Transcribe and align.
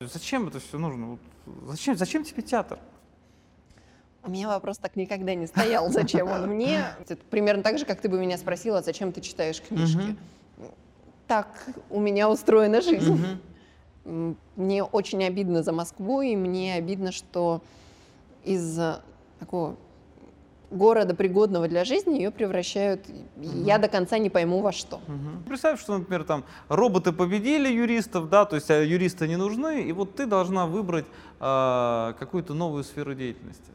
Зачем 0.00 0.46
это 0.46 0.60
все 0.60 0.78
нужно? 0.78 1.18
Зачем, 1.66 1.96
зачем 1.96 2.22
тебе 2.22 2.40
театр? 2.40 2.78
У 4.22 4.30
меня 4.30 4.46
вопрос 4.46 4.78
так 4.78 4.94
никогда 4.94 5.34
не 5.34 5.48
стоял, 5.48 5.88
зачем 5.90 6.28
он 6.30 6.46
мне. 6.50 6.84
Это 7.00 7.16
примерно 7.16 7.64
так 7.64 7.78
же, 7.80 7.84
как 7.84 8.00
ты 8.00 8.08
бы 8.08 8.16
меня 8.20 8.38
спросила, 8.38 8.80
зачем 8.80 9.10
ты 9.10 9.20
читаешь 9.20 9.60
книжки. 9.60 10.14
Так 11.26 11.48
у 11.90 11.98
меня 11.98 12.30
устроена 12.30 12.80
жизнь. 12.80 13.40
М, 14.04 14.36
Мне 14.54 14.84
очень 14.84 15.24
обидно 15.24 15.64
за 15.64 15.72
Москву, 15.72 16.20
и 16.22 16.36
мне 16.36 16.74
обидно, 16.74 17.10
что 17.10 17.60
из 18.44 18.78
такого 19.40 19.74
города, 20.70 21.14
пригодного 21.14 21.68
для 21.68 21.84
жизни, 21.84 22.16
ее 22.16 22.30
превращают, 22.30 23.06
я 23.36 23.78
до 23.78 23.88
конца 23.88 24.18
не 24.18 24.30
пойму 24.30 24.60
во 24.60 24.72
что. 24.72 25.00
Мгм. 25.06 25.44
Представь, 25.46 25.80
что, 25.80 25.98
например, 25.98 26.24
там 26.24 26.44
роботы 26.68 27.12
победили 27.12 27.68
юристов, 27.68 28.28
да, 28.28 28.44
то 28.44 28.56
есть 28.56 28.70
а 28.70 28.82
юристы 28.82 29.28
не 29.28 29.36
нужны, 29.36 29.82
и 29.82 29.92
вот 29.92 30.14
ты 30.14 30.26
должна 30.26 30.66
выбрать 30.66 31.06
а, 31.40 32.14
какую-то 32.18 32.54
новую 32.54 32.84
сферу 32.84 33.14
деятельности. 33.14 33.70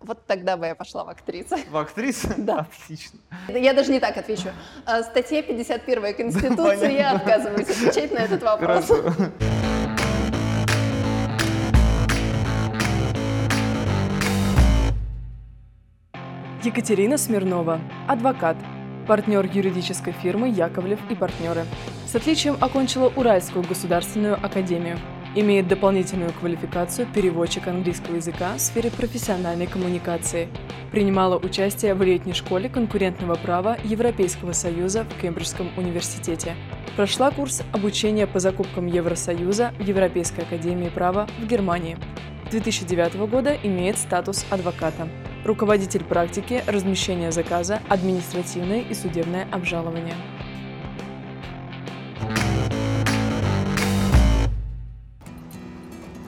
Вот 0.00 0.18
тогда 0.26 0.58
бы 0.58 0.66
я 0.66 0.74
пошла 0.74 1.04
в 1.04 1.08
актрисы. 1.08 1.56
В 1.70 1.76
актрисе? 1.76 2.34
Да. 2.36 2.66
Отлично. 2.82 3.18
Я 3.48 3.72
даже 3.72 3.90
не 3.90 4.00
так 4.00 4.16
отвечу. 4.16 4.50
А, 4.84 5.02
Статья 5.02 5.42
51 5.42 6.14
Конституции, 6.14 6.92
я 6.92 7.12
отказываюсь 7.12 7.70
отвечать 7.70 8.12
на 8.12 8.18
этот 8.18 8.42
вопрос. 8.42 8.86
Хорошо. 8.86 9.30
Екатерина 16.64 17.18
Смирнова, 17.18 17.78
адвокат, 18.08 18.56
партнер 19.06 19.44
юридической 19.52 20.14
фирмы 20.14 20.48
Яковлев 20.48 20.98
и 21.10 21.14
партнеры. 21.14 21.66
С 22.06 22.14
отличием 22.14 22.56
окончила 22.58 23.12
Уральскую 23.16 23.66
государственную 23.68 24.34
академию. 24.42 24.98
Имеет 25.34 25.68
дополнительную 25.68 26.32
квалификацию 26.32 27.06
переводчик 27.12 27.68
английского 27.68 28.16
языка 28.16 28.54
в 28.54 28.60
сфере 28.60 28.90
профессиональной 28.90 29.66
коммуникации. 29.66 30.48
Принимала 30.90 31.36
участие 31.36 31.92
в 31.92 32.02
летней 32.02 32.32
школе 32.32 32.70
конкурентного 32.70 33.34
права 33.34 33.76
Европейского 33.84 34.52
Союза 34.52 35.04
в 35.04 35.20
Кембриджском 35.20 35.68
университете. 35.76 36.54
Прошла 36.96 37.30
курс 37.30 37.62
обучения 37.72 38.26
по 38.26 38.38
закупкам 38.38 38.86
Евросоюза 38.86 39.74
в 39.78 39.82
Европейской 39.82 40.40
академии 40.40 40.88
права 40.88 41.26
в 41.42 41.46
Германии. 41.46 41.98
С 42.54 42.56
2009 42.56 43.16
года 43.28 43.58
имеет 43.64 43.98
статус 43.98 44.46
адвоката. 44.48 45.08
Руководитель 45.44 46.04
практики 46.04 46.62
размещения 46.68 47.32
заказа, 47.32 47.80
административное 47.88 48.80
и 48.82 48.94
судебное 48.94 49.48
обжалование. 49.50 50.14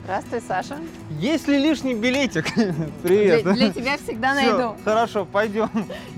Здравствуй, 0.03 0.41
Саша. 0.41 0.77
Есть 1.11 1.47
ли 1.47 1.57
лишний 1.59 1.93
билетик? 1.93 2.53
Для, 2.55 2.77
Привет. 3.03 3.43
для 3.53 3.71
тебя 3.71 3.97
всегда 3.97 4.35
Всё, 4.35 4.57
найду. 4.57 4.75
Хорошо, 4.83 5.23
пойдем. 5.23 5.69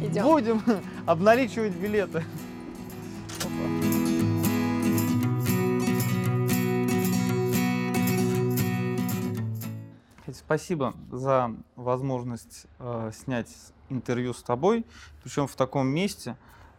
Идем. 0.01 0.23
Будем 0.23 0.63
обналичивать 1.05 1.73
билеты. 1.73 2.23
Спасибо 10.49 10.95
за 11.11 11.53
возможность 11.75 12.65
э, 12.79 13.11
снять 13.13 13.55
интервью 13.89 14.33
с 14.33 14.41
тобой, 14.41 14.83
причем 15.21 15.45
в 15.45 15.55
таком 15.55 15.85
месте. 15.85 16.37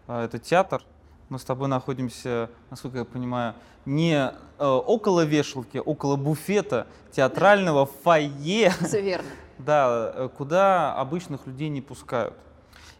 Э, 0.08 0.24
это 0.24 0.40
театр. 0.40 0.82
Мы 1.28 1.38
с 1.38 1.44
тобой 1.44 1.68
находимся, 1.68 2.50
насколько 2.68 2.98
я 2.98 3.04
понимаю, 3.04 3.54
не 3.86 4.16
э, 4.58 4.66
около 4.66 5.24
вешалки, 5.24 5.78
около 5.78 6.16
буфета 6.16 6.88
театрального 7.12 7.86
фойе. 7.86 8.70
Все 8.84 9.00
верно. 9.00 9.28
Да, 9.58 10.14
э, 10.16 10.28
куда 10.36 10.92
обычных 10.96 11.46
людей 11.46 11.68
не 11.68 11.80
пускают. 11.80 12.34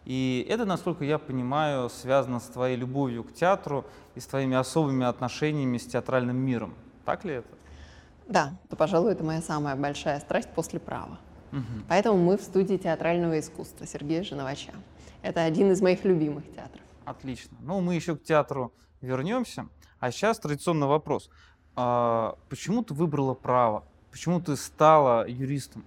И 0.05 0.47
это, 0.49 0.67
насколько 0.67 1.05
я 1.05 1.19
понимаю, 1.19 1.91
связано 1.91 2.39
с 2.39 2.45
твоей 2.45 2.77
любовью 2.77 3.25
к 3.25 3.35
театру 3.35 3.85
и 4.15 4.21
с 4.21 4.27
твоими 4.29 4.57
особыми 4.57 5.05
отношениями 5.05 5.79
с 5.79 5.87
театральным 5.87 6.37
миром. 6.37 6.75
Так 7.05 7.25
ли 7.25 7.35
это? 7.35 7.60
Да, 8.31 8.53
то, 8.69 8.77
пожалуй, 8.77 9.11
это 9.11 9.25
моя 9.25 9.43
самая 9.43 9.75
большая 9.75 10.21
страсть 10.21 10.49
после 10.55 10.79
права. 10.79 11.19
Мгм. 11.51 11.85
Поэтому 11.89 12.17
мы 12.17 12.39
в 12.39 12.43
студии 12.43 12.77
театрального 12.77 13.41
искусства 13.41 13.89
Сергея 13.89 14.23
Женовача. 14.23 14.73
Это 15.21 15.43
один 15.43 15.73
из 15.73 15.83
моих 15.83 16.05
любимых 16.05 16.45
театров. 16.55 16.81
Отлично. 17.05 17.57
Ну, 17.61 17.81
мы 17.81 17.97
еще 17.97 18.15
к 18.15 18.23
театру 18.23 18.73
вернемся. 19.01 19.67
А 19.99 20.13
сейчас 20.13 20.39
традиционный 20.39 20.87
вопрос. 20.87 21.29
А, 21.75 22.37
почему 22.49 22.85
ты 22.85 22.95
выбрала 22.95 23.35
право? 23.35 23.85
Почему 24.13 24.41
ты 24.41 24.55
стала 24.57 25.27
юристом? 25.27 25.85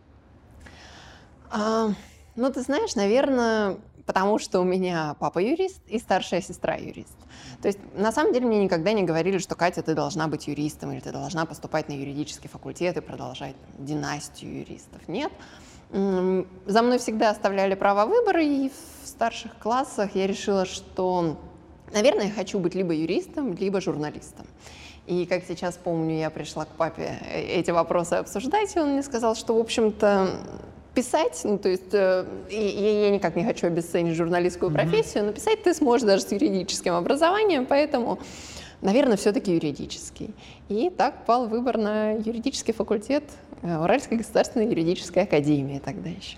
А, 1.49 1.91
ну, 2.35 2.51
ты 2.51 2.61
знаешь, 2.61 2.93
наверное, 2.95 3.77
потому 4.05 4.37
что 4.37 4.59
у 4.59 4.65
меня 4.65 5.15
папа 5.17 5.39
юрист 5.39 5.81
и 5.87 5.97
старшая 5.97 6.41
сестра 6.41 6.75
юрист. 6.75 7.17
То 7.61 7.67
есть, 7.67 7.79
на 7.95 8.11
самом 8.11 8.33
деле, 8.33 8.45
мне 8.45 8.63
никогда 8.63 8.93
не 8.93 9.03
говорили, 9.03 9.37
что 9.37 9.55
Катя, 9.55 9.81
ты 9.81 9.95
должна 9.95 10.27
быть 10.27 10.47
юристом, 10.47 10.91
или 10.91 10.99
ты 10.99 11.11
должна 11.11 11.45
поступать 11.45 11.89
на 11.89 11.93
юридический 11.93 12.49
факультет 12.49 12.97
и 12.97 13.01
продолжать 13.01 13.55
династию 13.77 14.59
юристов. 14.59 15.07
Нет. 15.07 15.31
За 15.91 16.81
мной 16.81 16.97
всегда 16.97 17.29
оставляли 17.29 17.75
право 17.75 18.05
выбора, 18.05 18.43
и 18.43 18.69
в 18.69 19.07
старших 19.07 19.57
классах 19.59 20.15
я 20.15 20.27
решила, 20.27 20.65
что, 20.65 21.37
наверное, 21.93 22.27
я 22.27 22.31
хочу 22.31 22.59
быть 22.59 22.75
либо 22.75 22.93
юристом, 22.93 23.53
либо 23.53 23.79
журналистом. 23.79 24.47
И 25.05 25.25
как 25.25 25.43
сейчас 25.45 25.75
помню, 25.75 26.17
я 26.17 26.29
пришла 26.29 26.65
к 26.65 26.69
папе 26.69 27.19
э, 27.29 27.41
эти 27.41 27.71
вопросы 27.71 28.13
обсуждать, 28.13 28.75
и 28.75 28.79
он 28.79 28.93
мне 28.93 29.03
сказал, 29.03 29.35
что, 29.35 29.55
в 29.55 29.59
общем-то, 29.59 30.29
писать, 30.93 31.41
ну, 31.43 31.57
то 31.57 31.69
есть 31.69 31.93
э, 31.93 32.25
и 32.49 33.03
я 33.03 33.09
никак 33.09 33.35
не 33.35 33.43
хочу 33.43 33.67
обесценить 33.67 34.15
журналистскую 34.15 34.71
профессию, 34.71 35.25
но 35.25 35.31
писать 35.31 35.63
ты 35.63 35.73
сможешь 35.73 36.05
даже 36.05 36.23
с 36.23 36.31
юридическим 36.31 36.93
образованием, 36.93 37.65
поэтому, 37.65 38.19
наверное, 38.81 39.17
все-таки 39.17 39.53
юридический. 39.53 40.33
И 40.69 40.89
так 40.89 41.25
пал 41.25 41.47
выбор 41.47 41.77
на 41.77 42.11
юридический 42.11 42.73
факультет 42.73 43.23
э, 43.61 43.77
Уральской 43.77 44.17
государственной 44.17 44.67
юридической 44.67 45.23
академии 45.23 45.79
тогда 45.79 46.09
еще. 46.09 46.37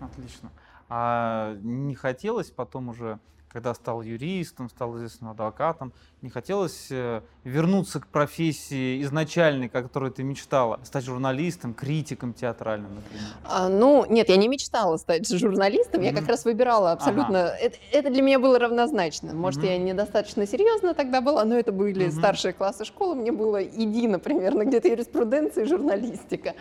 Отлично. 0.00 0.50
А 0.88 1.56
не 1.62 1.94
хотелось 1.94 2.50
потом 2.50 2.90
уже, 2.90 3.18
когда 3.54 3.72
стал 3.72 4.02
юристом, 4.02 4.68
стал 4.68 4.96
известным 4.96 5.30
адвокатом, 5.30 5.92
не 6.22 6.28
хотелось 6.28 6.88
э, 6.90 7.22
вернуться 7.44 8.00
к 8.00 8.08
профессии 8.08 9.00
изначальной, 9.02 9.68
о 9.68 9.82
которой 9.82 10.10
ты 10.10 10.24
мечтала, 10.24 10.80
стать 10.82 11.04
журналистом, 11.04 11.72
критиком 11.72 12.34
театральным, 12.34 12.96
например? 12.96 13.28
А, 13.44 13.68
ну, 13.68 14.06
нет, 14.08 14.28
я 14.28 14.36
не 14.36 14.48
мечтала 14.48 14.96
стать 14.96 15.28
журналистом, 15.28 16.02
я 16.02 16.12
как 16.12 16.26
раз 16.26 16.44
выбирала 16.44 16.90
абсолютно. 16.90 17.36
Это, 17.36 17.78
это 17.92 18.10
для 18.10 18.22
меня 18.22 18.40
было 18.40 18.58
равнозначно. 18.58 19.34
Может, 19.34 19.60
Мгм. 19.60 19.70
я 19.70 19.78
недостаточно 19.78 20.48
серьезно 20.48 20.92
тогда 20.92 21.20
была, 21.20 21.44
но 21.44 21.56
это 21.56 21.70
были 21.70 22.08
Мгм. 22.08 22.12
старшие 22.12 22.54
классы 22.54 22.84
школы, 22.84 23.14
мне 23.14 23.30
было 23.30 23.62
иди, 23.62 24.08
например, 24.08 24.58
где-то 24.66 24.88
юриспруденция 24.88 25.62
и 25.62 25.68
журналистика. 25.68 26.54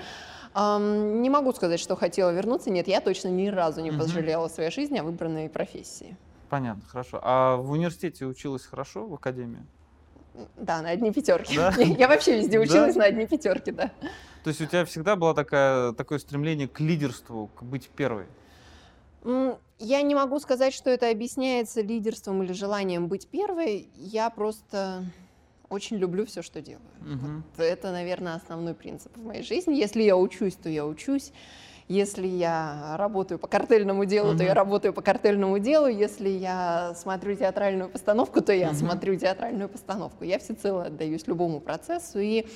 Не 0.56 1.30
могу 1.32 1.54
сказать, 1.54 1.80
что 1.80 1.96
хотела 1.96 2.30
вернуться. 2.30 2.70
Нет, 2.70 2.88
я 2.88 3.02
точно 3.02 3.30
ни 3.30 3.48
разу 3.48 3.82
не 3.82 3.92
пожалела 3.92 4.48
в 4.48 4.52
своей 4.52 4.70
жизни 4.70 5.00
о 5.00 5.04
выбранной 5.04 5.50
профессии. 5.50 6.16
Понятно, 6.54 6.84
хорошо. 6.88 7.20
А 7.24 7.56
в 7.56 7.72
университете 7.72 8.28
училась 8.28 8.64
хорошо, 8.64 9.08
в 9.08 9.16
академии? 9.16 9.66
Да, 10.56 10.84
на 10.84 10.92
одни 10.92 11.12
пятерки. 11.12 11.56
Да? 11.56 11.74
Я 11.78 12.08
вообще 12.08 12.38
везде 12.38 12.60
Да? 12.60 12.64
училась 12.64 12.96
на 12.96 13.06
одни 13.06 13.26
пятерки, 13.26 13.72
да. 13.72 13.90
То 14.44 14.50
есть 14.52 14.62
у 14.62 14.68
тебя 14.68 14.86
всегда 14.86 15.16
было 15.16 15.34
такая, 15.34 15.94
такое 15.94 16.20
стремление 16.20 16.68
к 16.68 16.80
лидерству, 16.80 17.50
к 17.56 17.64
быть 17.64 17.90
первой? 17.90 18.28
Я 19.80 20.04
не 20.04 20.14
могу 20.14 20.40
сказать, 20.40 20.76
что 20.76 20.92
это 20.92 21.10
объясняется 21.10 21.82
лидерством 21.82 22.44
или 22.44 22.54
желанием 22.54 23.08
быть 23.08 23.28
первой. 23.28 23.90
Я 23.96 24.30
просто 24.30 25.06
очень 25.70 25.98
люблю 25.98 26.24
все, 26.28 26.44
что 26.44 26.62
делаю. 26.62 26.86
Мгм. 27.00 27.44
Вот 27.58 27.66
это, 27.66 27.92
наверное, 27.92 28.36
основной 28.36 28.76
принцип 28.76 29.18
в 29.18 29.26
моей 29.26 29.42
жизни. 29.42 29.74
Если 29.74 30.04
я 30.04 30.16
учусь, 30.16 30.54
то 30.54 30.70
я 30.70 30.86
учусь. 30.86 31.34
Если 31.88 32.28
я 32.28 32.96
работаю 32.98 33.40
по 33.40 33.48
картельному 33.48 34.06
делу, 34.06 34.36
то 34.36 34.44
я 34.44 34.54
работаю 34.54 34.94
по 34.94 35.02
картельному 35.02 35.60
делу. 35.60 35.88
Если 35.88 36.30
я 36.30 36.94
смотрю 36.96 37.36
театральную 37.36 37.90
постановку, 37.90 38.42
то 38.42 38.54
я 38.54 38.68
Мгм. 38.70 38.76
смотрю 38.76 39.16
театральную 39.18 39.68
постановку. 39.70 40.24
Я 40.24 40.40
всецело 40.40 40.86
отдаюсь 40.86 41.28
любому 41.28 41.60
процессу. 41.60 42.20
И 42.20 42.48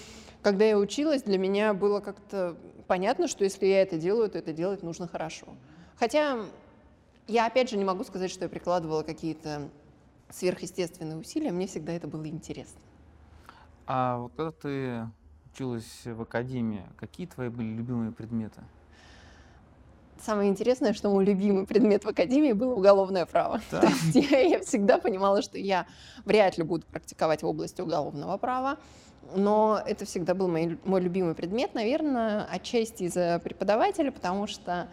когда 0.42 0.64
я 0.66 0.78
училась, 0.78 1.24
для 1.24 1.38
меня 1.38 1.74
было 1.74 2.00
как-то 2.00 2.56
понятно, 2.88 3.28
что 3.28 3.44
если 3.44 3.66
я 3.66 3.82
это 3.82 3.98
делаю, 3.98 4.30
то 4.30 4.38
это 4.38 4.54
делать 4.54 4.82
нужно 4.82 5.08
хорошо. 5.08 5.48
Хотя 6.00 6.38
я, 7.28 7.46
опять 7.48 7.70
же, 7.70 7.78
не 7.78 7.84
могу 7.84 8.06
сказать, 8.06 8.32
что 8.32 8.46
я 8.46 8.50
прикладывала 8.50 9.04
какие-то 9.04 9.68
сверхъестественные 10.30 11.18
усилия. 11.18 11.52
Мне 11.52 11.68
всегда 11.68 11.92
это 11.92 12.08
было 12.08 12.26
интересно. 12.28 12.80
А 13.86 14.18
вот 14.18 14.32
когда 14.36 14.52
ты 14.52 15.08
училась 15.52 16.02
в 16.06 16.22
академии, 16.22 16.86
какие 16.98 17.28
твои 17.28 17.50
были 17.50 17.68
любимые 17.68 18.12
предметы? 18.12 18.62
Самое 20.22 20.50
интересное, 20.50 20.94
что 20.94 21.10
мой 21.10 21.26
любимый 21.26 21.66
предмет 21.66 22.04
в 22.04 22.10
академии 22.10 22.54
был 22.54 22.72
уголовное 22.72 23.26
право. 23.26 23.62
Да. 23.72 23.82
То 23.82 23.88
есть 23.88 24.32
я, 24.32 24.40
я 24.40 24.60
всегда 24.60 24.98
понимала, 24.98 25.42
что 25.42 25.58
я 25.58 25.86
вряд 26.26 26.58
ли 26.58 26.64
буду 26.64 26.86
практиковать 26.92 27.44
в 27.44 27.48
области 27.48 27.82
уголовного 27.82 28.38
права. 28.38 28.78
но 29.36 29.82
это 29.86 30.06
всегда 30.06 30.34
был 30.34 30.48
мой, 30.48 30.80
мой 30.84 31.02
любимый 31.02 31.36
предмет, 31.36 31.74
наверное, 31.74 32.46
отчасти 32.46 33.04
из-за 33.04 33.40
преподавателя, 33.44 34.12
потому 34.12 34.48
что 34.48 34.88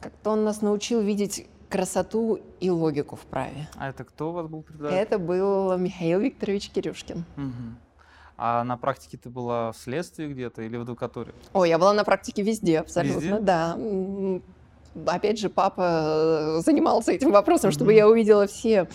как-то 0.00 0.30
он 0.30 0.44
нас 0.44 0.62
научил 0.62 1.00
видеть 1.00 1.46
красоту 1.68 2.38
и 2.60 2.70
логику 2.70 3.16
в 3.16 3.22
праве. 3.22 3.68
А 3.76 3.88
это 3.88 4.04
кто 4.04 4.30
у 4.30 4.32
вас 4.32 4.46
был 4.46 4.62
преподаватель? 4.62 4.98
Это 4.98 5.18
был 5.18 5.76
Михаил 5.76 6.20
Викторович 6.20 6.70
Кирюшкин. 6.70 7.24
Угу. 7.36 7.85
А 8.38 8.64
на 8.64 8.76
практике 8.76 9.16
ты 9.16 9.30
была 9.30 9.72
в 9.72 9.76
следствии 9.78 10.26
где-то 10.26 10.62
или 10.62 10.76
в 10.76 10.82
адвокатуре? 10.82 11.32
Ой, 11.54 11.68
я 11.68 11.78
была 11.78 11.92
на 11.94 12.04
практике 12.04 12.42
везде, 12.42 12.80
абсолютно, 12.80 13.36
Везде? 13.36 13.38
да. 13.40 13.78
Опять 15.06 15.38
же, 15.38 15.48
папа 15.48 16.58
э, 16.58 16.60
занимался 16.64 17.12
этим 17.12 17.30
вопросом, 17.30 17.70
чтобы 17.70 17.92
я 17.92 18.08
увидела 18.08 18.46
все 18.46 18.88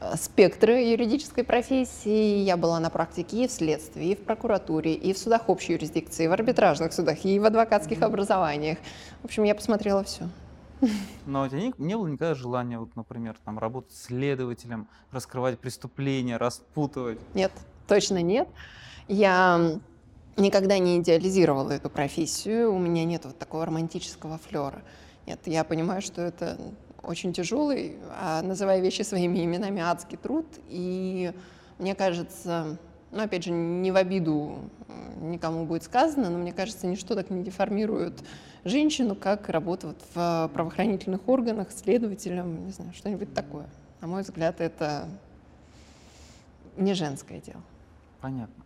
э, 0.00 0.16
спектры 0.16 0.80
юридической 0.80 1.44
профессии. 1.44 2.38
Я 2.38 2.56
была 2.56 2.80
на 2.80 2.90
практике 2.90 3.44
и 3.44 3.48
в 3.48 3.52
следствии, 3.52 4.10
и 4.10 4.16
в 4.16 4.20
прокуратуре, 4.20 4.94
и 4.94 5.12
в 5.12 5.18
судах 5.18 5.48
общей 5.48 5.74
юрисдикции, 5.74 6.24
и 6.24 6.28
в 6.28 6.32
арбитражных 6.32 6.92
судах, 6.92 7.24
и 7.24 7.38
в 7.38 7.44
адвокатских 7.44 8.02
образованиях. 8.02 8.78
В 9.22 9.26
общем, 9.26 9.44
я 9.44 9.54
посмотрела 9.54 10.02
все. 10.02 10.28
Но 11.26 11.42
у 11.42 11.48
тебя 11.48 11.60
не, 11.60 11.74
не 11.78 11.96
было 11.96 12.06
никогда 12.06 12.34
желания, 12.34 12.78
вот, 12.78 12.94
например, 12.96 13.36
там, 13.44 13.58
работать 13.58 13.94
следователем, 13.96 14.88
раскрывать 15.12 15.58
преступления, 15.58 16.36
распутывать? 16.36 17.18
Нет, 17.34 17.52
точно 17.88 18.22
нет. 18.22 18.48
Я 19.08 19.80
никогда 20.36 20.78
не 20.78 20.98
идеализировала 20.98 21.72
эту 21.72 21.90
профессию, 21.90 22.72
у 22.72 22.78
меня 22.78 23.04
нет 23.04 23.24
вот 23.24 23.38
такого 23.38 23.66
романтического 23.66 24.38
флера. 24.38 24.82
Нет, 25.26 25.40
я 25.46 25.64
понимаю, 25.64 26.00
что 26.02 26.22
это 26.22 26.56
очень 27.02 27.32
тяжелый, 27.32 27.96
а 28.20 28.42
называя 28.42 28.80
вещи 28.80 29.02
своими 29.02 29.44
именами, 29.44 29.80
адский 29.80 30.16
труд. 30.16 30.46
И 30.68 31.32
мне 31.78 31.94
кажется, 31.94 32.78
ну, 33.10 33.22
опять 33.22 33.44
же, 33.44 33.50
не 33.50 33.90
в 33.90 33.96
обиду 33.96 34.58
никому 35.20 35.64
будет 35.64 35.82
сказано, 35.82 36.30
но 36.30 36.38
мне 36.38 36.52
кажется, 36.52 36.86
ничто 36.86 37.14
так 37.14 37.30
не 37.30 37.42
деформирует 37.42 38.22
женщину, 38.64 39.14
как 39.16 39.48
работа 39.48 39.88
вот 39.88 40.02
в 40.14 40.50
правоохранительных 40.52 41.26
органах, 41.28 41.68
следователем, 41.72 42.66
не 42.66 42.72
знаю, 42.72 42.92
что-нибудь 42.94 43.34
такое. 43.34 43.66
На 44.00 44.06
мой 44.06 44.22
взгляд, 44.22 44.60
это 44.60 45.08
не 46.76 46.94
женское 46.94 47.40
дело. 47.40 47.62
Понятно. 48.20 48.64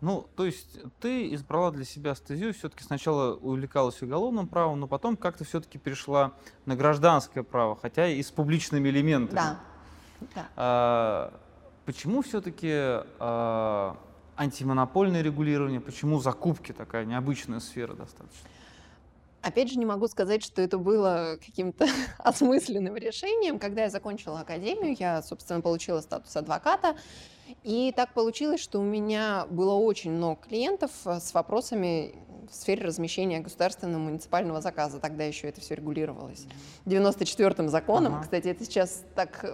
Ну, 0.00 0.26
то 0.36 0.44
есть 0.44 0.78
ты 1.00 1.32
избрала 1.34 1.70
для 1.70 1.84
себя 1.84 2.14
стезию, 2.14 2.52
все-таки 2.52 2.84
сначала 2.84 3.36
увлекалась 3.36 4.02
уголовным 4.02 4.46
правом, 4.46 4.80
но 4.80 4.86
потом 4.86 5.16
как-то 5.16 5.44
все-таки 5.44 5.78
перешла 5.78 6.32
на 6.66 6.76
гражданское 6.76 7.42
право, 7.42 7.74
хотя 7.74 8.08
и 8.08 8.22
с 8.22 8.30
публичными 8.30 8.88
элементами. 8.90 9.36
Да. 9.36 9.60
да. 10.34 10.48
А, 10.56 11.40
почему 11.86 12.20
все-таки 12.22 12.70
а, 12.70 13.96
антимонопольное 14.36 15.22
регулирование, 15.22 15.80
почему 15.80 16.20
закупки 16.20 16.72
такая 16.72 17.06
необычная 17.06 17.60
сфера 17.60 17.94
достаточно? 17.94 18.50
Опять 19.40 19.70
же, 19.70 19.78
не 19.78 19.84
могу 19.84 20.08
сказать, 20.08 20.42
что 20.42 20.62
это 20.62 20.78
было 20.78 21.38
каким-то 21.44 21.86
осмысленным 22.18 22.96
решением. 22.96 23.58
Когда 23.58 23.82
я 23.82 23.90
закончила 23.90 24.40
академию, 24.40 24.96
я, 24.98 25.22
собственно, 25.22 25.60
получила 25.60 26.00
статус 26.00 26.34
адвоката. 26.34 26.96
И 27.62 27.92
так 27.96 28.14
получилось, 28.14 28.60
что 28.60 28.80
у 28.80 28.84
меня 28.84 29.46
было 29.50 29.74
очень 29.74 30.12
много 30.12 30.40
клиентов 30.48 30.90
э, 31.06 31.20
с 31.20 31.32
вопросами 31.34 32.14
в 32.50 32.54
сфере 32.54 32.84
размещения 32.84 33.40
государственного 33.40 34.00
муниципального 34.00 34.60
заказа. 34.60 35.00
Тогда 35.00 35.24
еще 35.24 35.48
это 35.48 35.60
все 35.60 35.74
регулировалось. 35.74 36.46
94-м 36.86 37.68
законом. 37.68 38.14
Ага. 38.14 38.24
Кстати, 38.24 38.48
это 38.48 38.64
сейчас 38.64 39.04
так 39.14 39.44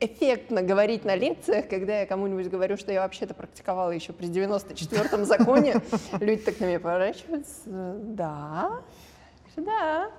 эффектно 0.00 0.62
говорить 0.62 1.04
на 1.04 1.16
лекциях, 1.16 1.68
когда 1.68 2.00
я 2.00 2.06
кому-нибудь 2.06 2.48
говорю, 2.48 2.76
что 2.76 2.92
я 2.92 3.00
вообще-то 3.00 3.34
практиковала 3.34 3.90
еще 3.90 4.12
при 4.12 4.28
94-м 4.28 5.24
законе. 5.24 5.76
Люди 6.20 6.42
так 6.42 6.60
на 6.60 6.66
меня 6.66 6.80
поворачиваются. 6.80 7.62
Да, 7.64 8.82
да. 9.56 10.10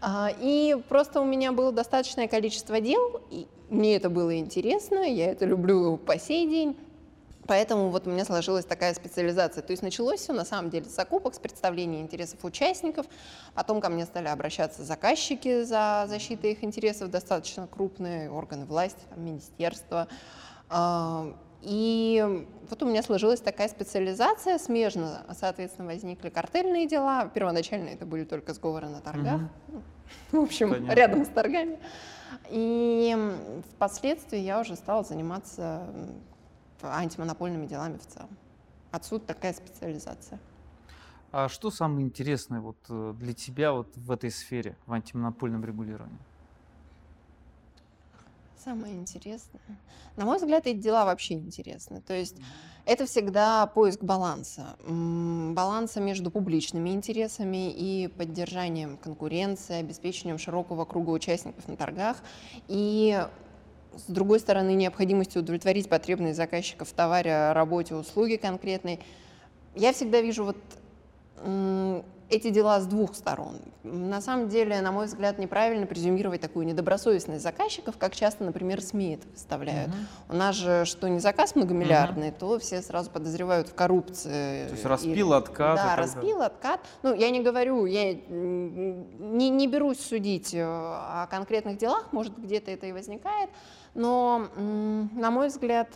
А, 0.00 0.30
и 0.40 0.76
просто 0.88 1.20
у 1.20 1.24
меня 1.24 1.52
было 1.52 1.72
достаточное 1.72 2.28
количество 2.28 2.80
дел, 2.80 3.22
и 3.30 3.46
мне 3.70 3.96
это 3.96 4.10
было 4.10 4.36
интересно, 4.38 4.98
я 4.98 5.30
это 5.30 5.44
люблю 5.44 5.96
по 5.96 6.18
сей 6.18 6.48
день. 6.48 6.76
Поэтому 7.48 7.88
вот 7.88 8.06
у 8.06 8.10
меня 8.10 8.26
сложилась 8.26 8.66
такая 8.66 8.92
специализация. 8.92 9.62
То 9.62 9.70
есть 9.70 9.82
началось 9.82 10.20
все 10.20 10.34
на 10.34 10.44
самом 10.44 10.68
деле 10.68 10.84
с 10.84 10.94
закупок, 10.94 11.34
с 11.34 11.38
представления 11.38 12.02
интересов 12.02 12.44
участников. 12.44 13.06
Потом 13.54 13.80
ко 13.80 13.88
мне 13.88 14.04
стали 14.04 14.28
обращаться 14.28 14.84
заказчики 14.84 15.62
за 15.62 16.04
защитой 16.08 16.52
их 16.52 16.62
интересов, 16.62 17.10
достаточно 17.10 17.66
крупные 17.66 18.30
органы 18.30 18.66
власти, 18.66 19.00
там, 19.08 19.24
министерства. 19.24 20.08
И 21.60 22.46
вот 22.70 22.82
у 22.82 22.86
меня 22.86 23.02
сложилась 23.02 23.40
такая 23.40 23.68
специализация, 23.68 24.58
смежно, 24.58 25.24
соответственно, 25.32 25.88
возникли 25.88 26.28
картельные 26.28 26.86
дела. 26.86 27.28
Первоначально 27.34 27.88
это 27.88 28.06
были 28.06 28.24
только 28.24 28.54
сговоры 28.54 28.88
на 28.88 29.00
торгах. 29.00 29.40
Угу. 29.68 29.82
В 30.32 30.42
общем, 30.44 30.70
Понятно. 30.70 30.92
рядом 30.92 31.24
с 31.24 31.28
торгами. 31.28 31.78
И 32.50 33.16
впоследствии 33.74 34.38
я 34.38 34.60
уже 34.60 34.76
стала 34.76 35.02
заниматься 35.02 35.86
антимонопольными 36.82 37.66
делами 37.66 37.98
в 37.98 38.06
целом. 38.06 38.30
Отсюда 38.90 39.26
такая 39.26 39.52
специализация. 39.52 40.38
А 41.30 41.48
что 41.48 41.70
самое 41.70 42.06
интересное 42.06 42.60
вот 42.60 42.78
э, 42.88 43.14
для 43.18 43.34
тебя 43.34 43.72
вот 43.72 43.94
в 43.96 44.10
этой 44.10 44.30
сфере, 44.30 44.76
в 44.86 44.92
антимонопольном 44.94 45.62
регулировании? 45.62 46.18
Самое 48.64 48.94
интересное. 48.94 49.60
На 50.16 50.24
мой 50.24 50.38
взгляд, 50.38 50.66
эти 50.66 50.78
дела 50.78 51.04
вообще 51.04 51.34
интересны. 51.34 52.00
То 52.00 52.14
есть 52.14 52.36
это 52.86 53.06
всегда 53.06 53.66
поиск 53.66 54.02
баланса. 54.02 54.76
Баланса 54.86 56.00
между 56.00 56.30
публичными 56.30 56.90
интересами 56.90 57.70
и 57.70 58.08
поддержанием 58.08 58.96
конкуренции, 58.96 59.76
обеспечением 59.76 60.38
широкого 60.38 60.84
круга 60.84 61.10
участников 61.10 61.68
на 61.68 61.76
торгах 61.76 62.16
и 62.66 63.24
с 63.96 64.10
другой 64.10 64.38
стороны, 64.40 64.74
необходимостью 64.74 65.42
удовлетворить 65.42 65.88
потребность 65.88 66.36
заказчиков 66.36 66.88
в 66.88 66.92
товаре, 66.92 67.52
работе, 67.52 67.94
услуге 67.94 68.38
конкретной. 68.38 69.00
Я 69.74 69.92
всегда 69.92 70.20
вижу 70.20 70.44
вот 70.44 70.56
эти 72.30 72.50
дела 72.50 72.80
с 72.80 72.86
двух 72.86 73.14
сторон. 73.14 73.56
На 73.82 74.20
самом 74.20 74.48
деле, 74.48 74.80
на 74.80 74.92
мой 74.92 75.06
взгляд, 75.06 75.38
неправильно 75.38 75.86
презюмировать 75.86 76.40
такую 76.40 76.66
недобросовестность 76.66 77.42
заказчиков, 77.42 77.96
как 77.96 78.14
часто, 78.14 78.44
например, 78.44 78.82
СМИ 78.82 79.14
это 79.14 79.28
выставляют. 79.28 79.90
Uh-huh. 79.90 80.34
У 80.34 80.36
нас 80.36 80.56
же, 80.56 80.84
что 80.84 81.08
не 81.08 81.20
заказ 81.20 81.54
многомиллиардный, 81.54 82.28
uh-huh. 82.28 82.38
то 82.38 82.58
все 82.58 82.82
сразу 82.82 83.10
подозревают 83.10 83.68
в 83.68 83.74
коррупции. 83.74 84.66
То 84.66 84.72
есть 84.72 84.84
распил, 84.84 85.32
и, 85.32 85.36
откат. 85.36 85.76
Да, 85.76 85.96
распил, 85.96 86.42
откат. 86.42 86.80
Ну, 87.02 87.14
я 87.14 87.30
не 87.30 87.40
говорю, 87.40 87.86
я 87.86 88.12
не, 88.12 89.48
не 89.48 89.66
берусь 89.66 90.00
судить 90.00 90.52
э, 90.52 90.62
о 90.62 91.26
конкретных 91.30 91.78
делах, 91.78 92.12
может, 92.12 92.36
где-то 92.38 92.70
это 92.70 92.86
и 92.86 92.92
возникает, 92.92 93.50
но, 93.94 94.48
на 94.56 95.30
мой 95.30 95.48
взгляд, 95.48 95.88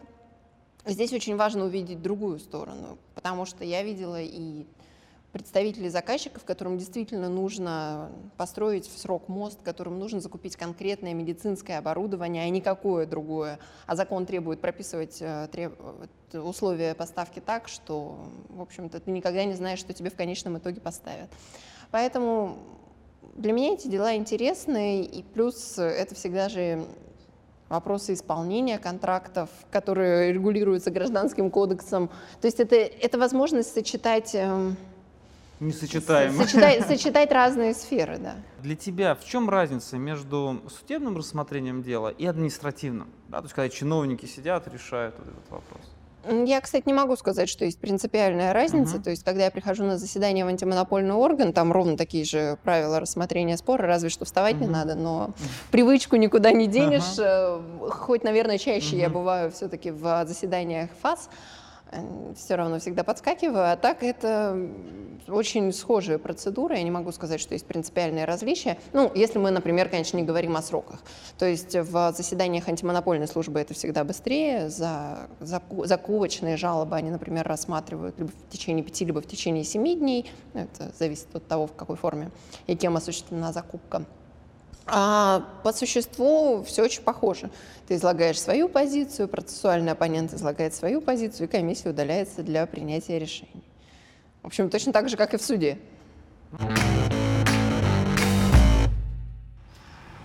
здесь 0.87 1.13
очень 1.13 1.37
важно 1.37 1.67
увидеть 1.67 2.01
другую 2.01 2.39
сторону, 2.39 2.99
потому 3.15 3.45
что 3.45 3.65
я 3.65 3.83
видела 3.83 4.21
и 4.21 4.67
представителей 5.33 5.89
заказчиков, 5.89 6.45
которым 6.45 6.79
действительно 6.79 7.29
нужно 7.29 8.13
построить 8.37 8.87
в 8.87 8.99
срок 8.99 9.29
мост, 9.29 9.59
которым 9.65 9.99
нужно 9.99 10.21
закупить 10.21 10.57
конкретное 10.57 11.15
медицинское 11.15 11.79
оборудование, 11.79 12.45
а 12.45 12.49
не 12.51 12.61
какое 12.61 13.07
другое. 13.07 13.59
А 13.87 13.97
закон 13.97 14.27
требует 14.27 14.61
прописывать 14.61 15.19
э, 15.21 15.49
треб... 15.51 15.75
условия 16.35 16.95
поставки 16.95 17.41
так, 17.41 17.69
что, 17.69 18.19
в 18.51 18.61
общем-то, 18.61 19.01
ты 19.01 19.11
никогда 19.11 19.45
не 19.45 19.55
знаешь, 19.55 19.79
что 19.79 19.95
тебе 19.95 20.11
в 20.11 20.17
конечном 20.17 20.59
итоге 20.59 20.81
поставят. 20.81 21.31
Поэтому 21.91 22.59
для 23.35 23.53
меня 23.53 23.73
эти 23.73 23.89
дела 23.89 24.15
интересны, 24.17 25.03
и 25.03 25.23
плюс 25.23 25.79
это 25.79 26.15
всегда 26.15 26.51
же 26.51 26.85
вопросы 27.71 28.13
исполнения 28.13 28.79
контрактов, 28.79 29.49
которые 29.71 30.31
регулируются 30.31 30.91
гражданским 30.91 31.51
кодексом. 31.51 32.11
То 32.43 32.47
есть 32.47 32.61
это, 32.61 32.77
это 32.77 33.17
возможность 33.19 33.73
сочетать 33.73 34.35
эм, 34.35 34.77
Несочетаемо. 35.63 36.43
Сочетать, 36.43 36.87
сочетать 36.89 37.33
разные 37.33 37.73
сферы, 37.75 38.19
да. 38.19 38.35
Для 38.61 38.75
тебя 38.75 39.15
в 39.15 39.25
чем 39.25 39.49
разница 39.49 39.97
между 39.97 40.61
судебным 40.69 41.17
рассмотрением 41.17 41.83
дела 41.83 42.09
и 42.09 42.27
административным? 42.27 43.09
Да, 43.29 43.39
то 43.39 43.45
есть, 43.45 43.55
когда 43.55 43.69
чиновники 43.69 44.27
сидят, 44.27 44.67
решают 44.67 45.15
вот 45.19 45.29
этот 45.29 45.51
вопрос. 45.51 45.81
Я, 46.47 46.61
кстати, 46.61 46.85
не 46.87 46.93
могу 46.93 47.17
сказать, 47.17 47.49
что 47.49 47.65
есть 47.65 47.79
принципиальная 47.79 48.53
разница. 48.53 48.97
Uh-huh. 48.97 49.03
То 49.03 49.11
есть, 49.11 49.25
когда 49.25 49.45
я 49.45 49.51
прихожу 49.51 49.85
на 49.85 49.99
заседание 49.99 50.45
в 50.45 50.49
антимонопольный 50.49 51.15
орган, 51.15 51.53
там 51.53 51.73
ровно 51.73 51.97
такие 51.97 52.25
же 52.25 52.59
правила 52.63 53.01
рассмотрения 53.01 53.57
спора, 53.57 53.87
разве 53.87 54.09
что 54.09 54.25
вставать 54.25 54.57
uh-huh. 54.57 54.61
не 54.61 54.69
надо, 54.69 54.95
но 54.95 55.33
привычку 55.71 56.17
никуда 56.17 56.53
не 56.53 56.67
денешь. 56.67 57.19
Uh-huh. 57.19 57.91
Хоть, 57.91 58.25
наверное, 58.25 58.59
чаще 58.59 58.97
uh-huh. 58.97 59.01
я 59.01 59.11
бываю 59.11 59.51
все-таки 59.53 59.91
в 59.91 60.25
заседаниях 60.27 60.91
ФАС. 61.03 61.29
Все 62.37 62.55
равно 62.55 62.79
всегда 62.79 63.05
подскакиваю. 63.05 63.73
А 63.73 63.77
так 63.77 64.03
это 64.03 64.57
очень 65.29 65.73
схожая 65.73 66.19
процедура. 66.19 66.77
Я 66.77 66.83
не 66.83 66.91
могу 66.91 67.13
сказать, 67.13 67.41
что 67.41 67.55
есть 67.55 67.67
принципиальные 67.67 68.25
различия. 68.25 68.79
Ну, 68.93 69.11
если 69.15 69.39
мы, 69.39 69.51
например, 69.51 69.89
конечно, 69.89 70.17
не 70.17 70.23
говорим 70.23 70.57
о 70.57 70.63
сроках. 70.63 71.01
То 71.39 71.47
есть 71.47 71.75
в 71.75 72.13
заседаниях 72.17 72.69
антимонопольной 72.69 73.29
службы 73.29 73.61
это 73.61 73.75
всегда 73.75 74.05
быстрее. 74.05 74.69
За 74.69 75.29
закупочные 75.41 76.57
жалобы 76.57 76.97
они, 76.97 77.11
например, 77.11 77.47
рассматривают 77.47 78.19
либо 78.19 78.31
в 78.31 78.51
течение 78.51 78.85
пяти, 78.85 79.05
либо 79.05 79.21
в 79.21 79.27
течение 79.27 79.65
семи 79.65 79.95
дней. 79.97 80.31
Это 80.55 80.93
зависит 80.99 81.35
от 81.35 81.47
того, 81.47 81.67
в 81.67 81.75
какой 81.75 81.97
форме 81.97 82.31
и 82.67 82.77
кем 82.77 82.97
осуществлена 82.97 83.53
закупка. 83.53 84.05
А 84.87 85.45
по 85.63 85.73
существу 85.73 86.65
все 86.65 86.83
очень 86.83 87.03
похоже. 87.03 87.51
Ты 87.87 87.95
излагаешь 87.95 88.41
свою 88.41 88.69
позицию, 88.69 89.29
процессуальный 89.29 89.93
оппонент 89.93 90.33
излагает 90.35 90.75
свою 90.75 91.01
позицию, 91.01 91.49
и 91.49 91.51
комиссия 91.51 91.91
удаляется 91.91 92.43
для 92.43 92.67
принятия 92.67 93.19
решений. 93.19 93.63
В 94.43 94.47
общем, 94.47 94.71
точно 94.71 94.93
так 94.93 95.09
же, 95.09 95.17
как 95.17 95.35
и 95.35 95.37
в 95.37 95.43
суде. 95.43 95.79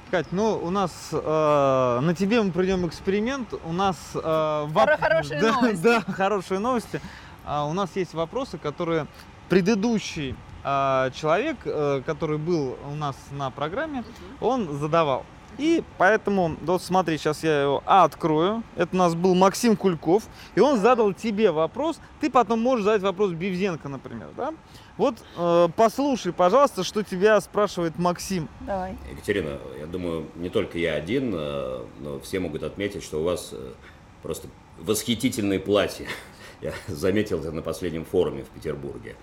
Кать, 0.10 0.28
ну 0.32 0.58
у 0.64 0.70
нас 0.70 1.10
э, 1.12 2.00
на 2.02 2.16
тебе 2.18 2.42
мы 2.42 2.52
проведем 2.52 2.88
эксперимент. 2.88 3.54
У 3.66 3.74
нас 3.74 3.98
э, 4.16 4.66
воп... 4.70 4.90
хорошие 5.00 5.42
да, 5.42 5.52
новости. 5.52 5.84
Да, 5.84 6.02
хорошие 6.02 6.60
новости. 6.60 7.02
А, 7.46 7.66
у 7.66 7.74
нас 7.74 7.90
есть 7.96 8.14
вопросы, 8.14 8.58
которые 8.58 9.08
предыдущий 9.50 10.36
человек, 10.64 11.58
э, 11.66 12.02
который 12.06 12.38
был 12.38 12.78
у 12.92 12.96
нас 12.96 13.16
на 13.32 13.50
программе, 13.52 14.04
он 14.40 14.78
задавал. 14.78 15.26
И 15.58 15.84
поэтому, 15.98 16.56
вот 16.62 16.84
смотри, 16.84 17.18
сейчас 17.18 17.44
я 17.44 17.64
его 17.64 17.84
открою. 17.86 18.64
Это 18.76 18.96
у 18.96 18.98
нас 18.98 19.16
был 19.16 19.34
Максим 19.34 19.76
Кульков. 19.76 20.24
И 20.56 20.60
он 20.60 20.80
задал 20.80 21.14
тебе 21.14 21.52
вопрос. 21.52 22.00
Ты 22.22 22.30
потом 22.30 22.62
можешь 22.62 22.86
задать 22.86 23.02
вопрос 23.02 23.32
Бивзенко, 23.32 23.90
например. 23.90 24.28
Да? 24.38 24.54
Вот 24.98 25.16
э, 25.36 25.68
послушай, 25.76 26.32
пожалуйста, 26.32 26.84
что 26.84 27.02
тебя 27.02 27.42
спрашивает 27.42 27.98
Максим. 27.98 28.50
Давай. 28.62 28.96
Екатерина, 29.12 29.58
я 29.80 29.88
думаю, 29.88 30.28
не 30.36 30.50
только 30.50 30.78
я 30.78 30.94
один, 30.94 31.34
э, 31.36 31.86
но 32.02 32.20
все 32.20 32.40
могут 32.40 32.62
отметить, 32.62 33.04
что 33.04 33.22
у 33.22 33.24
вас 33.24 33.50
э, 33.52 33.74
просто 34.22 34.48
восхитительные 34.80 35.60
платья. 35.60 36.08
Я 36.62 36.74
заметил 36.88 37.40
это 37.40 37.52
на 37.52 37.62
последнем 37.62 38.04
форуме 38.04 38.44
в 38.44 38.50
Петербурге. 38.50 39.16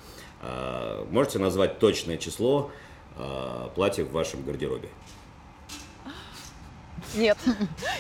А, 0.45 1.07
можете 1.11 1.39
назвать 1.39 1.79
точное 1.79 2.19
число 2.19 2.71
а, 3.17 3.71
платьев 3.75 4.09
в 4.09 4.13
вашем 4.13 4.43
гардеробе? 4.43 4.91
Нет, 7.15 7.39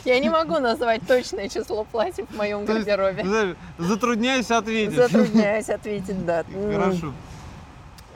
я 0.04 0.18
не 0.18 0.28
могу 0.28 0.58
назвать 0.58 1.06
точное 1.06 1.48
число 1.48 1.84
платьев 1.84 2.28
в 2.28 2.36
моем 2.36 2.64
гардеробе. 2.64 3.56
Затрудняюсь 3.78 4.50
ответить. 4.50 4.96
Затрудняюсь 4.96 5.70
ответить, 5.70 6.24
да. 6.26 6.44
Хорошо. 6.72 7.12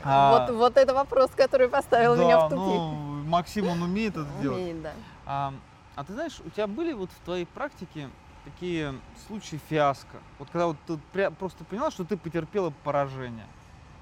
А, 0.05 0.47
вот, 0.47 0.57
вот 0.57 0.77
это 0.77 0.95
вопрос, 0.95 1.31
который 1.35 1.69
поставил 1.69 2.17
да, 2.17 2.25
меня 2.25 2.39
в 2.41 2.49
тупик. 2.51 2.59
Ну, 2.59 3.25
Максим, 3.25 3.69
он 3.69 3.83
умеет 3.83 4.13
это 4.13 4.21
умеет, 4.21 4.43
делать. 4.43 4.59
Умеет, 4.59 4.83
да. 4.83 4.93
А, 5.27 5.55
а 5.97 6.05
ты 6.05 6.13
знаешь, 6.13 6.41
у 6.45 6.51
тебя 6.51 6.67
были 6.67 6.93
вот 6.93 7.11
в 7.11 7.25
твоей 7.25 7.47
практике 7.47 8.09
такие 8.45 8.95
случаи 9.27 9.59
фиаско? 9.69 10.19
Вот 10.39 10.49
когда 10.51 10.67
вот 10.67 10.77
ты 10.87 11.31
просто 11.31 11.65
поняла, 11.65 11.91
что 11.91 12.05
ты 12.05 12.17
потерпела 12.17 12.73
поражение? 12.85 13.47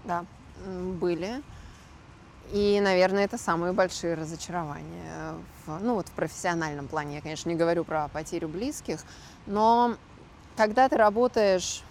Да, 0.07 0.25
были. 0.65 1.43
И, 2.53 2.81
наверное, 2.81 3.25
это 3.25 3.39
самые 3.39 3.73
большие 3.73 4.15
разочарования. 4.15 5.35
В, 5.67 5.79
ну 5.81 5.95
вот 5.95 6.09
в 6.09 6.13
профессиональном 6.13 6.87
плане. 6.87 7.17
Я, 7.17 7.21
конечно, 7.21 7.49
не 7.49 7.57
говорю 7.57 7.85
про 7.85 8.09
потерю 8.09 8.49
близких, 8.49 9.01
но 9.47 9.97
когда 10.57 10.89
ты 10.89 10.97
работаешь, 10.97 11.83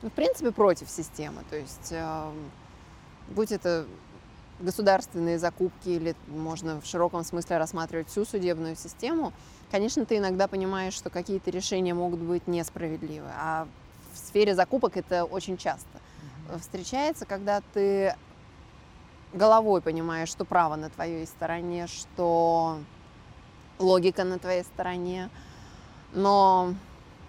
ну, 0.00 0.08
в 0.08 0.12
принципе, 0.12 0.52
против 0.52 0.88
системы, 0.88 1.42
то 1.50 1.56
есть 1.56 1.88
э, 1.90 2.30
будь 3.28 3.52
это 3.52 3.86
государственные 4.60 5.38
закупки 5.38 5.90
или 5.90 6.16
можно 6.28 6.80
в 6.80 6.86
широком 6.86 7.22
смысле 7.22 7.58
рассматривать 7.58 8.08
всю 8.08 8.24
судебную 8.24 8.74
систему, 8.74 9.32
конечно, 9.70 10.06
ты 10.06 10.16
иногда 10.16 10.48
понимаешь, 10.48 10.94
что 10.94 11.10
какие-то 11.10 11.50
решения 11.50 11.92
могут 11.92 12.20
быть 12.20 12.46
несправедливы. 12.46 13.28
А 13.36 13.68
в 14.14 14.18
сфере 14.18 14.54
закупок 14.54 14.96
это 14.96 15.24
очень 15.24 15.58
часто 15.58 16.00
встречается, 16.58 17.26
когда 17.26 17.62
ты 17.74 18.14
головой 19.32 19.82
понимаешь, 19.82 20.28
что 20.28 20.44
право 20.44 20.76
на 20.76 20.88
твоей 20.90 21.26
стороне, 21.26 21.86
что 21.86 22.78
логика 23.78 24.24
на 24.24 24.38
твоей 24.38 24.64
стороне. 24.64 25.30
Но 26.12 26.74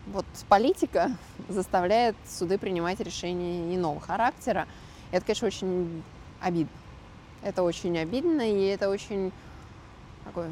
вот 0.08 0.26
политика 0.48 1.12
заставляет 1.50 2.16
суды 2.28 2.58
принимать 2.58 3.00
решения 3.00 3.76
иного 3.76 4.00
характера. 4.00 4.68
И 5.12 5.16
это, 5.16 5.26
конечно, 5.26 5.48
очень 5.48 6.04
обидно. 6.42 6.72
Это 7.42 7.64
очень 7.64 7.98
обидно, 7.98 8.42
и 8.42 8.66
это 8.66 8.90
очень 8.90 9.32
такой 10.26 10.48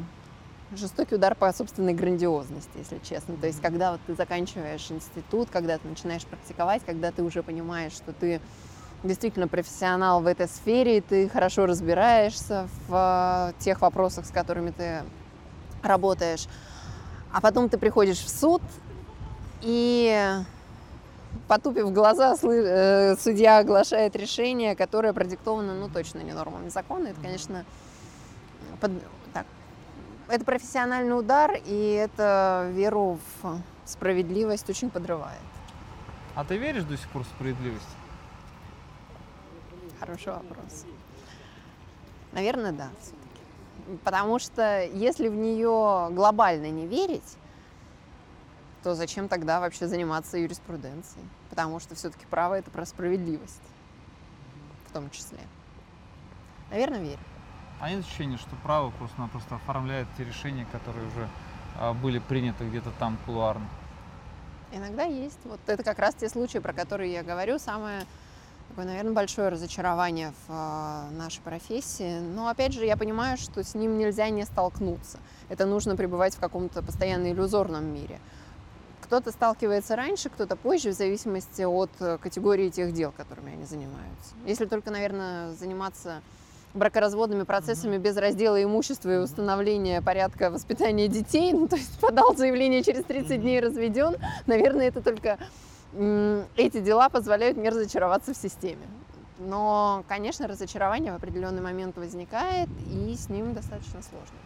жестокий 0.76 1.14
удар 1.14 1.34
по 1.34 1.52
собственной 1.52 1.94
грандиозности, 1.94 2.70
если 2.76 2.98
честно. 2.98 3.36
То 3.36 3.46
есть, 3.46 3.60
когда 3.60 3.92
вот 3.92 4.00
ты 4.06 4.14
заканчиваешь 4.14 4.90
институт, 4.90 5.48
когда 5.50 5.78
ты 5.78 5.88
начинаешь 5.88 6.24
практиковать, 6.24 6.82
когда 6.84 7.10
ты 7.10 7.22
уже 7.22 7.42
понимаешь, 7.42 7.92
что 7.92 8.12
ты 8.12 8.40
действительно 9.04 9.48
профессионал 9.48 10.20
в 10.20 10.26
этой 10.26 10.48
сфере, 10.48 10.98
и 10.98 11.00
ты 11.00 11.28
хорошо 11.28 11.66
разбираешься 11.66 12.68
в 12.88 13.52
э, 13.56 13.62
тех 13.62 13.80
вопросах, 13.80 14.26
с 14.26 14.30
которыми 14.30 14.70
ты 14.70 15.02
работаешь. 15.82 16.46
А 17.32 17.40
потом 17.40 17.68
ты 17.68 17.78
приходишь 17.78 18.18
в 18.18 18.28
суд, 18.28 18.62
и 19.62 20.34
потупив 21.46 21.92
глаза, 21.92 22.36
э, 22.42 23.16
судья 23.16 23.58
оглашает 23.58 24.16
решение, 24.16 24.74
которое 24.76 25.12
продиктовано, 25.12 25.74
ну, 25.74 25.88
точно 25.88 26.20
не 26.20 26.32
нормами 26.32 26.68
закона. 26.68 27.08
Это, 27.08 27.20
конечно, 27.20 27.64
под, 28.80 28.92
это 30.28 30.44
профессиональный 30.44 31.18
удар, 31.18 31.58
и 31.64 31.92
это 31.92 32.70
веру 32.72 33.18
в 33.42 33.60
справедливость 33.84 34.68
очень 34.68 34.90
подрывает. 34.90 35.40
А 36.34 36.44
ты 36.44 36.56
веришь 36.56 36.84
до 36.84 36.96
сих 36.96 37.08
пор 37.08 37.24
в 37.24 37.26
справедливость? 37.26 37.88
Хороший 39.98 40.32
вопрос. 40.32 40.84
Наверное, 42.32 42.72
да, 42.72 42.88
все-таки. 43.00 43.98
Потому 44.04 44.38
что 44.38 44.84
если 44.84 45.28
в 45.28 45.34
нее 45.34 46.08
глобально 46.12 46.70
не 46.70 46.86
верить, 46.86 47.36
то 48.82 48.94
зачем 48.94 49.28
тогда 49.28 49.60
вообще 49.60 49.88
заниматься 49.88 50.38
юриспруденцией? 50.38 51.26
Потому 51.50 51.80
что 51.80 51.94
все-таки 51.94 52.26
право 52.26 52.54
это 52.54 52.70
про 52.70 52.86
справедливость 52.86 53.62
в 54.88 54.92
том 54.92 55.10
числе. 55.10 55.40
Наверное, 56.70 57.00
верю. 57.00 57.18
А 57.80 57.90
нет 57.90 58.04
ощущения, 58.04 58.38
что 58.38 58.56
право 58.64 58.90
просто-напросто 58.90 59.54
оформляет 59.54 60.08
те 60.16 60.24
решения, 60.24 60.66
которые 60.72 61.06
уже 61.06 61.28
а, 61.78 61.92
были 61.92 62.18
приняты 62.18 62.68
где-то 62.68 62.90
там 62.98 63.16
кулуарно? 63.24 63.66
Иногда 64.72 65.04
есть. 65.04 65.38
Вот 65.44 65.60
это 65.66 65.82
как 65.82 65.98
раз 65.98 66.14
те 66.14 66.28
случаи, 66.28 66.58
про 66.58 66.72
которые 66.72 67.12
я 67.12 67.22
говорю. 67.22 67.58
Самое, 67.58 68.04
такое, 68.68 68.84
наверное, 68.84 69.12
большое 69.12 69.48
разочарование 69.48 70.32
в 70.46 70.50
э, 70.52 71.10
нашей 71.12 71.40
профессии. 71.40 72.18
Но, 72.20 72.48
опять 72.48 72.72
же, 72.72 72.84
я 72.84 72.96
понимаю, 72.96 73.38
что 73.38 73.62
с 73.62 73.74
ним 73.74 73.96
нельзя 73.96 74.28
не 74.28 74.44
столкнуться. 74.44 75.18
Это 75.48 75.64
нужно 75.64 75.96
пребывать 75.96 76.34
в 76.34 76.40
каком-то 76.40 76.82
постоянно 76.82 77.30
иллюзорном 77.32 77.84
мире. 77.86 78.18
Кто-то 79.02 79.30
сталкивается 79.30 79.96
раньше, 79.96 80.28
кто-то 80.28 80.54
позже, 80.54 80.90
в 80.90 80.94
зависимости 80.94 81.62
от 81.62 81.90
э, 82.00 82.18
категории 82.18 82.68
тех 82.68 82.92
дел, 82.92 83.12
которыми 83.12 83.52
они 83.52 83.64
занимаются. 83.64 84.34
Если 84.44 84.66
только, 84.66 84.90
наверное, 84.90 85.54
заниматься 85.54 86.20
бракоразводными 86.74 87.44
процессами 87.44 87.96
mm-hmm. 87.96 88.00
без 88.00 88.16
раздела 88.16 88.62
имущества 88.62 89.14
и 89.14 89.16
установления 89.18 90.02
порядка 90.02 90.50
воспитания 90.50 91.08
детей, 91.08 91.52
ну, 91.54 91.68
то 91.68 91.76
есть 91.76 91.98
подал 92.00 92.36
заявление 92.36 92.82
через 92.82 93.04
30 93.04 93.30
mm-hmm. 93.30 93.38
дней 93.38 93.60
разведен, 93.60 94.16
наверное, 94.46 94.88
это 94.88 95.02
только 95.02 95.38
эти 96.56 96.80
дела 96.80 97.08
позволяют 97.08 97.56
мне 97.56 97.70
разочароваться 97.70 98.34
в 98.34 98.36
системе. 98.36 98.86
Но, 99.38 100.04
конечно, 100.08 100.48
разочарование 100.48 101.12
в 101.12 101.16
определенный 101.16 101.62
момент 101.62 101.96
возникает, 101.96 102.68
и 102.90 103.14
с 103.14 103.28
ним 103.28 103.54
достаточно 103.54 104.00
сложно 104.02 104.36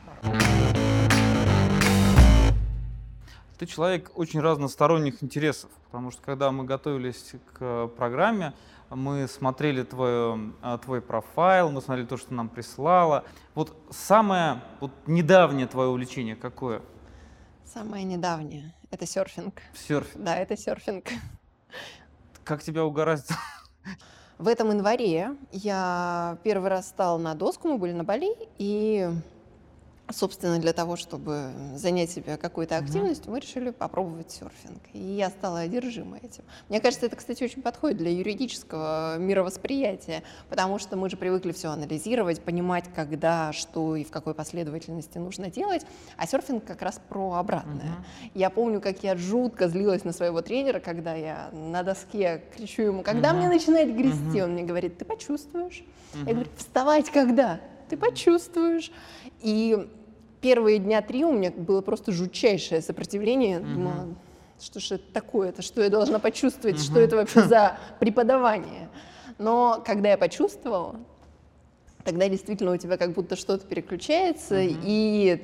Ты 3.59 3.67
человек 3.67 4.11
очень 4.15 4.41
разносторонних 4.41 5.23
интересов, 5.23 5.71
потому 5.87 6.11
что 6.11 6.21
когда 6.23 6.51
мы 6.53 6.65
готовились 6.65 7.33
к 7.55 7.89
программе, 7.97 8.53
мы 8.95 9.27
смотрели 9.29 9.83
твой, 9.83 10.53
а, 10.63 10.79
твой 10.79 11.01
профайл, 11.01 11.71
мы 11.71 11.81
смотрели 11.81 12.07
то, 12.07 12.17
что 12.17 12.35
нам 12.35 12.49
прислала. 12.49 13.25
Вот 13.55 13.77
самое 13.91 14.63
вот 14.81 14.93
недавнее 15.07 15.67
твое 15.67 15.89
увлечение 15.89 16.37
какое? 16.37 16.83
Самое 17.65 18.05
недавнее— 18.05 18.75
это 18.91 19.07
серфинг. 19.07 19.63
Серфинг? 19.75 20.25
Да, 20.25 20.37
это 20.37 20.57
серфинг. 20.57 21.07
Как 22.45 22.63
тебя 22.63 22.85
угораздило? 22.85 23.39
В 24.39 24.49
этом 24.49 24.71
январе 24.71 25.37
я 25.53 26.37
первый 26.43 26.69
раз 26.69 26.89
стала 26.89 27.17
на 27.17 27.35
доску, 27.35 27.69
мы 27.69 27.79
были 27.79 27.93
на 27.93 28.03
Бали, 28.03 28.35
и 28.59 29.09
собственно, 30.13 30.59
для 30.59 30.73
того, 30.73 30.97
чтобы 30.97 31.51
занять 31.77 32.11
себя 32.11 32.37
какой-то 32.37 32.77
активностью, 32.77 33.31
мы 33.31 33.41
решили 33.41 33.71
попробовать 33.71 34.31
серфинг. 34.31 34.83
И 34.93 34.99
я 34.99 35.31
стала 35.31 35.61
одержима 35.61 36.19
этим. 36.19 36.45
Мне 36.69 36.81
кажется, 36.81 37.07
это, 37.07 37.17
кстати, 37.17 37.43
очень 37.43 37.63
подходит 37.63 37.99
для 37.99 38.11
юридического 38.11 39.19
мировосприятия, 39.19 40.23
потому 40.49 40.79
что 40.79 40.97
мы 40.97 41.11
же 41.11 41.17
привыкли 41.17 41.53
все 41.53 41.69
анализировать, 41.71 42.41
понимать, 42.43 42.85
когда, 42.95 43.53
что 43.53 43.97
и 43.97 44.05
в 44.05 44.11
какой 44.11 44.35
последовательности 44.35 45.19
нужно 45.19 45.51
делать, 45.51 45.85
а 46.17 46.27
серфинг 46.27 46.65
как 46.65 46.83
раз 46.83 47.01
про 47.09 47.35
обратное. 47.35 48.05
Я 48.35 48.51
помню, 48.51 48.81
как 48.81 49.03
я 49.03 49.17
жутко 49.17 49.69
злилась 49.69 50.05
на 50.05 50.13
своего 50.13 50.43
тренера, 50.43 50.81
когда 50.81 51.15
я 51.15 51.51
на 51.53 51.83
доске 51.83 52.43
кричу 52.57 52.83
ему, 52.83 53.03
когда 53.03 53.33
мне 53.33 53.49
начинает 53.49 53.95
грести, 53.95 54.43
он 54.43 54.53
мне 54.53 54.63
говорит, 54.63 54.99
ты 54.99 55.05
почувствуешь. 55.05 55.85
Я 56.15 56.35
говорю, 56.35 56.51
вставать 56.57 57.11
когда? 57.11 57.61
Ты 57.89 57.97
почувствуешь. 57.97 58.91
И 59.41 59.89
первые 60.43 60.79
дня 60.79 61.01
три 61.01 61.25
у 61.25 61.33
меня 61.33 61.51
было 61.51 61.81
просто 61.81 62.13
жутчайшее 62.13 62.83
сопротивление. 62.83 63.53
Я 63.53 63.61
думала, 63.61 64.09
что 64.61 64.81
же 64.81 64.97
это 64.97 65.05
такое, 65.13 65.49
это 65.49 65.63
что 65.63 65.83
я 65.83 65.89
должна 65.89 66.19
почувствовать, 66.19 66.81
что 66.81 67.01
это 67.01 67.17
вообще 67.17 67.43
за 67.45 67.79
преподавание. 68.01 68.91
Но 69.39 69.83
когда 69.87 70.11
я 70.11 70.19
почувствовала, 70.19 70.97
тогда 72.05 72.29
действительно 72.29 72.73
у 72.73 72.77
тебя 72.77 72.99
как 72.99 73.13
будто 73.13 73.37
что-то 73.37 73.67
переключается, 73.67 74.59
и 74.61 75.43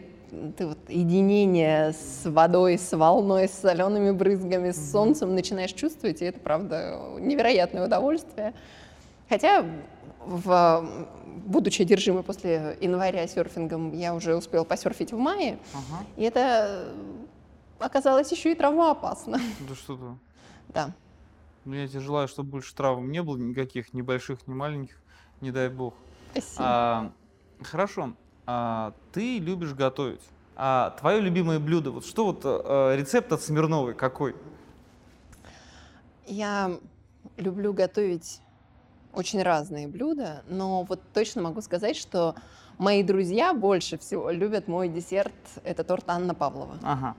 ты 0.57 0.67
вот 0.67 0.79
единение 0.89 1.93
с 1.93 2.29
водой, 2.29 2.77
с 2.77 2.95
волной, 2.95 3.49
с 3.49 3.53
солеными 3.53 4.11
брызгами, 4.11 4.73
с 4.73 4.91
солнцем 4.91 5.35
начинаешь 5.35 5.73
чувствовать, 5.73 6.21
и 6.21 6.27
это, 6.27 6.39
правда, 6.39 6.99
невероятное 7.19 7.87
удовольствие. 7.87 8.53
Хотя 9.29 9.65
в, 10.29 10.85
будучи 11.47 11.83
одержимой 11.83 12.23
после 12.23 12.77
января 12.81 13.27
серфингом, 13.27 13.93
я 13.93 14.15
уже 14.15 14.37
успела 14.37 14.65
посерфить 14.65 15.13
в 15.13 15.17
мае, 15.17 15.59
Ага. 15.73 16.05
и 16.17 16.23
это 16.23 16.93
оказалось 17.79 18.31
еще 18.31 18.53
и 18.53 18.55
травмоопасно. 18.55 19.41
Да 19.69 19.75
что 19.75 19.97
ты. 19.97 20.05
Да. 20.75 20.95
Ну, 21.65 21.75
я 21.75 21.89
тебе 21.89 22.01
желаю, 22.01 22.29
чтобы 22.29 22.51
больше 22.51 22.75
травм 22.75 23.11
не 23.11 23.23
было 23.23 23.37
никаких, 23.37 23.93
ни 23.95 24.03
больших, 24.03 24.47
ни 24.47 24.53
маленьких, 24.55 24.97
не 25.41 25.51
дай 25.51 25.69
бог. 25.69 25.95
Спасибо. 26.33 26.59
А, 26.61 27.13
хорошо. 27.63 28.13
А, 28.47 28.93
ты 29.13 29.39
любишь 29.39 29.73
готовить. 29.75 30.23
А 30.57 30.97
твое 30.99 31.21
любимое 31.21 31.59
блюдо, 31.59 31.91
вот 31.93 32.05
что 32.05 32.25
вот 32.27 32.41
э, 32.45 32.97
рецепт 32.97 33.33
от 33.33 33.41
Смирновой 33.43 33.95
какой? 33.95 34.35
Я 36.27 36.79
люблю 37.37 37.73
готовить 37.73 38.41
очень 39.19 39.43
разные 39.43 39.89
блюда, 39.89 40.43
но 40.49 40.85
вот 40.85 41.01
точно 41.13 41.43
могу 41.43 41.61
сказать, 41.61 41.97
что 41.97 42.35
мои 42.79 43.03
друзья 43.03 43.53
больше 43.53 43.99
всего 43.99 44.31
любят 44.31 44.69
мой 44.69 44.89
десерт. 44.89 45.33
Это 45.65 45.85
торт 45.85 46.05
Анна 46.07 46.35
Павлова. 46.35 46.79
Ага. 46.83 47.15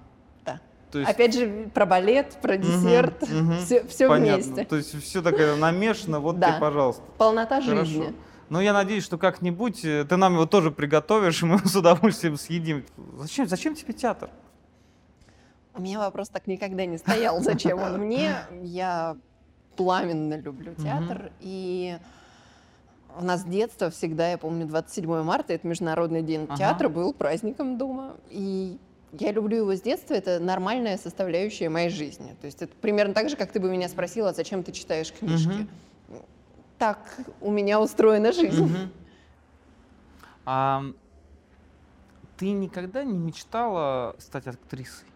Да. 0.46 0.60
То 0.92 1.00
есть, 1.00 1.12
Опять 1.12 1.34
же, 1.36 1.70
про 1.74 1.86
балет, 1.86 2.38
про 2.42 2.58
десерт, 2.58 3.22
мгм. 3.30 3.58
все, 3.60 4.08
понятно. 4.08 4.44
вместе. 4.46 4.66
То 4.66 4.76
есть 4.78 5.04
все 5.04 5.22
такое 5.22 5.56
намешано, 5.58 6.20
вот 6.20 6.40
Да. 6.40 6.52
тебе, 6.52 6.60
пожалуйста. 6.62 7.04
Полнота 7.18 7.62
Хорошо. 7.62 7.86
жизни. 7.86 8.16
Ну, 8.50 8.60
я 8.62 8.74
надеюсь, 8.74 9.04
что 9.04 9.20
как-нибудь 9.20 9.86
э, 9.86 10.06
ты 10.10 10.18
нам 10.18 10.34
его 10.34 10.48
тоже 10.48 10.72
приготовишь, 10.72 11.44
и 11.44 11.46
мы 11.46 11.60
с 11.60 11.76
удовольствием 11.76 12.36
съедим. 12.38 12.84
Зачем, 13.18 13.48
зачем 13.48 13.76
тебе 13.76 13.94
театр? 13.94 14.30
У 15.76 15.82
меня 15.82 16.00
вопрос 16.00 16.30
так 16.30 16.48
никогда 16.48 16.86
не 16.86 16.98
стоял, 16.98 17.42
зачем 17.42 17.80
он 17.82 18.00
мне. 18.00 18.36
Я 18.64 19.18
пламенно 19.80 20.38
люблю 20.38 20.76
театр, 20.76 21.32
и 21.40 21.98
у 23.18 23.24
нас 23.24 23.42
с 23.42 23.44
детства 23.46 23.90
всегда, 23.90 24.32
я 24.32 24.38
помню, 24.38 24.66
27 24.66 25.24
марта, 25.24 25.54
это 25.54 25.66
Международный 25.66 26.22
день 26.22 26.44
Ага. 26.50 26.58
театра, 26.58 26.90
был 26.90 27.14
праздником 27.14 27.78
дома, 27.78 28.18
и 28.30 28.78
я 29.14 29.32
люблю 29.32 29.60
его 29.60 29.74
с 29.74 29.82
детства, 29.82 30.16
это 30.16 30.42
нормальная 30.42 30.98
составляющая 30.98 31.70
моей 31.70 31.90
жизни. 31.90 32.36
То 32.42 32.46
есть 32.48 32.62
это 32.62 32.76
примерно 32.82 33.14
так 33.14 33.30
же, 33.30 33.38
как 33.38 33.54
ты 33.54 33.62
бы 33.62 33.70
меня 33.70 33.88
спросила, 33.88 34.34
зачем 34.34 34.64
ты 34.64 34.74
читаешь 34.74 35.14
книжки. 35.14 35.66
Так 36.78 37.22
у 37.40 37.50
меня 37.50 37.80
устроена 37.80 38.34
жизнь. 38.34 38.66
Мгм. 38.66 38.92
А 40.46 40.84
ты 42.36 42.52
никогда 42.52 43.06
не 43.06 43.18
мечтала 43.18 44.14
стать 44.20 44.46
актрисой? 44.48 45.08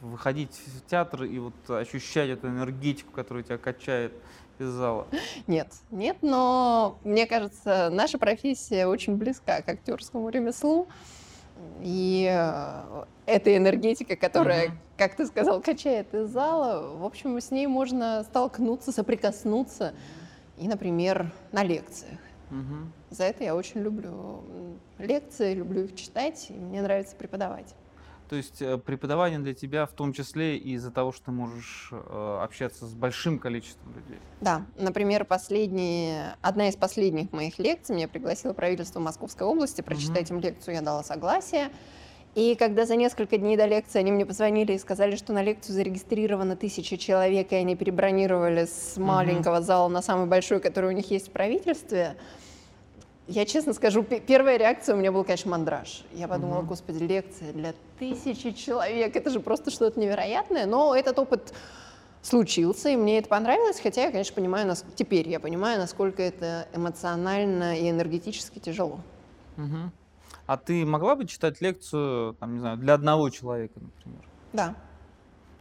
Выходить 0.00 0.60
в 0.66 0.88
театр 0.90 1.24
и 1.24 1.38
вот 1.38 1.54
ощущать 1.70 2.28
эту 2.30 2.48
энергетику, 2.48 3.12
которая 3.12 3.42
тебя 3.42 3.58
качает 3.58 4.12
из 4.58 4.68
зала. 4.68 5.06
Нет, 5.46 5.68
нет, 5.90 6.18
но 6.22 6.98
мне 7.04 7.26
кажется, 7.26 7.88
наша 7.90 8.18
профессия 8.18 8.86
очень 8.86 9.16
близка 9.16 9.62
к 9.62 9.68
актерскому 9.68 10.28
ремеслу. 10.28 10.88
И 11.80 12.28
э, 12.30 13.04
эта 13.26 13.56
энергетика, 13.56 14.16
которая, 14.16 14.68
Мгм. 14.70 14.78
как 14.98 15.14
ты 15.14 15.24
сказал, 15.26 15.60
качает 15.60 16.12
из 16.12 16.28
зала, 16.28 16.96
в 16.96 17.04
общем, 17.04 17.40
с 17.40 17.50
ней 17.50 17.66
можно 17.68 18.24
столкнуться, 18.24 18.90
соприкоснуться. 18.92 19.94
И, 20.58 20.68
например, 20.68 21.32
на 21.52 21.62
лекциях. 21.64 22.18
Мгм. 22.50 22.92
За 23.10 23.24
это 23.24 23.44
я 23.44 23.54
очень 23.56 23.80
люблю 23.80 24.42
лекции, 24.98 25.54
люблю 25.54 25.84
их 25.84 25.96
читать, 25.96 26.46
и 26.50 26.52
мне 26.52 26.82
нравится 26.82 27.16
преподавать. 27.16 27.74
То 28.28 28.36
есть 28.36 28.62
э, 28.62 28.78
преподавание 28.78 29.38
для 29.38 29.54
тебя 29.54 29.86
в 29.86 29.92
том 29.92 30.12
числе 30.12 30.56
и 30.56 30.72
из-за 30.72 30.90
того, 30.90 31.12
что 31.12 31.26
ты 31.26 31.30
можешь 31.30 31.88
э, 31.92 32.38
общаться 32.42 32.86
с 32.86 32.94
большим 32.94 33.38
количеством 33.38 33.94
людей. 33.94 34.18
Да, 34.40 34.64
например, 34.76 35.24
последние, 35.24 36.36
одна 36.40 36.68
из 36.68 36.76
последних 36.76 37.32
моих 37.32 37.58
лекций 37.58 37.94
меня 37.94 38.08
пригласило 38.08 38.52
правительство 38.52 39.00
Московской 39.00 39.46
области 39.46 39.82
прочитать 39.82 40.30
им 40.30 40.40
лекцию, 40.40 40.74
я 40.74 40.82
дала 40.82 41.02
согласие. 41.02 41.70
И 42.34 42.56
когда 42.56 42.84
за 42.84 42.96
несколько 42.96 43.38
дней 43.38 43.56
до 43.56 43.66
лекции 43.66 44.00
они 44.00 44.10
мне 44.10 44.26
позвонили 44.26 44.72
и 44.72 44.78
сказали, 44.78 45.14
что 45.14 45.32
на 45.32 45.42
лекцию 45.42 45.76
зарегистрировано 45.76 46.56
тысяча 46.56 46.98
человек, 46.98 47.52
и 47.52 47.54
они 47.54 47.76
перебронировали 47.76 48.64
с 48.64 48.96
маленького 48.96 49.62
зала 49.62 49.88
на 49.88 50.02
самый 50.02 50.26
большой, 50.26 50.60
который 50.60 50.90
у 50.90 50.92
них 50.92 51.10
есть 51.10 51.28
в 51.28 51.30
правительстве, 51.30 52.16
я 53.26 53.46
честно 53.46 53.72
скажу, 53.72 54.02
пе- 54.02 54.20
первая 54.20 54.56
реакция 54.58 54.94
у 54.94 54.98
меня 54.98 55.10
был, 55.12 55.24
конечно, 55.24 55.50
мандраж. 55.50 56.04
Я 56.12 56.28
подумала, 56.28 56.58
Мгм. 56.58 56.68
господи, 56.68 57.02
лекция 57.02 57.52
для 57.52 57.74
тысячи 57.98 58.52
человек, 58.52 59.16
это 59.16 59.30
же 59.30 59.40
просто 59.40 59.70
что-то 59.70 59.98
невероятное. 59.98 60.66
Но 60.66 60.94
этот 60.94 61.18
опыт 61.18 61.54
случился, 62.22 62.88
и 62.90 62.96
мне 62.96 63.18
это 63.18 63.28
понравилось, 63.28 63.80
хотя 63.80 64.04
я, 64.04 64.10
конечно, 64.10 64.34
понимаю, 64.34 64.66
нас... 64.66 64.84
теперь 64.96 65.28
я 65.28 65.40
понимаю, 65.40 65.78
насколько 65.78 66.22
это 66.22 66.66
эмоционально 66.74 67.78
и 67.78 67.90
энергетически 67.90 68.58
тяжело. 68.58 68.98
Мгм. 69.56 69.92
А 70.46 70.56
ты 70.56 70.84
могла 70.84 71.16
бы 71.16 71.26
читать 71.26 71.60
лекцию, 71.60 72.34
там, 72.34 72.54
не 72.54 72.60
знаю, 72.60 72.76
для 72.76 72.94
одного 72.94 73.30
человека, 73.30 73.74
например? 73.80 74.20
Да. 74.52 74.74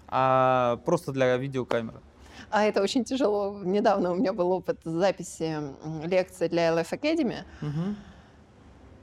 А 0.07 0.77
просто 0.85 1.11
для 1.11 1.35
видеокамеры? 1.37 1.99
А 2.49 2.63
это 2.63 2.81
очень 2.81 3.03
тяжело. 3.03 3.59
Недавно 3.63 4.11
у 4.11 4.15
меня 4.15 4.33
был 4.33 4.51
опыт 4.51 4.79
записи 4.83 5.57
лекции 6.05 6.47
для 6.47 6.69
LF 6.69 6.91
Academy, 6.91 7.37
Мгм. 7.61 7.95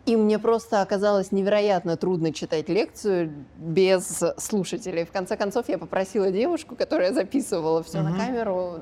и 0.07 0.17
мне 0.17 0.39
просто 0.39 0.81
оказалось 0.83 1.31
невероятно 1.31 1.97
трудно 1.97 2.33
читать 2.33 2.69
лекцию 2.69 3.33
без 3.57 4.23
слушателей. 4.39 5.05
В 5.05 5.13
конце 5.13 5.37
концов, 5.37 5.69
я 5.69 5.79
попросила 5.79 6.31
девушку, 6.31 6.75
которая 6.75 7.13
записывала 7.13 7.83
все 7.83 8.03
на 8.03 8.11
Мгм. 8.11 8.19
камеру, 8.19 8.79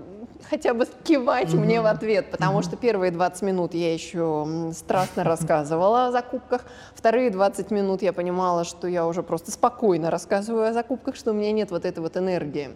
хотя 0.49 0.73
бы 0.75 0.87
кивать 1.05 1.53
мне 1.55 1.81
в 1.83 1.87
ответ, 1.87 2.31
потому 2.31 2.63
что 2.63 2.77
первые 2.77 3.11
20 3.11 3.43
минут 3.43 3.75
я 3.75 3.93
еще 3.93 4.71
страстно 4.73 5.25
рассказывала 5.25 6.07
о 6.07 6.13
закупках, 6.13 6.65
вторые 6.95 7.31
20 7.31 7.71
минут 7.73 8.01
я 8.03 8.13
понимала, 8.13 8.65
что 8.65 8.87
я 8.87 9.07
уже 9.07 9.23
просто 9.23 9.51
спокойно 9.51 10.11
рассказываю 10.11 10.69
о 10.69 10.73
закупках, 10.73 11.17
что 11.17 11.33
у 11.33 11.35
меня 11.35 11.53
нет 11.53 11.71
вот 11.71 11.85
этой 11.85 11.99
вот 12.01 12.17
энергии, 12.17 12.71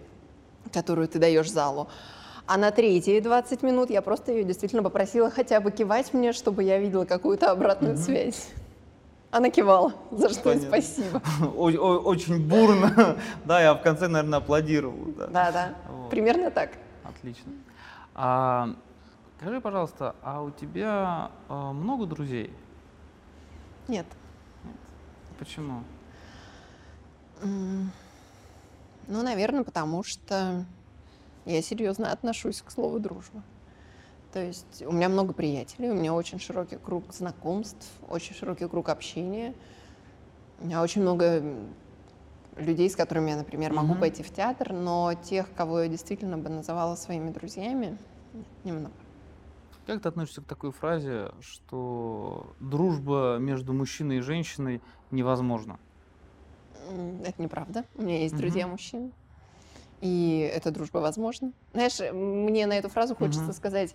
которую 0.73 1.09
ты 1.09 1.19
даешь 1.19 1.51
залу. 1.51 1.89
А 2.47 2.57
на 2.57 2.71
третьи 2.73 3.21
20 3.21 3.63
минут 3.63 3.91
я 3.91 4.03
просто 4.03 4.33
ее 4.33 4.45
действительно 4.45 4.83
попросила 4.83 5.31
хотя 5.31 5.61
бы 5.61 5.71
кивать 5.71 6.13
мне, 6.13 6.33
чтобы 6.33 6.65
я 6.65 6.79
видела 6.79 7.05
какую-то 7.05 7.51
обратную 7.51 7.97
связь. 7.97 8.49
Она 9.31 9.49
кивала, 9.51 9.95
за 10.11 10.29
что 10.29 10.43
Понятно. 10.43 10.69
спасибо. 10.69 11.23
Очень 11.57 12.47
бурно. 12.47 13.17
Да, 13.45 13.63
я 13.63 13.75
в 13.75 13.83
конце, 13.83 14.09
наверное, 14.09 14.41
аплодировал. 14.41 15.07
да. 15.17 15.27
Да-да, 15.29 15.75
Вот. 15.89 16.11
примерно 16.11 16.51
так. 16.51 16.73
Отлично. 17.05 17.53
А, 18.15 18.75
скажи, 19.41 19.61
пожалуйста, 19.61 20.15
а 20.23 20.43
у 20.43 20.51
тебя 20.51 21.31
а, 21.49 21.73
много 21.73 22.05
друзей? 22.07 22.53
Нет. 23.89 24.07
Почему? 25.39 25.83
Ну, 29.09 29.23
наверное, 29.23 29.65
потому 29.65 30.03
что 30.05 30.65
я 31.45 31.63
серьезно 31.63 32.13
отношусь 32.13 32.63
к 32.63 32.71
слову 32.71 33.01
дружба. 33.01 33.45
То 34.33 34.41
есть 34.45 34.83
у 34.83 34.93
меня 34.93 35.09
много 35.09 35.35
приятелей, 35.35 35.91
у 35.91 35.95
меня 35.95 36.15
очень 36.15 36.39
широкий 36.41 36.77
круг 36.79 37.13
знакомств, 37.15 37.91
очень 38.09 38.35
широкий 38.35 38.69
круг 38.69 38.89
общения. 38.89 39.55
У 40.59 40.67
меня 40.67 40.83
очень 40.83 41.03
много 41.03 41.43
людей, 42.57 42.89
с 42.91 42.97
которыми 42.97 43.31
я, 43.31 43.37
например, 43.37 43.73
могу 43.73 43.95
Мгм. 43.95 44.01
пойти 44.01 44.23
в 44.23 44.33
театр, 44.33 44.73
но 44.73 45.15
тех, 45.15 45.53
кого 45.55 45.81
я 45.81 45.89
действительно 45.89 46.39
бы 46.39 46.49
называла 46.51 46.97
своими 46.97 47.31
друзьями, 47.31 47.99
немного. 48.65 48.95
Как 49.85 50.03
ты 50.03 50.09
относишься 50.09 50.43
к 50.43 50.47
такой 50.47 50.71
фразе, 50.73 51.33
что 51.41 52.55
дружба 52.61 53.39
между 53.39 53.73
мужчиной 53.73 54.19
и 54.19 54.21
женщиной 54.21 54.83
невозможна? 55.11 55.81
Это 57.25 57.41
неправда. 57.43 57.85
У 57.97 58.03
меня 58.03 58.19
есть 58.19 58.37
друзья 58.37 58.67
мужчины. 58.67 59.11
И 60.01 60.51
эта 60.53 60.71
дружба 60.73 60.99
возможна. 60.99 61.53
Знаешь, 61.73 61.99
мне 62.13 62.67
на 62.67 62.73
эту 62.77 62.89
фразу 62.89 63.15
хочется 63.15 63.45
Мгм. 63.45 63.53
сказать 63.55 63.95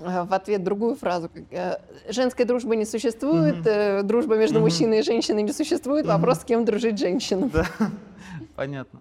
э, 0.00 0.22
в 0.24 0.32
ответ 0.34 0.62
другую 0.62 0.94
фразу. 0.94 1.30
э, 1.50 1.76
Женской 2.10 2.44
дружбы 2.44 2.76
не 2.76 2.84
существует, 2.84 3.66
э, 3.66 4.02
дружба 4.02 4.36
между 4.36 4.56
Мгм. 4.56 4.64
мужчиной 4.64 4.98
и 5.00 5.02
женщиной 5.02 5.42
не 5.42 5.52
существует. 5.52 6.04
Мгм. 6.04 6.14
Вопрос, 6.16 6.40
с 6.40 6.44
кем 6.44 6.64
дружить 6.64 6.98
женщинам. 6.98 7.48
Да, 7.48 7.66
понятно. 8.56 9.00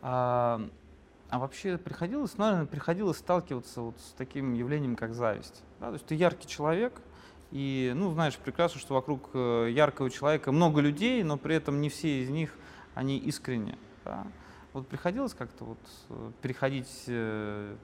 А, 0.00 0.60
а 1.28 1.38
вообще 1.40 1.76
приходилось, 1.76 2.38
наверное, 2.38 2.66
приходилось 2.66 3.18
сталкиваться 3.18 3.80
вот 3.82 3.96
с 3.98 4.14
таким 4.16 4.54
явлением, 4.54 4.94
как 4.96 5.12
зависть. 5.14 5.62
Да? 5.80 5.88
То 5.88 5.94
есть 5.94 6.06
ты 6.06 6.14
яркий 6.14 6.46
человек, 6.48 6.92
и, 7.50 7.92
ну, 7.94 8.12
знаешь 8.12 8.36
прекрасно, 8.36 8.80
что 8.80 8.94
вокруг 8.94 9.30
э, 9.34 9.68
яркого 9.70 10.10
человека 10.10 10.52
много 10.52 10.80
людей, 10.80 11.22
но 11.22 11.36
при 11.36 11.56
этом 11.56 11.80
не 11.80 11.88
все 11.88 12.22
из 12.22 12.30
них, 12.30 12.54
они 12.94 13.18
искренне. 13.18 13.76
да. 14.04 14.26
Вот 14.72 14.86
приходилось 14.86 15.34
как-то 15.34 15.64
вот 15.64 15.78
э, 16.10 16.30
переходить 16.42 17.04
э, 17.08 17.74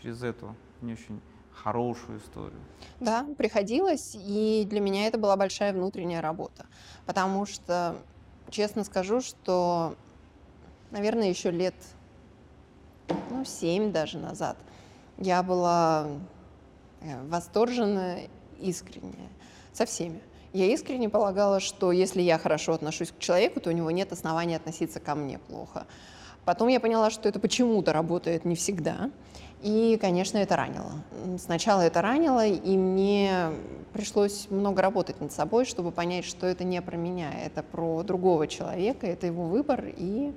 через 0.00 0.22
эту 0.22 0.56
не 0.80 0.94
очень 0.94 1.20
хорошую 1.52 2.18
историю. 2.18 2.60
Да, 2.98 3.26
приходилось, 3.36 4.16
и 4.18 4.66
для 4.68 4.80
меня 4.80 5.06
это 5.06 5.18
была 5.18 5.36
большая 5.36 5.74
внутренняя 5.74 6.22
работа. 6.22 6.64
Потому 7.04 7.44
что, 7.44 7.96
честно 8.48 8.84
скажу, 8.84 9.20
что, 9.20 9.96
наверное, 10.90 11.28
еще 11.28 11.50
лет, 11.50 11.74
ну, 13.28 13.44
семь 13.44 13.92
даже 13.92 14.18
назад 14.18 14.56
я 15.18 15.42
была 15.42 16.08
э, 17.02 17.22
искренняя 18.60 19.28
со 19.72 19.86
всеми. 19.86 20.20
Я 20.52 20.66
искренне 20.66 21.08
полагала, 21.08 21.60
что 21.60 21.92
если 21.92 22.22
я 22.22 22.38
хорошо 22.38 22.72
отношусь 22.72 23.12
к 23.12 23.18
человеку, 23.18 23.60
то 23.60 23.70
у 23.70 23.72
него 23.72 23.90
нет 23.90 24.12
оснований 24.12 24.56
относиться 24.56 24.98
ко 24.98 25.14
мне 25.14 25.38
плохо. 25.38 25.86
Потом 26.44 26.68
я 26.68 26.80
поняла, 26.80 27.10
что 27.10 27.28
это 27.28 27.38
почему-то 27.38 27.92
работает 27.92 28.44
не 28.44 28.56
всегда. 28.56 29.10
И, 29.62 29.98
конечно, 30.00 30.38
это 30.38 30.56
ранило. 30.56 30.92
Сначала 31.38 31.82
это 31.82 32.00
ранило, 32.00 32.46
и 32.46 32.76
мне 32.76 33.50
пришлось 33.92 34.48
много 34.50 34.80
работать 34.80 35.20
над 35.20 35.32
собой, 35.32 35.66
чтобы 35.66 35.92
понять, 35.92 36.24
что 36.24 36.46
это 36.46 36.64
не 36.64 36.80
про 36.80 36.96
меня, 36.96 37.30
это 37.44 37.62
про 37.62 38.02
другого 38.02 38.46
человека, 38.46 39.06
это 39.06 39.26
его 39.26 39.44
выбор, 39.44 39.84
и 39.96 40.32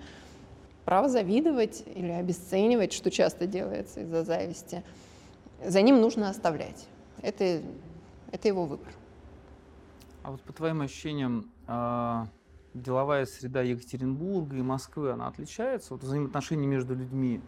право 0.83 1.07
завидовать 1.07 1.83
или 1.95 2.11
обесценивать, 2.11 2.91
что 2.91 3.09
часто 3.09 3.47
делается 3.47 4.01
из-за 4.01 4.23
зависти, 4.23 4.83
за 5.65 5.81
ним 5.81 6.01
нужно 6.01 6.29
оставлять. 6.29 6.85
Это, 7.21 7.61
это 8.33 8.47
его 8.47 8.65
выбор. 8.65 8.91
А 10.23 10.31
вот 10.31 10.41
по 10.41 10.51
твоим 10.53 10.81
ощущениям, 10.81 11.51
а, 11.67 12.27
деловая 12.73 13.25
среда 13.25 13.61
Екатеринбурга 13.61 14.57
и 14.57 14.61
Москвы, 14.61 15.11
она 15.11 15.27
отличается? 15.27 15.93
Вот 15.93 16.03
взаимоотношения 16.03 16.67
между 16.67 16.95
людьми? 16.95 17.39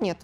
Нет. 0.00 0.18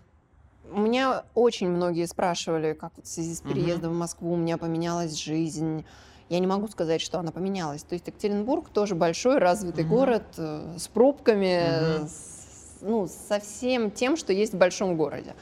Меня 0.65 1.25
очень 1.35 1.69
многие 1.69 2.07
спрашивали, 2.07 2.73
как 2.73 2.93
вот 2.97 3.07
в 3.07 3.09
связи 3.09 3.35
с 3.35 3.41
переездом 3.41 3.93
в 3.93 3.97
Москву 3.99 4.33
у 4.33 4.37
меня 4.37 4.57
поменялась 4.57 5.15
жизнь. 5.15 5.85
Я 6.29 6.39
не 6.39 6.47
могу 6.47 6.69
сказать, 6.69 7.03
что 7.03 7.19
она 7.19 7.31
поменялась. 7.33 7.83
То 7.83 7.95
есть 7.95 8.07
Екатеринбург 8.07 8.71
тоже 8.71 8.95
большой, 8.95 9.39
развитый 9.39 9.85
Мгм. 9.85 9.93
город 9.95 10.25
э, 10.39 10.77
с 10.79 10.89
пробками, 10.89 11.99
Мгм. 11.99 12.09
с- 12.09 12.79
ну, 12.81 13.07
со 13.09 13.39
всем 13.41 13.91
тем, 13.91 14.17
что 14.17 14.33
есть 14.33 14.55
в 14.55 14.59
большом 14.59 14.97
городе. 14.97 15.35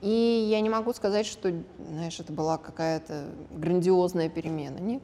И 0.00 0.46
я 0.50 0.60
не 0.60 0.70
могу 0.70 0.92
сказать, 0.92 1.26
что, 1.26 1.52
знаешь, 1.90 2.20
это 2.20 2.32
была 2.32 2.56
какая-то 2.56 3.28
грандиозная 3.50 4.28
перемена. 4.28 4.78
Нет. 4.78 5.02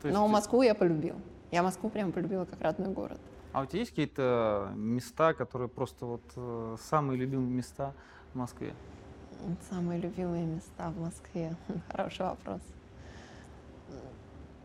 То 0.00 0.08
есть 0.08 0.18
Но 0.18 0.26
ты- 0.26 0.32
Москву 0.32 0.62
я 0.62 0.74
полюбила. 0.74 1.18
Я 1.50 1.62
Москву 1.62 1.90
прям 1.90 2.12
полюбила 2.12 2.44
как 2.46 2.60
родной 2.60 2.88
город. 2.92 3.20
А 3.52 3.62
у 3.62 3.66
тебя 3.66 3.80
есть 3.80 3.90
какие-то 3.90 4.70
места, 4.74 5.32
которые 5.34 5.68
просто 5.68 6.06
вот 6.06 6.22
э, 6.36 6.76
самые 6.88 7.18
любимые 7.18 7.50
места 7.50 7.92
в 8.32 8.38
Москве? 8.38 8.72
Самые 9.70 10.00
любимые 10.00 10.44
места 10.44 10.90
в 10.90 11.00
Москве. 11.00 11.54
Хороший 11.90 12.26
вопрос. 12.26 12.60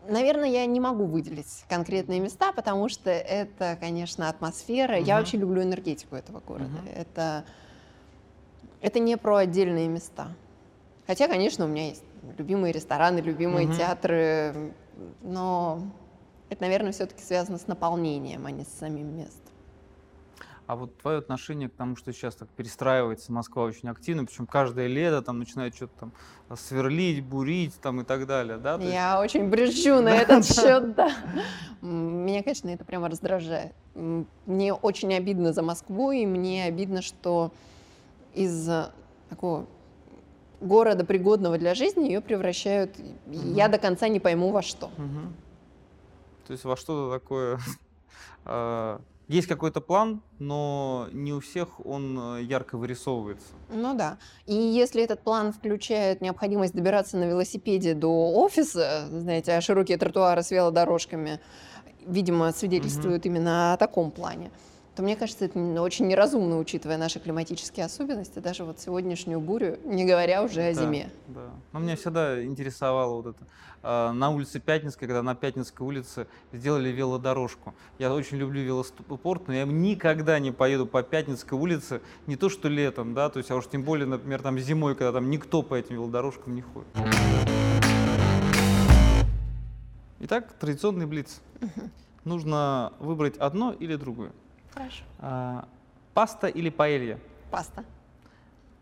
Наверное, 0.08 0.48
я 0.48 0.66
не 0.66 0.80
могу 0.80 1.04
выделить 1.04 1.64
конкретные 1.68 2.18
места, 2.18 2.52
потому 2.52 2.88
что 2.88 3.08
это, 3.10 3.76
конечно, 3.78 4.28
атмосфера. 4.28 4.96
Я 4.98 5.14
Мгм. 5.14 5.20
вообще 5.22 5.36
люблю 5.36 5.62
энергетику 5.62 6.16
этого 6.16 6.40
города. 6.40 6.70
Мгм. 6.70 6.88
Это, 6.92 7.44
это 8.82 8.98
не 8.98 9.16
про 9.16 9.36
отдельные 9.36 9.88
места. 9.88 10.28
Хотя, 11.06 11.28
конечно, 11.28 11.64
у 11.64 11.68
меня 11.68 11.88
есть 11.88 12.04
любимые 12.36 12.72
рестораны, 12.72 13.20
любимые 13.20 13.66
Мгм. 13.68 13.76
театры, 13.76 14.72
но 15.22 15.80
это, 16.50 16.62
наверное, 16.62 16.92
все-таки 16.92 17.22
связано 17.22 17.58
с 17.58 17.66
наполнением, 17.66 18.44
а 18.46 18.50
не 18.50 18.64
с 18.64 18.68
самим 18.68 19.16
местом. 19.16 19.38
А 20.68 20.76
вот 20.76 20.96
твое 20.98 21.18
отношение 21.18 21.68
к 21.68 21.74
тому, 21.74 21.96
что 21.96 22.12
сейчас 22.12 22.36
так 22.36 22.48
перестраивается 22.50 23.32
Москва 23.32 23.64
очень 23.64 23.88
активно, 23.88 24.24
причем 24.24 24.46
каждое 24.46 24.86
лето 24.86 25.20
там 25.20 25.38
начинает 25.40 25.74
что-то 25.74 25.92
там 25.98 26.12
сверлить, 26.56 27.22
бурить 27.24 27.74
там 27.80 28.00
и 28.00 28.04
так 28.04 28.26
далее, 28.26 28.58
да? 28.58 28.76
То 28.76 28.82
есть- 28.82 28.94
Я 28.94 29.20
очень 29.20 29.48
брежу 29.48 30.00
на 30.00 30.08
этот 30.16 30.46
счет, 30.46 30.94
да. 30.94 31.10
Меня, 31.82 32.42
конечно, 32.42 32.68
это 32.70 32.84
прямо 32.84 33.08
раздражает. 33.08 33.72
Мне 34.46 34.72
очень 34.72 35.12
обидно 35.14 35.52
за 35.52 35.62
Москву, 35.62 36.12
и 36.12 36.24
мне 36.26 36.64
обидно, 36.64 37.02
что 37.02 37.52
из 38.34 38.68
э, 38.68 38.90
такого 39.28 39.66
города, 40.60 41.04
пригодного 41.04 41.58
для 41.58 41.74
жизни, 41.74 42.06
ее 42.06 42.20
превращают, 42.20 42.98
и 42.98 43.36
я 43.36 43.68
до 43.68 43.78
конца 43.78 44.08
не 44.08 44.20
пойму 44.20 44.50
во 44.50 44.62
что. 44.62 44.90
Мгм. 44.96 45.34
То 46.46 46.52
есть 46.52 46.64
во 46.64 46.76
что-то 46.76 47.18
такое... 47.18 47.58
а, 48.44 49.00
Есть 49.28 49.48
какой-то 49.48 49.80
план, 49.80 50.20
но 50.38 51.08
не 51.12 51.32
у 51.32 51.40
всех 51.40 51.84
он 51.86 52.36
э, 52.36 52.42
ярко 52.42 52.76
вырисовывается. 52.76 53.48
Ну 53.70 53.94
да. 53.94 54.18
И 54.46 54.54
если 54.54 55.02
этот 55.02 55.20
план 55.20 55.52
включает 55.52 56.20
необходимость 56.20 56.74
добираться 56.74 57.16
на 57.16 57.24
велосипеде 57.24 57.94
до 57.94 58.32
офиса, 58.32 59.06
знаете, 59.10 59.52
а 59.52 59.60
широкие 59.60 59.96
тротуары 59.96 60.42
с 60.42 60.50
велодорожками, 60.50 61.40
видимо, 62.06 62.52
свидетельствуют 62.52 63.24
именно 63.26 63.72
о 63.72 63.76
таком 63.76 64.10
плане, 64.10 64.50
то 64.94 65.02
мне 65.02 65.16
кажется, 65.16 65.46
это 65.46 65.58
очень 65.80 66.06
неразумно, 66.06 66.58
учитывая 66.58 66.98
наши 66.98 67.18
климатические 67.18 67.86
особенности, 67.86 68.40
даже 68.40 68.64
вот 68.64 68.78
сегодняшнюю 68.78 69.40
бурю, 69.40 69.78
не 69.84 70.04
говоря 70.04 70.42
уже 70.42 70.60
о 70.60 70.74
Да, 70.74 70.80
зиме. 70.82 71.10
Да. 71.28 71.48
Но 71.72 71.78
меня 71.80 71.96
всегда 71.96 72.44
интересовало 72.44 73.22
вот 73.22 73.26
это. 73.34 73.46
а, 73.82 74.12
На 74.12 74.28
улице 74.28 74.60
Пятницкой, 74.60 75.08
когда 75.08 75.22
на 75.22 75.34
Пятницкой 75.34 75.86
улице 75.86 76.26
сделали 76.52 76.90
велодорожку. 76.90 77.74
Я 77.98 78.12
очень 78.12 78.36
люблю 78.36 78.60
велоспорт, 78.62 79.48
но 79.48 79.54
я 79.54 79.64
никогда 79.64 80.38
не 80.38 80.50
поеду 80.52 80.84
по 80.86 81.02
Пятницкой 81.02 81.58
улице, 81.58 82.02
не 82.26 82.36
то 82.36 82.50
что 82.50 82.68
летом, 82.68 83.14
да, 83.14 83.30
то 83.30 83.38
есть, 83.38 83.50
а 83.50 83.56
уж 83.56 83.66
тем 83.68 83.84
более, 83.84 84.06
например, 84.06 84.42
там 84.42 84.58
зимой, 84.58 84.94
когда 84.94 85.12
там 85.12 85.30
никто 85.30 85.62
по 85.62 85.74
этим 85.74 85.94
велодорожкам 85.94 86.54
не 86.54 86.60
ходит. 86.60 86.88
Итак, 90.20 90.52
традиционный 90.60 91.06
блиц. 91.06 91.40
Нужно 92.24 92.92
выбрать 93.00 93.36
одно 93.38 93.72
или 93.72 93.96
другое. 93.96 94.30
Хорошо. 94.74 95.04
А, 95.18 95.68
Паста 96.14 96.46
или 96.46 96.70
паэлья? 96.70 97.18
Паста. 97.50 97.84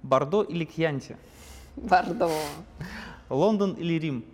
Бордо 0.03 0.43
или 0.43 0.65
Кьянти? 0.65 1.17
Бордо. 1.77 2.31
Лондон 3.29 3.75
или 3.75 3.95
Рим? 3.95 4.25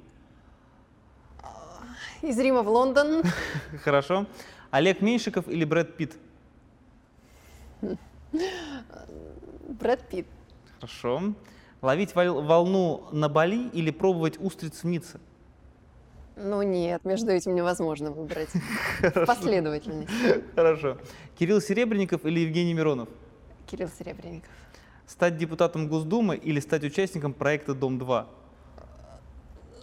Из 2.23 2.39
Рима 2.39 2.63
в 2.63 2.69
Лондон. 2.69 3.23
Хорошо. 3.85 4.27
Олег 4.71 5.01
Меньшиков 5.01 5.49
или 5.49 5.65
Брэд 5.65 5.97
Питт? 5.97 6.17
Брэд 9.69 10.09
Питт. 10.09 10.27
Хорошо. 10.81 11.35
Ловить 11.83 12.15
вол- 12.15 12.43
волну 12.43 13.09
на 13.13 13.29
Бали 13.29 13.69
или 13.69 13.91
пробовать 13.91 14.39
устриц 14.41 14.83
в 14.83 14.87
Ницце? 14.87 15.21
Ну 16.37 16.61
нет, 16.63 17.03
между 17.05 17.33
этим 17.33 17.55
невозможно 17.55 18.11
выбрать. 18.11 18.51
В 19.01 19.25
последовательности. 19.25 20.45
Хорошо. 20.55 20.99
Кирилл 21.39 21.63
Серебренников 21.63 22.27
или 22.27 22.41
Евгений 22.41 22.75
Миронов? 22.75 23.09
Кирилл 23.67 23.89
Серебренников. 23.99 24.51
Стать 25.07 25.39
депутатом 25.39 25.89
Госдумы 25.89 26.37
или 26.37 26.61
стать 26.61 26.85
участником 26.85 27.33
проекта 27.33 27.75
«Дом-2»? 27.75 28.27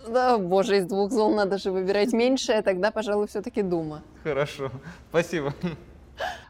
Да, 0.08 0.38
боже, 0.38 0.78
из 0.78 0.86
двух 0.86 1.12
зол 1.12 1.34
надо 1.34 1.58
же 1.58 1.72
выбирать 1.72 2.14
меньшее, 2.14 2.62
тогда, 2.62 2.92
пожалуй, 2.92 3.28
все-таки 3.28 3.62
Дума. 3.62 4.04
Хорошо, 4.24 4.70
спасибо. 5.10 5.54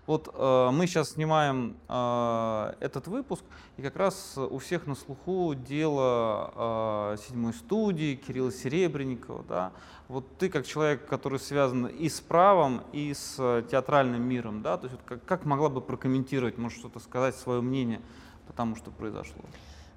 Вот 0.06 0.30
э, 0.34 0.70
мы 0.72 0.86
сейчас 0.86 1.12
снимаем 1.12 1.78
э, 1.88 2.74
этот 2.82 3.08
выпуск, 3.08 3.44
и 3.78 3.82
как 3.82 3.96
раз 3.96 4.38
у 4.38 4.58
всех 4.58 4.86
на 4.86 4.96
слуху 4.96 5.56
дело 5.56 7.14
э, 7.14 7.18
седьмой 7.26 7.54
студии 7.54 8.16
Кирилла 8.16 8.52
Серебренникова. 8.52 9.46
Да? 9.48 9.72
Вот 10.10 10.26
ты 10.38 10.50
как 10.50 10.66
человек, 10.68 11.08
который 11.08 11.40
связан 11.40 11.86
и 11.86 12.10
с 12.10 12.20
правом, 12.20 12.82
и 12.92 13.14
с 13.14 13.36
э, 13.40 13.64
театральным 13.72 14.22
миром, 14.22 14.62
да? 14.62 14.78
То 14.78 14.88
есть 14.88 15.00
вот 15.00 15.06
как, 15.06 15.24
как 15.24 15.46
могла 15.46 15.70
бы 15.70 15.80
прокомментировать, 15.80 16.58
может 16.58 16.80
что-то 16.80 17.00
сказать, 17.00 17.36
свое 17.36 17.62
мнение 17.62 18.02
по 18.46 18.52
тому, 18.52 18.76
что 18.76 18.92
произошло? 18.92 19.42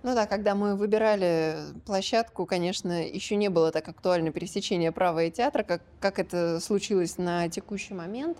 Ну 0.04 0.14
да, 0.14 0.26
когда 0.26 0.54
мы 0.54 0.76
выбирали 0.76 1.56
площадку, 1.84 2.46
конечно, 2.46 3.04
еще 3.04 3.34
не 3.34 3.48
было 3.48 3.72
так 3.72 3.88
актуально 3.88 4.30
пересечение 4.30 4.92
права 4.92 5.24
и 5.24 5.32
театра, 5.32 5.64
как, 5.64 5.82
как 5.98 6.20
это 6.20 6.60
случилось 6.60 7.18
на 7.18 7.48
текущий 7.48 7.92
момент. 7.92 8.38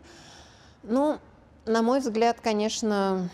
Ну, 0.85 1.19
на 1.67 1.83
мой 1.83 2.01
взгляд, 2.01 2.41
конечно, 2.41 3.29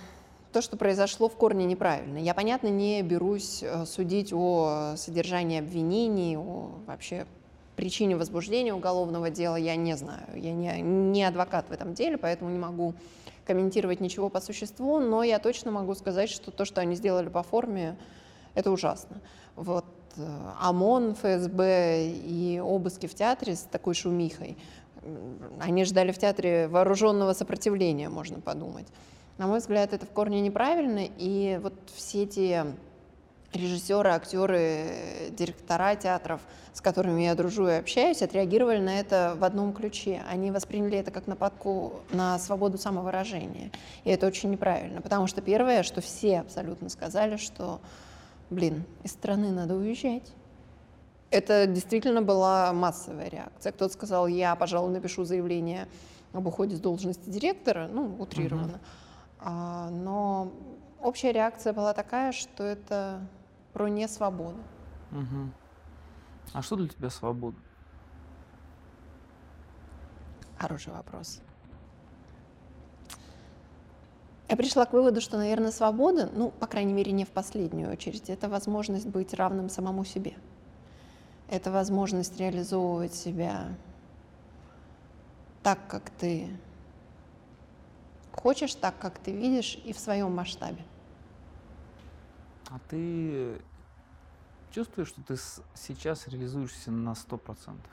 то, 0.53 0.63
что 0.63 0.77
произошло 0.77 1.29
в 1.29 1.37
корне 1.37 1.65
неправильно. 1.65 2.19
Я, 2.19 2.35
понятно, 2.35 2.69
не 2.69 3.03
берусь 3.03 3.63
э, 3.63 3.85
судить 3.87 4.33
о 4.33 4.95
содержании 4.97 5.59
обвинений, 5.59 6.37
о 6.37 6.73
вообще 6.87 7.27
причине 7.77 8.17
возбуждения 8.17 8.75
уголовного 8.75 9.31
дела, 9.31 9.57
я 9.57 9.77
не 9.77 9.97
знаю. 9.97 10.27
Я 10.35 10.53
не, 10.53 10.81
не 10.81 11.25
адвокат 11.25 11.69
в 11.69 11.73
этом 11.73 11.95
деле, 11.95 12.19
поэтому 12.19 12.51
не 12.51 12.59
могу 12.59 12.95
комментировать 13.47 14.01
ничего 14.01 14.29
по 14.29 14.41
существу, 14.41 14.99
но 14.99 15.23
я 15.23 15.39
точно 15.39 15.71
могу 15.71 15.95
сказать, 15.95 16.31
что 16.31 16.51
то, 16.51 16.65
что 16.65 16.81
они 16.81 16.95
сделали 16.95 17.29
по 17.29 17.43
форме, 17.43 17.97
это 18.55 18.71
ужасно. 18.71 19.17
Вот 19.57 19.87
э, 20.17 20.23
ОМОН, 20.61 21.17
ФСБ 21.17 22.09
и 22.09 22.61
обыски 22.63 23.07
в 23.07 23.15
театре 23.15 23.57
с 23.57 23.63
такой 23.63 23.95
шумихой, 23.95 24.57
они 25.61 25.85
ждали 25.85 26.13
в 26.13 26.19
театре 26.19 26.69
вооруженного 26.69 27.33
сопротивления, 27.33 28.09
можно 28.09 28.41
подумать. 28.41 28.87
На 29.39 29.47
мой 29.47 29.59
взгляд, 29.59 29.93
это 29.93 30.07
в 30.07 30.11
корне 30.11 30.41
неправильно, 30.41 31.09
и 31.19 31.59
вот 31.63 31.75
все 31.95 32.27
те 32.27 32.67
режиссеры, 33.53 34.11
актеры, 34.11 35.31
директора 35.31 35.95
театров, 35.95 36.41
с 36.73 36.81
которыми 36.81 37.23
я 37.23 37.35
дружу 37.35 37.69
и 37.69 37.73
общаюсь, 37.73 38.23
отреагировали 38.23 38.79
на 38.79 38.99
это 38.99 39.37
в 39.39 39.45
одном 39.45 39.73
ключе. 39.73 40.23
Они 40.29 40.51
восприняли 40.51 40.99
это 40.99 41.11
как 41.11 41.27
нападку 41.27 42.01
на 42.13 42.39
свободу 42.39 42.79
самовыражения. 42.79 43.71
И 44.05 44.11
это 44.11 44.27
очень 44.27 44.51
неправильно, 44.51 45.03
потому 45.03 45.27
что 45.27 45.43
первое, 45.43 45.83
что 45.83 46.01
все 46.01 46.41
абсолютно 46.41 46.89
сказали, 46.89 47.37
что, 47.37 47.81
блин, 48.51 48.85
из 49.03 49.13
страны 49.13 49.51
надо 49.51 49.75
уезжать. 49.75 50.33
Это 51.33 51.67
действительно 51.67 52.21
была 52.21 52.73
массовая 52.75 53.29
реакция. 53.29 53.73
Кто-то 53.73 53.93
сказал, 53.93 54.27
я, 54.27 54.55
пожалуй, 54.55 54.93
напишу 54.93 55.25
заявление 55.25 55.89
об 56.33 56.47
уходе 56.47 56.77
с 56.77 56.81
должности 56.81 57.29
директора, 57.29 57.89
ну, 57.89 58.17
утрированно. 58.19 58.77
Uh-huh. 58.77 59.41
А, 59.41 59.91
но 59.91 60.53
общая 61.01 61.33
реакция 61.33 61.73
была 61.73 61.95
такая, 61.95 62.33
что 62.33 62.63
это 62.63 63.27
про 63.73 63.89
несвободу. 63.89 64.59
Угу. 65.11 65.51
А 66.53 66.63
что 66.63 66.77
для 66.77 66.89
тебя 66.89 67.11
свобода? 67.11 67.57
Хороший 70.59 70.93
вопрос. 70.93 71.41
Я 74.49 74.57
пришла 74.57 74.85
к 74.85 74.93
выводу, 74.93 75.21
что, 75.21 75.39
наверное, 75.39 75.73
свобода, 75.73 76.31
ну, 76.33 76.51
по 76.51 76.67
крайней 76.67 76.93
мере, 76.93 77.11
не 77.11 77.25
в 77.25 77.31
последнюю 77.31 77.91
очередь, 77.91 78.29
это 78.29 78.49
возможность 78.49 79.07
быть 79.07 79.33
равным 79.33 79.71
самому 79.71 80.05
себе. 80.05 80.35
Это 81.53 81.71
возможность 81.71 82.39
реализовывать 82.41 83.13
себя 83.15 83.77
так, 85.63 85.87
как 85.87 86.09
ты 86.09 86.49
хочешь, 88.33 88.75
так, 88.75 88.99
как 88.99 89.19
ты 89.19 89.33
видишь, 89.33 89.79
и 89.85 89.93
в 89.93 89.99
своем 89.99 90.35
масштабе. 90.35 90.83
А 92.71 92.79
ты 92.89 93.61
чувствуешь, 94.71 95.09
что 95.09 95.23
ты 95.23 95.37
сейчас 95.75 96.27
реализуешься 96.27 96.91
на 96.91 97.15
сто 97.15 97.37
процентов? 97.37 97.93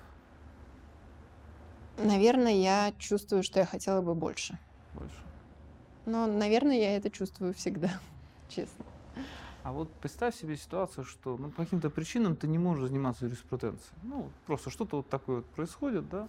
Наверное, 1.98 2.54
я 2.54 2.94
чувствую, 2.98 3.44
что 3.44 3.60
я 3.60 3.66
хотела 3.66 4.02
бы 4.02 4.16
больше. 4.16 4.58
Больше. 4.94 5.22
Но, 6.06 6.28
наверное, 6.28 6.78
я 6.78 6.96
это 6.96 7.12
чувствую 7.12 7.54
всегда, 7.54 7.92
честно. 8.48 8.86
А 9.64 9.72
вот 9.72 9.92
представь 10.02 10.36
себе 10.36 10.56
ситуацию, 10.56 11.04
что 11.04 11.38
ну, 11.38 11.50
по 11.50 11.64
каким-то 11.64 11.90
причинам 11.90 12.36
ты 12.36 12.48
не 12.48 12.58
можешь 12.58 12.88
заниматься 12.88 13.26
юриспруденцией. 13.26 13.94
Ну, 14.04 14.30
просто 14.46 14.70
что-то 14.70 14.98
вот 14.98 15.10
такое 15.10 15.38
вот 15.38 15.46
происходит, 15.48 16.10
да? 16.10 16.28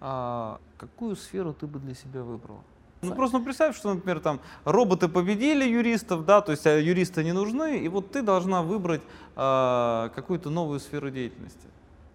А 0.00 0.60
какую 0.76 1.16
сферу 1.16 1.54
ты 1.54 1.66
бы 1.66 1.78
для 1.78 1.94
себя 1.94 2.22
выбрала? 2.22 2.60
Ну 3.02 3.14
просто 3.14 3.38
ну, 3.38 3.44
представь, 3.44 3.76
что, 3.76 3.94
например, 3.94 4.20
там 4.20 4.40
роботы 4.64 5.08
победили 5.08 5.64
юристов, 5.64 6.24
да, 6.24 6.40
то 6.40 6.52
есть 6.52 6.66
а 6.66 6.78
юристы 6.78 7.22
не 7.24 7.32
нужны, 7.32 7.78
и 7.78 7.88
вот 7.88 8.10
ты 8.10 8.22
должна 8.22 8.62
выбрать 8.62 9.02
э, 9.36 10.10
какую-то 10.14 10.50
новую 10.50 10.80
сферу 10.80 11.10
деятельности. 11.10 11.66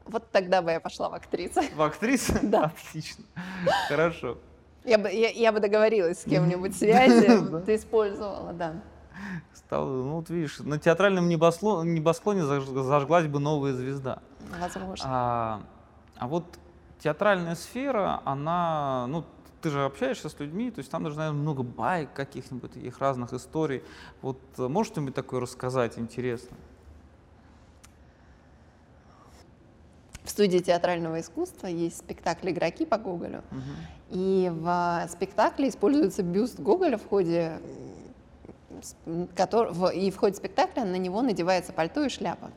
Вот 0.06 0.30
тогда 0.32 0.62
бы 0.62 0.72
я 0.72 0.80
пошла 0.80 1.10
в 1.10 1.14
актрисы. 1.14 1.62
В 1.76 1.82
актрисы? 1.82 2.40
Да. 2.44 2.66
Отлично. 2.66 3.24
Хорошо. 3.88 4.38
Я 4.84 4.98
бы, 4.98 5.10
я, 5.10 5.30
я 5.30 5.52
бы 5.52 5.60
договорилась 5.60 6.22
с 6.22 6.24
кем-нибудь 6.24 6.76
связи, 6.78 7.64
ты 7.66 7.76
использовала, 7.76 8.52
да. 8.52 8.82
Стал, 9.72 9.88
ну 9.88 10.16
вот 10.16 10.30
видишь, 10.30 10.60
на 10.60 10.78
театральном 10.78 11.30
небосклоне, 11.30 11.94
небосклоне 11.94 12.44
зажглась 12.44 13.28
бы 13.28 13.40
новая 13.40 13.72
звезда. 13.72 14.20
Возможно. 14.60 15.06
А, 15.08 15.62
а 16.18 16.28
вот 16.28 16.44
театральная 17.00 17.56
сфера, 17.56 18.20
она, 18.26 19.06
ну, 19.08 19.24
ты 19.62 19.70
же 19.70 19.86
общаешься 19.86 20.28
с 20.28 20.38
людьми, 20.42 20.72
то 20.72 20.80
есть 20.80 20.92
там 20.92 21.06
даже, 21.06 21.16
наверное, 21.16 21.40
много 21.40 21.64
байк 21.64 22.12
каких-нибудь, 22.12 22.76
их 22.76 23.00
разных 23.00 23.32
историй. 23.32 23.82
Вот 24.22 24.42
э, 24.58 24.68
можешь 24.68 24.92
что-нибудь 24.92 25.16
такое 25.16 25.40
рассказать 25.40 25.98
интересно? 25.98 26.58
В 30.26 30.30
студии 30.30 30.60
театрального 30.60 31.22
искусства 31.22 31.68
есть 31.68 32.00
спектакль 32.00 32.50
«Игроки» 32.50 32.86
по 32.86 32.98
Гоголю. 32.98 33.42
Угу. 33.52 33.62
И 34.10 34.52
в 34.54 35.08
спектакле 35.10 35.70
используется 35.70 36.24
бюст 36.24 36.60
Гоголя 36.60 36.98
в 36.98 37.08
ходе 37.08 37.62
и 39.94 40.12
в 40.12 40.18
ходе 40.18 40.36
спектакля 40.36 40.84
на 40.84 40.96
него 40.96 41.22
надевается 41.22 41.74
пальто 41.74 42.04
и 42.04 42.10
шляпа. 42.10 42.52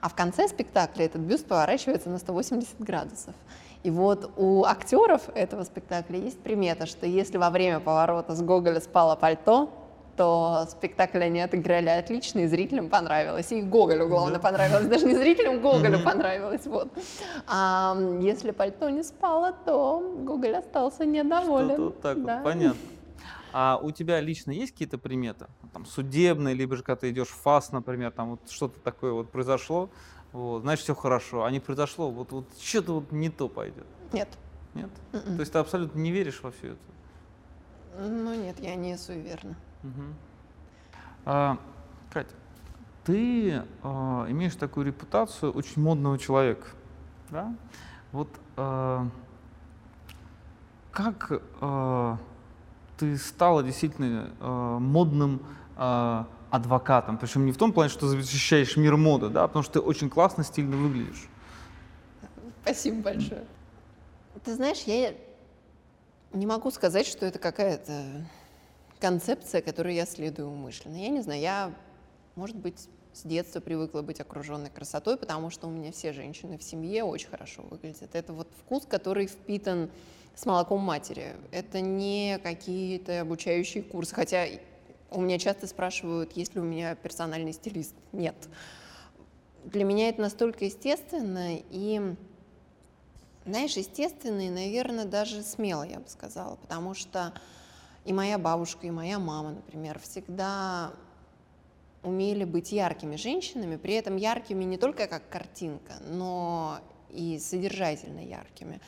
А 0.00 0.08
в 0.08 0.14
конце 0.14 0.48
спектакля 0.48 1.04
этот 1.04 1.20
бюст 1.20 1.46
поворачивается 1.46 2.08
на 2.08 2.18
180 2.18 2.80
градусов. 2.80 3.34
И 3.82 3.90
вот 3.90 4.30
у 4.36 4.64
актеров 4.64 5.22
этого 5.34 5.64
спектакля 5.64 6.18
есть 6.18 6.38
примета, 6.40 6.86
что 6.86 7.06
если 7.06 7.38
во 7.38 7.50
время 7.50 7.80
поворота 7.80 8.34
с 8.34 8.42
Гоголя 8.42 8.80
спало 8.80 9.16
пальто, 9.16 9.70
то 10.16 10.66
спектакль 10.70 11.22
они 11.22 11.40
отыграли 11.40 11.88
отлично, 11.88 12.40
и 12.40 12.46
зрителям 12.46 12.90
понравилось. 12.90 13.50
И 13.52 13.62
Гоголю, 13.62 14.06
главное, 14.06 14.34
да. 14.34 14.40
понравилось. 14.40 14.86
Даже 14.86 15.06
не 15.06 15.14
зрителям, 15.14 15.62
Гоголю 15.62 15.98
mm-hmm. 15.98 16.04
понравилось. 16.04 16.66
Вот. 16.66 16.88
А 17.46 17.96
если 18.20 18.50
пальто 18.50 18.90
не 18.90 19.02
спало, 19.02 19.54
то 19.64 20.14
Гоголь 20.18 20.56
остался 20.56 21.06
недоволен. 21.06 21.70
Что-то 21.70 21.82
вот 21.82 22.00
так 22.02 22.22
да. 22.22 22.34
вот, 22.36 22.44
понятно. 22.44 22.80
А 23.52 23.78
у 23.82 23.90
тебя 23.90 24.20
лично 24.20 24.52
есть 24.52 24.72
какие-то 24.72 24.98
приметы? 24.98 25.46
Там 25.72 25.84
судебные, 25.84 26.54
либо 26.54 26.76
же 26.76 26.82
когда 26.82 27.00
ты 27.00 27.10
идешь 27.10 27.28
в 27.28 27.40
ФАС, 27.42 27.72
например, 27.72 28.12
там 28.12 28.30
вот 28.30 28.50
что-то 28.50 28.78
такое 28.80 29.12
вот 29.12 29.30
произошло, 29.30 29.90
вот, 30.32 30.62
значит, 30.62 30.84
все 30.84 30.94
хорошо. 30.94 31.44
А 31.44 31.50
не 31.50 31.60
произошло, 31.60 32.10
вот, 32.10 32.32
вот 32.32 32.46
что-то 32.60 32.94
вот 32.94 33.12
не 33.12 33.30
то 33.30 33.48
пойдет. 33.48 33.86
Нет. 34.12 34.28
Нет? 34.74 34.90
Mm-mm. 35.12 35.26
М-м. 35.26 35.36
То 35.36 35.40
есть 35.40 35.52
ты 35.52 35.58
абсолютно 35.58 35.98
не 35.98 36.12
веришь 36.12 36.40
во 36.42 36.52
все 36.52 36.68
это? 36.68 36.78
Ну 37.98 38.34
нет, 38.34 38.58
я 38.60 38.76
не 38.76 38.96
суеверна. 38.96 39.56
Угу. 39.82 40.02
А, 41.26 41.58
Катя, 42.12 42.34
ты 43.04 43.64
а, 43.82 44.26
имеешь 44.30 44.54
такую 44.54 44.86
репутацию 44.86 45.52
очень 45.52 45.82
модного 45.82 46.18
человека, 46.18 46.68
да? 47.30 47.54
Вот 48.12 48.28
а, 48.56 49.08
как 50.92 51.42
а, 51.60 52.18
ты 53.00 53.16
стала 53.16 53.62
действительно 53.62 54.30
а, 54.40 54.78
модным 54.78 55.42
а, 55.76 56.28
адвокатом. 56.50 57.16
Причем 57.16 57.46
не 57.46 57.52
в 57.52 57.56
том 57.56 57.72
плане, 57.72 57.90
что 57.90 58.06
защищаешь 58.06 58.76
мир 58.76 58.96
моды, 58.96 59.30
да, 59.30 59.44
а 59.44 59.48
потому 59.48 59.62
что 59.62 59.74
ты 59.74 59.80
очень 59.80 60.10
классно, 60.10 60.44
стильно 60.44 60.76
выглядишь. 60.76 61.28
Спасибо 62.62 63.02
большое. 63.02 63.46
Ты 64.44 64.54
знаешь, 64.54 64.82
я 64.82 65.14
не 66.34 66.46
могу 66.46 66.70
сказать, 66.70 67.06
что 67.06 67.24
это 67.24 67.38
какая-то 67.38 68.26
концепция, 69.00 69.62
которой 69.62 69.94
я 69.94 70.04
следую 70.04 70.50
умышленно. 70.50 70.96
Я 70.96 71.08
не 71.08 71.22
знаю, 71.22 71.40
я, 71.40 71.74
может 72.36 72.56
быть, 72.56 72.88
с 73.14 73.22
детства 73.22 73.60
привыкла 73.60 74.02
быть 74.02 74.20
окруженной 74.20 74.68
красотой, 74.68 75.16
потому 75.16 75.48
что 75.48 75.66
у 75.66 75.70
меня 75.70 75.90
все 75.90 76.12
женщины 76.12 76.58
в 76.58 76.62
семье 76.62 77.04
очень 77.04 77.28
хорошо 77.28 77.62
выглядят. 77.62 78.14
Это 78.14 78.34
вот 78.34 78.48
вкус, 78.60 78.84
который 78.86 79.26
впитан 79.26 79.90
с 80.34 80.46
молоком 80.46 80.80
матери. 80.80 81.36
Это 81.50 81.80
не 81.80 82.38
какие-то 82.42 83.20
обучающие 83.20 83.82
курсы, 83.82 84.14
хотя 84.14 84.46
у 85.10 85.20
меня 85.20 85.38
часто 85.38 85.66
спрашивают, 85.66 86.32
есть 86.32 86.54
ли 86.54 86.60
у 86.60 86.64
меня 86.64 86.94
персональный 86.94 87.52
стилист. 87.52 87.94
Нет. 88.12 88.36
Для 89.64 89.84
меня 89.84 90.08
это 90.08 90.22
настолько 90.22 90.64
естественно 90.64 91.56
и, 91.70 92.14
знаешь, 93.44 93.76
естественно 93.76 94.46
и, 94.46 94.50
наверное, 94.50 95.04
даже 95.04 95.42
смело, 95.42 95.82
я 95.82 95.98
бы 95.98 96.08
сказала, 96.08 96.56
потому 96.56 96.94
что 96.94 97.34
и 98.04 98.12
моя 98.12 98.38
бабушка, 98.38 98.86
и 98.86 98.90
моя 98.90 99.18
мама, 99.18 99.50
например, 99.50 99.98
всегда 99.98 100.92
умели 102.02 102.44
быть 102.44 102.72
яркими 102.72 103.16
женщинами, 103.16 103.76
при 103.76 103.94
этом 103.94 104.16
яркими 104.16 104.64
не 104.64 104.78
только 104.78 105.06
как 105.06 105.28
картинка, 105.28 105.94
но 106.08 106.78
и 107.10 107.38
содержательно 107.38 108.20
яркими. 108.20 108.80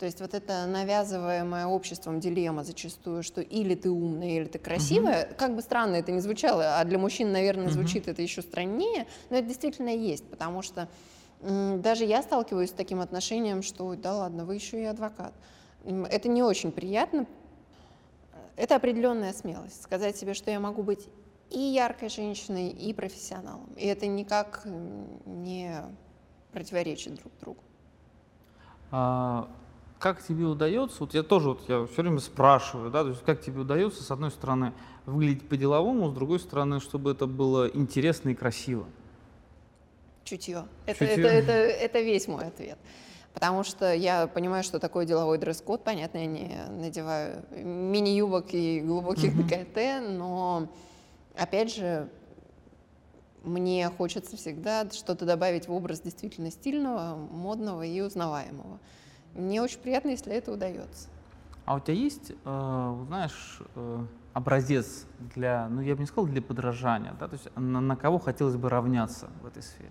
То 0.00 0.06
есть 0.06 0.18
вот 0.22 0.32
это 0.32 0.64
навязываемая 0.64 1.66
обществом 1.66 2.20
дилемма 2.20 2.64
зачастую, 2.64 3.22
что 3.22 3.42
или 3.42 3.74
ты 3.74 3.90
умная, 3.90 4.38
или 4.38 4.44
ты 4.46 4.58
красивая, 4.58 5.26
угу. 5.26 5.34
как 5.36 5.54
бы 5.54 5.60
странно 5.60 5.96
это 5.96 6.10
не 6.10 6.20
звучало, 6.20 6.78
а 6.78 6.84
для 6.86 6.98
мужчин, 6.98 7.32
наверное, 7.32 7.66
угу. 7.66 7.74
звучит 7.74 8.08
это 8.08 8.22
еще 8.22 8.40
страннее, 8.40 9.06
но 9.28 9.36
это 9.36 9.46
действительно 9.46 9.90
есть, 9.90 10.24
потому 10.30 10.62
что 10.62 10.88
даже 11.42 12.06
я 12.06 12.22
сталкиваюсь 12.22 12.70
с 12.70 12.72
таким 12.72 13.00
отношением, 13.00 13.62
что 13.62 13.94
да 13.94 14.14
ладно, 14.14 14.46
вы 14.46 14.54
еще 14.54 14.80
и 14.80 14.86
адвокат. 14.86 15.34
Это 15.84 16.28
не 16.30 16.42
очень 16.42 16.72
приятно. 16.72 17.26
Это 18.56 18.76
определенная 18.76 19.34
смелость. 19.34 19.82
Сказать 19.82 20.16
себе, 20.16 20.32
что 20.32 20.50
я 20.50 20.60
могу 20.60 20.82
быть 20.82 21.08
и 21.50 21.58
яркой 21.58 22.08
женщиной, 22.08 22.68
и 22.70 22.94
профессионалом. 22.94 23.68
И 23.76 23.86
это 23.86 24.06
никак 24.06 24.62
не 24.64 25.76
противоречит 26.52 27.16
друг 27.16 27.32
другу. 27.38 27.60
А, 28.90 29.46
как 30.00 30.22
тебе 30.26 30.46
удается, 30.46 30.96
вот 31.00 31.12
я 31.12 31.22
тоже 31.22 31.50
вот 31.50 31.68
я 31.68 31.86
все 31.86 32.02
время 32.02 32.18
спрашиваю, 32.20 32.90
да, 32.90 33.02
то 33.02 33.10
есть 33.10 33.22
как 33.22 33.40
тебе 33.42 33.60
удается, 33.60 34.02
с 34.02 34.10
одной 34.10 34.30
стороны, 34.30 34.72
выглядеть 35.04 35.46
по-деловому, 35.46 36.08
с 36.08 36.14
другой 36.14 36.40
стороны, 36.40 36.80
чтобы 36.80 37.12
это 37.12 37.26
было 37.26 37.68
интересно 37.68 38.30
и 38.30 38.34
красиво? 38.34 38.86
Чутье. 40.24 40.64
Это, 40.86 41.06
Чутье. 41.06 41.24
Это, 41.24 41.28
это, 41.28 41.52
это 41.52 42.00
весь 42.00 42.26
мой 42.28 42.46
ответ. 42.46 42.78
Потому 43.34 43.62
что 43.62 43.92
я 43.94 44.26
понимаю, 44.26 44.64
что 44.64 44.78
такое 44.78 45.04
деловой 45.04 45.38
дресс-код. 45.38 45.84
Понятно, 45.84 46.18
я 46.18 46.26
не 46.26 46.50
надеваю 46.70 47.44
мини-юбок 47.50 48.46
и 48.52 48.80
глубоких 48.80 49.34
mm-hmm. 49.34 49.42
декольте, 49.42 50.00
но, 50.00 50.68
опять 51.36 51.74
же, 51.74 52.08
мне 53.44 53.88
хочется 53.90 54.36
всегда 54.36 54.88
что-то 54.90 55.26
добавить 55.26 55.68
в 55.68 55.72
образ 55.72 56.00
действительно 56.00 56.50
стильного, 56.50 57.16
модного 57.16 57.82
и 57.82 58.00
узнаваемого. 58.00 58.80
Мне 59.34 59.62
очень 59.62 59.80
приятно, 59.80 60.10
если 60.10 60.32
это 60.32 60.52
удается. 60.52 61.08
А 61.64 61.76
у 61.76 61.80
тебя 61.80 61.94
есть, 61.94 62.32
э, 62.44 63.04
знаешь, 63.06 63.60
э, 63.76 64.04
образец 64.32 65.06
для, 65.34 65.68
ну 65.68 65.80
я 65.80 65.94
бы 65.94 66.00
не 66.00 66.06
сказал 66.06 66.26
для 66.26 66.42
подражания, 66.42 67.14
да, 67.18 67.28
то 67.28 67.34
есть 67.34 67.48
на, 67.56 67.80
на 67.80 67.96
кого 67.96 68.18
хотелось 68.18 68.56
бы 68.56 68.68
равняться 68.68 69.28
в 69.42 69.46
этой 69.46 69.62
сфере? 69.62 69.90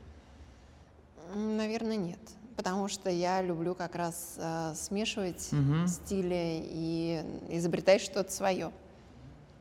Наверное, 1.36 1.96
нет. 1.96 2.20
Потому 2.56 2.90
что 2.90 3.10
я 3.10 3.42
люблю 3.42 3.76
как 3.76 3.96
раз 3.96 4.36
э, 4.38 4.74
смешивать 4.76 5.50
угу. 5.54 5.88
стили 5.88 6.62
и 6.66 7.24
изобретать 7.50 8.02
что-то 8.02 8.32
свое. 8.32 8.72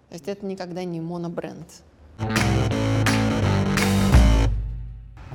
То 0.08 0.14
есть 0.14 0.26
это 0.26 0.44
никогда 0.44 0.82
не 0.82 1.00
монобренд. 1.00 1.68
А 2.18 2.24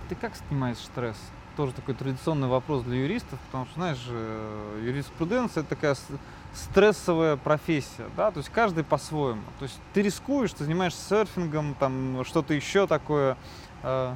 ты 0.09 0.15
как 0.15 0.35
снимаешь 0.35 0.79
стресс? 0.79 1.17
Тоже 1.55 1.73
такой 1.73 1.93
традиционный 1.93 2.47
вопрос 2.47 2.83
для 2.83 2.97
юристов, 2.97 3.39
потому 3.47 3.65
что, 3.65 3.75
знаешь, 3.75 4.03
э, 4.09 4.81
юриспруденция 4.83 5.61
это 5.61 5.69
такая 5.69 5.95
стрессовая 6.53 7.37
профессия, 7.37 8.09
да, 8.17 8.31
то 8.31 8.39
есть 8.39 8.49
каждый 8.49 8.83
по-своему. 8.83 9.43
То 9.59 9.63
есть 9.63 9.79
ты 9.93 10.01
рискуешь, 10.01 10.51
ты 10.53 10.63
занимаешься 10.63 11.01
серфингом, 11.07 11.75
там 11.79 12.23
что-то 12.25 12.53
еще 12.53 12.87
такое. 12.87 13.37
Э, 13.83 14.15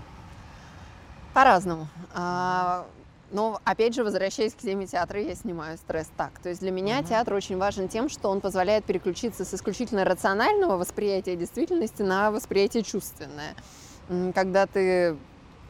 по-разному. 1.34 1.88
А, 2.13 2.88
но, 3.32 3.60
опять 3.65 3.93
же, 3.93 4.04
возвращаясь 4.04 4.54
к 4.54 4.58
теме 4.58 4.88
театра, 4.88 5.21
я 5.21 5.36
снимаю 5.36 5.78
стресс 5.78 6.10
так. 6.15 6.39
То 6.39 6.50
есть 6.50 6.62
для 6.62 6.71
меня 6.71 7.00
mm-hmm. 7.00 7.10
театр 7.10 7.34
очень 7.34 7.58
важен 7.58 7.89
тем, 7.89 8.10
что 8.10 8.30
он 8.30 8.39
позволяет 8.39 8.86
переключиться 8.86 9.43
с 9.43 9.54
исключительно 9.54 10.06
рационального 10.06 10.78
восприятия 10.78 11.36
действительности 11.36 12.02
на 12.02 12.32
восприятие 12.32 12.84
чувственное. 12.84 13.56
Когда 14.34 14.65
ты 14.65 15.17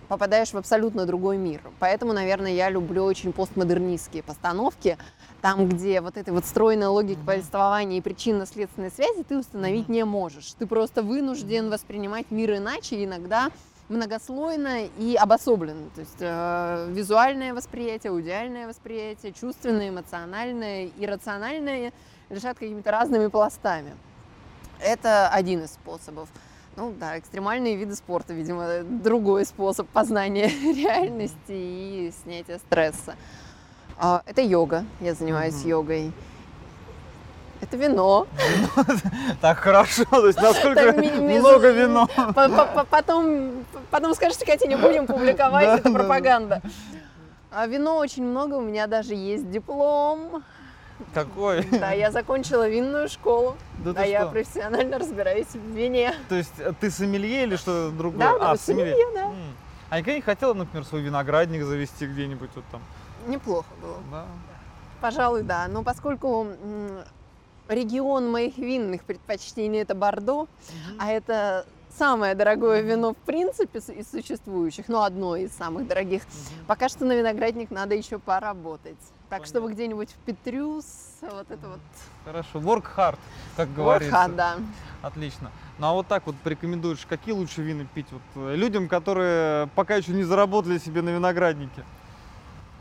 попадаешь 0.07 0.53
в 0.53 0.57
абсолютно 0.57 1.05
другой 1.05 1.37
мир. 1.37 1.61
Поэтому, 1.79 2.13
наверное, 2.13 2.51
я 2.51 2.69
люблю 2.69 3.03
очень 3.03 3.33
постмодернистские 3.33 4.23
постановки, 4.23 4.97
там, 5.41 5.67
где 5.69 6.01
вот 6.01 6.17
этой 6.17 6.33
вот 6.33 6.45
стройной 6.45 6.87
логики 6.87 7.19
mm-hmm. 7.19 7.25
повествования 7.25 7.97
и 7.97 8.01
причинно-следственной 8.01 8.91
связи 8.91 9.23
ты 9.23 9.37
установить 9.37 9.87
mm-hmm. 9.87 9.93
не 9.93 10.05
можешь. 10.05 10.53
Ты 10.53 10.65
просто 10.65 11.03
вынужден 11.03 11.69
воспринимать 11.69 12.31
мир 12.31 12.57
иначе, 12.57 13.03
иногда 13.03 13.49
многослойно 13.89 14.85
и 14.85 15.15
обособленно. 15.15 15.89
То 15.95 16.01
есть 16.01 16.17
э, 16.19 16.87
визуальное 16.91 17.53
восприятие, 17.53 18.11
аудиальное 18.11 18.67
восприятие, 18.67 19.33
чувственное, 19.33 19.89
эмоциональное 19.89 20.89
и 20.97 21.05
рациональное 21.05 21.93
лежат 22.29 22.57
какими-то 22.57 22.91
разными 22.91 23.27
пластами. 23.27 23.93
Это 24.79 25.29
один 25.29 25.63
из 25.63 25.71
способов. 25.71 26.29
Ну 26.77 26.93
да, 26.99 27.17
экстремальные 27.17 27.75
виды 27.75 27.95
спорта, 27.95 28.33
видимо, 28.33 28.83
другой 28.83 29.47
способ 29.47 29.87
познания 29.87 30.47
реальности 30.73 31.33
и 31.49 32.13
снятия 32.23 32.59
стресса. 32.59 33.15
А, 33.97 34.21
это 34.27 34.41
йога. 34.41 34.85
Я 35.01 35.15
занимаюсь 35.15 35.55
mm-hmm. 35.55 35.69
йогой. 35.69 36.11
Это 37.61 37.77
вино. 37.77 38.27
Так 39.41 39.57
хорошо, 39.57 40.05
то 40.05 40.27
есть 40.27 40.39
насколько 40.39 40.93
много 40.93 41.71
вино. 41.71 42.07
Потом, 42.35 43.65
потом 43.89 44.13
скажете, 44.13 44.45
Катя, 44.45 44.67
не 44.67 44.75
будем 44.75 45.07
публиковать, 45.07 45.79
это 45.79 45.91
пропаганда. 45.91 46.61
А 47.49 47.65
вино 47.65 47.97
очень 47.97 48.23
много, 48.23 48.53
у 48.53 48.61
меня 48.61 48.85
даже 48.85 49.15
есть 49.15 49.49
диплом. 49.49 50.43
Какой? 51.13 51.63
Да, 51.71 51.91
я 51.91 52.11
закончила 52.11 52.67
винную 52.67 53.07
школу. 53.09 53.55
Да, 53.83 53.93
да 53.93 54.03
я 54.03 54.25
профессионально 54.25 54.99
разбираюсь 54.99 55.47
в 55.47 55.75
вине. 55.75 56.13
То 56.29 56.35
есть 56.35 56.53
э, 56.59 56.73
ты 56.79 56.89
сомелье 56.89 57.43
или 57.43 57.55
что 57.55 57.91
другое? 57.91 58.19
Да, 58.19 58.39
да, 58.39 58.51
а, 58.51 58.57
сомелье, 58.57 59.05
да. 59.13 59.31
А 59.89 59.99
никогда 59.99 60.15
не 60.15 60.21
хотела, 60.21 60.53
например, 60.53 60.85
свой 60.85 61.01
виноградник 61.01 61.63
завести 61.63 62.07
где-нибудь 62.07 62.49
вот 62.55 62.65
там? 62.71 62.81
Неплохо 63.27 63.69
было. 63.81 63.97
Да. 64.11 64.25
Пожалуй, 65.01 65.43
да. 65.43 65.67
Но 65.67 65.83
поскольку 65.83 66.47
регион 67.69 68.31
моих 68.31 68.57
винных 68.57 69.03
предпочтений 69.03 69.81
это 69.81 69.95
Бордо, 69.95 70.41
угу. 70.41 70.47
а 70.99 71.11
это 71.11 71.65
самое 71.97 72.35
дорогое 72.35 72.81
вино 72.81 73.13
в 73.13 73.17
принципе 73.17 73.79
из 73.79 74.09
существующих, 74.09 74.87
но 74.87 75.03
одно 75.03 75.35
из 75.35 75.51
самых 75.51 75.87
дорогих. 75.87 76.23
Угу. 76.23 76.65
Пока 76.67 76.89
что 76.89 77.05
на 77.05 77.15
виноградник 77.15 77.71
надо 77.71 77.95
еще 77.95 78.19
поработать. 78.19 78.97
Так, 79.29 79.39
Понятно. 79.41 79.47
чтобы 79.47 79.73
где-нибудь 79.73 80.09
в 80.11 80.15
Петрюс, 80.25 80.85
вот 81.21 81.51
это 81.51 81.67
вот. 81.67 81.79
Хорошо, 82.23 82.59
work 82.59 82.85
hard, 82.95 83.19
как 83.57 83.73
говорится. 83.73 84.15
Work 84.15 84.29
hard, 84.29 84.35
да. 84.35 84.57
Отлично. 85.01 85.51
Ну 85.79 85.87
а 85.87 85.93
вот 85.93 86.07
так 86.07 86.25
вот 86.25 86.35
порекомендуешь, 86.37 87.05
какие 87.07 87.33
лучше 87.33 87.61
вины 87.61 87.87
пить 87.93 88.07
вот 88.11 88.21
э, 88.35 88.55
людям, 88.55 88.87
которые 88.87 89.67
пока 89.75 89.95
еще 89.95 90.13
не 90.13 90.23
заработали 90.23 90.77
себе 90.77 91.01
на 91.01 91.09
винограднике? 91.09 91.83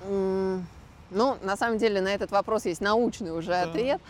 Mm, 0.09 0.63
ну, 1.11 1.37
на 1.43 1.57
самом 1.57 1.79
деле 1.79 2.01
на 2.01 2.09
этот 2.09 2.31
вопрос 2.31 2.65
есть 2.65 2.81
научный 2.81 3.37
уже 3.37 3.51
да. 3.51 3.63
ответ. 3.63 4.01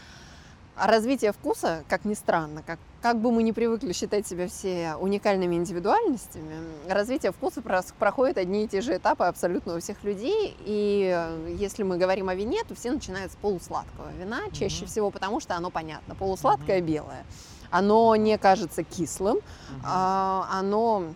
А 0.79 0.89
развитие 0.89 1.33
вкуса, 1.33 1.85
как 1.89 2.05
ни 2.05 2.13
странно, 2.13 2.63
как, 2.63 2.79
как 3.01 3.19
бы 3.19 3.33
мы 3.33 3.43
ни 3.43 3.53
привыкли 3.53 3.95
считать 3.95 4.27
себя 4.27 4.47
все 4.47 4.95
уникальными 4.97 5.55
индивидуальностями, 5.55 6.55
развитие 6.87 7.33
вкуса 7.33 7.63
проходит 7.99 8.37
одни 8.37 8.65
и 8.65 8.69
те 8.69 8.83
же 8.83 8.95
этапы 8.95 9.25
абсолютно 9.25 9.77
у 9.77 9.81
всех 9.81 10.05
людей. 10.05 10.55
И 10.61 11.11
э, 11.17 11.55
если 11.59 11.83
мы 11.83 11.97
говорим 11.97 12.29
о 12.29 12.35
вине, 12.35 12.63
то 12.69 12.75
все 12.75 12.93
начинают 12.93 13.33
с 13.33 13.37
полусладкого 13.37 14.13
вина, 14.19 14.43
mm-hmm. 14.47 14.55
чаще 14.55 14.85
всего 14.85 15.11
потому, 15.11 15.41
что 15.41 15.57
оно 15.57 15.71
понятно. 15.71 16.15
Полусладкое 16.15 16.81
mm-hmm. 16.81 16.87
белое. 16.87 17.25
Оно 17.71 18.15
не 18.15 18.37
кажется 18.37 18.83
кислым, 18.83 19.39
mm-hmm. 19.39 19.81
а, 19.83 20.47
оно 20.53 21.15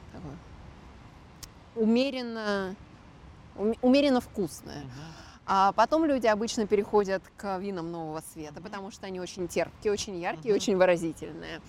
умеренно, 1.76 2.74
умеренно 3.82 4.22
вкусное. 4.22 4.84
Mm-hmm. 4.84 5.29
А 5.52 5.72
потом 5.72 6.04
люди 6.04 6.28
обычно 6.28 6.68
переходят 6.68 7.24
к 7.36 7.58
винам 7.58 7.90
нового 7.90 8.22
света, 8.32 8.60
потому 8.60 8.92
что 8.92 9.06
они 9.06 9.18
очень 9.18 9.48
терпкие, 9.48 9.92
очень 9.92 10.16
яркие, 10.16 10.54
uh-huh. 10.54 10.56
очень 10.56 10.76
выразительные. 10.76 11.60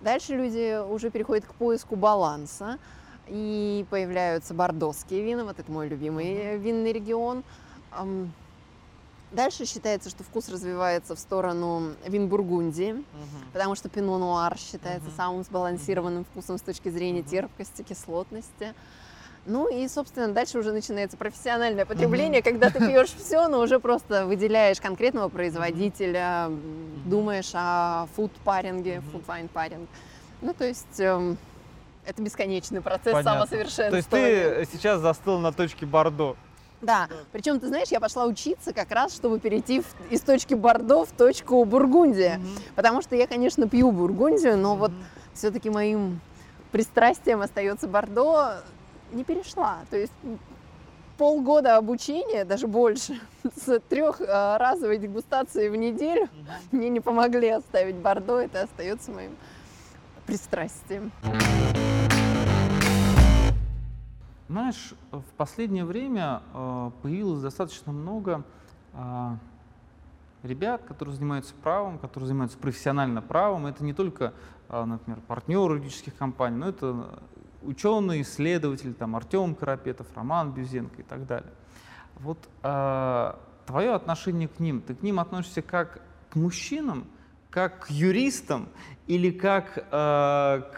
Дальше 0.00 0.34
люди 0.34 0.76
уже 0.84 1.08
переходят 1.10 1.44
к 1.44 1.54
поиску 1.54 1.94
баланса, 1.94 2.80
и 3.28 3.86
появляются 3.90 4.54
бордоские 4.54 5.22
вина, 5.22 5.44
вот 5.44 5.60
это 5.60 5.70
мой 5.70 5.86
любимый 5.86 6.58
винный 6.58 6.92
регион. 6.92 7.44
Дальше 9.30 9.66
считается, 9.66 10.10
что 10.10 10.24
вкус 10.24 10.48
развивается 10.48 11.14
в 11.14 11.20
сторону 11.20 11.92
вин 12.08 12.26
Бургундии, 12.26 12.94
uh-huh. 12.94 13.04
потому 13.52 13.76
что 13.76 13.88
пино 13.88 14.18
нуар 14.18 14.58
считается 14.58 15.10
uh-huh. 15.10 15.16
самым 15.16 15.44
сбалансированным 15.44 16.24
вкусом 16.24 16.58
с 16.58 16.62
точки 16.62 16.88
зрения 16.88 17.20
uh-huh. 17.20 17.30
терпкости, 17.30 17.82
кислотности. 17.82 18.74
Ну 19.46 19.68
и, 19.68 19.88
собственно, 19.88 20.28
дальше 20.28 20.58
уже 20.58 20.72
начинается 20.72 21.16
профессиональное 21.16 21.86
потребление, 21.86 22.42
когда 22.42 22.70
ты 22.70 22.78
пьешь 22.86 23.10
все, 23.10 23.48
но 23.48 23.60
уже 23.60 23.80
просто 23.80 24.26
выделяешь 24.26 24.80
конкретного 24.80 25.28
производителя, 25.28 26.50
думаешь 27.06 27.50
о 27.54 28.06
фуд-паринге, 28.14 29.02
фуд-вайн-паринг. 29.12 29.88
Ну, 30.40 30.54
то 30.54 30.64
есть 30.64 31.00
эм, 31.00 31.36
это 32.06 32.22
бесконечный 32.22 32.80
процесс 32.80 33.12
Понятно. 33.12 33.32
самосовершенствования. 33.32 33.90
То 33.90 34.58
есть 34.60 34.70
ты 34.70 34.76
сейчас 34.76 35.00
застыл 35.00 35.38
на 35.38 35.52
точке 35.52 35.86
Бордо. 35.86 36.36
Да. 36.80 37.08
да, 37.08 37.16
причем, 37.32 37.58
ты 37.58 37.66
знаешь, 37.66 37.88
я 37.88 37.98
пошла 37.98 38.24
учиться 38.24 38.72
как 38.72 38.90
раз, 38.92 39.14
чтобы 39.14 39.40
перейти 39.40 39.80
в, 39.80 39.86
из 40.10 40.20
точки 40.20 40.54
Бордо 40.54 41.04
в 41.04 41.10
точку 41.10 41.64
Бургундия. 41.64 42.38
Угу. 42.38 42.46
Потому 42.76 43.02
что 43.02 43.16
я, 43.16 43.26
конечно, 43.26 43.68
пью 43.68 43.90
Бургундию, 43.90 44.56
но 44.56 44.72
угу. 44.72 44.80
вот 44.80 44.92
все-таки 45.34 45.70
моим 45.70 46.20
пристрастием 46.70 47.40
остается 47.40 47.88
Бордо 47.88 48.62
не 49.12 49.24
перешла. 49.24 49.78
То 49.90 49.96
есть 49.96 50.12
полгода 51.16 51.76
обучения, 51.76 52.44
даже 52.44 52.66
больше, 52.66 53.20
с 53.56 53.80
трехразовой 53.80 54.98
дегустацией 54.98 55.68
в 55.68 55.76
неделю 55.76 56.28
мне 56.72 56.88
не 56.88 57.00
помогли 57.00 57.48
оставить 57.48 57.96
Бордо. 57.96 58.40
Это 58.40 58.62
остается 58.62 59.10
моим 59.10 59.32
пристрастием. 60.26 61.10
Знаешь, 64.48 64.94
в 65.10 65.24
последнее 65.36 65.84
время 65.84 66.42
э, 66.54 66.90
появилось 67.02 67.42
достаточно 67.42 67.92
много 67.92 68.44
э, 68.94 69.36
ребят, 70.42 70.82
которые 70.84 71.14
занимаются 71.14 71.54
правом, 71.62 71.98
которые 71.98 72.28
занимаются 72.28 72.56
профессионально 72.56 73.20
правом. 73.20 73.66
Это 73.66 73.84
не 73.84 73.92
только, 73.92 74.32
э, 74.70 74.84
например, 74.84 75.20
партнеры 75.26 75.74
юридических 75.74 76.16
компаний, 76.16 76.56
но 76.56 76.68
это 76.70 77.20
ученые, 77.62 78.22
исследователи, 78.22 78.92
там 78.92 79.16
Артем 79.16 79.54
Карапетов, 79.54 80.06
Роман 80.14 80.52
Бюзенко 80.52 81.02
и 81.02 81.04
так 81.04 81.26
далее. 81.26 81.52
Вот 82.20 82.38
э, 82.62 83.32
твое 83.66 83.94
отношение 83.94 84.48
к 84.48 84.58
ним, 84.60 84.80
ты 84.82 84.94
к 84.94 85.02
ним 85.02 85.20
относишься 85.20 85.62
как 85.62 86.02
к 86.30 86.36
мужчинам, 86.36 87.06
как 87.50 87.86
к 87.86 87.90
юристам 87.90 88.68
или 89.06 89.30
как 89.30 89.76
э, 89.76 89.82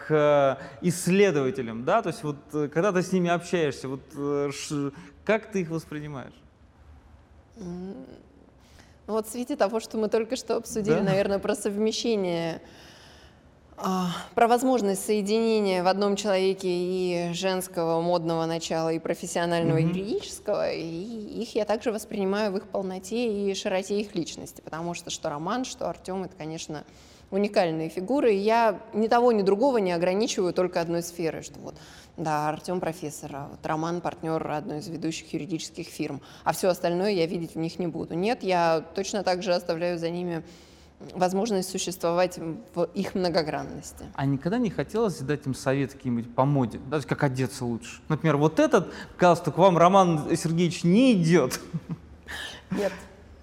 к 0.07 0.57
исследователям, 0.81 1.83
да, 1.83 2.01
то 2.01 2.09
есть 2.09 2.23
вот 2.23 2.37
когда 2.51 2.91
ты 2.91 3.01
с 3.01 3.11
ними 3.11 3.29
общаешься, 3.29 3.87
вот 3.87 4.01
э, 4.15 4.51
ш, 4.53 4.91
как 5.25 5.51
ты 5.51 5.61
их 5.61 5.69
воспринимаешь? 5.69 6.33
Ну 7.57 7.95
вот 9.07 9.27
в 9.27 9.31
свете 9.31 9.55
того, 9.55 9.79
что 9.79 9.97
мы 9.97 10.07
только 10.07 10.35
что 10.35 10.55
обсудили, 10.55 10.95
Да. 10.95 11.03
наверное, 11.03 11.39
про 11.39 11.55
совмещение, 11.55 12.55
а, 12.57 12.90
про 14.35 14.47
возможность 14.47 15.05
соединения 15.05 15.83
в 15.83 15.87
одном 15.87 16.15
человеке 16.15 16.67
и 16.69 17.33
женского 17.33 18.01
модного 18.01 18.45
начала, 18.45 18.89
и 18.93 18.99
профессионального, 18.99 19.77
Мгм. 19.79 19.89
юридического, 19.89 20.71
и 20.71 20.81
их 21.41 21.55
я 21.55 21.65
также 21.65 21.91
воспринимаю 21.91 22.51
в 22.51 22.57
их 22.57 22.67
полноте 22.67 23.49
и 23.49 23.53
широте 23.55 23.99
их 23.99 24.15
личности, 24.15 24.61
потому 24.61 24.93
что 24.93 25.09
что 25.09 25.29
Роман, 25.29 25.65
что 25.65 25.89
Артем, 25.89 26.23
это, 26.23 26.35
конечно, 26.35 26.83
уникальные 27.31 27.89
фигуры, 27.89 28.33
и 28.33 28.37
я 28.37 28.79
ни 28.93 29.07
того, 29.07 29.31
ни 29.31 29.41
другого 29.41 29.77
не 29.77 29.93
ограничиваю 29.93 30.53
только 30.53 30.81
одной 30.81 31.01
сферой, 31.01 31.43
что 31.43 31.59
вот, 31.59 31.75
да, 32.17 32.49
Артем 32.49 32.79
профессор, 32.79 33.31
а 33.33 33.47
вот 33.49 33.65
Роман 33.65 34.01
партнер 34.01 34.45
одной 34.51 34.79
из 34.79 34.87
ведущих 34.89 35.33
юридических 35.33 35.87
фирм, 35.87 36.21
а 36.43 36.51
все 36.51 36.67
остальное 36.67 37.11
я 37.11 37.25
видеть 37.25 37.55
в 37.55 37.57
них 37.57 37.79
не 37.79 37.87
буду. 37.87 38.15
Нет, 38.15 38.43
я 38.43 38.83
точно 38.95 39.23
так 39.23 39.43
же 39.43 39.53
оставляю 39.53 39.97
за 39.97 40.09
ними 40.09 40.43
возможность 41.13 41.69
существовать 41.69 42.39
в 42.73 42.83
их 42.93 43.15
многогранности. 43.15 44.05
А 44.15 44.25
никогда 44.25 44.57
не 44.57 44.69
хотелось 44.69 45.17
дать 45.19 45.45
им 45.45 45.53
совет 45.53 45.93
какие-нибудь 45.93 46.33
по 46.33 46.45
моде, 46.45 46.79
да, 46.85 46.91
то 46.91 46.95
есть 46.97 47.07
как 47.07 47.23
одеться 47.23 47.65
лучше? 47.65 48.01
Например, 48.09 48.37
вот 48.37 48.59
этот 48.59 48.93
галстук 49.19 49.57
вам, 49.57 49.77
Роман 49.77 50.35
Сергеевич, 50.35 50.83
не 50.83 51.13
идет. 51.13 51.59
Нет. 52.71 52.93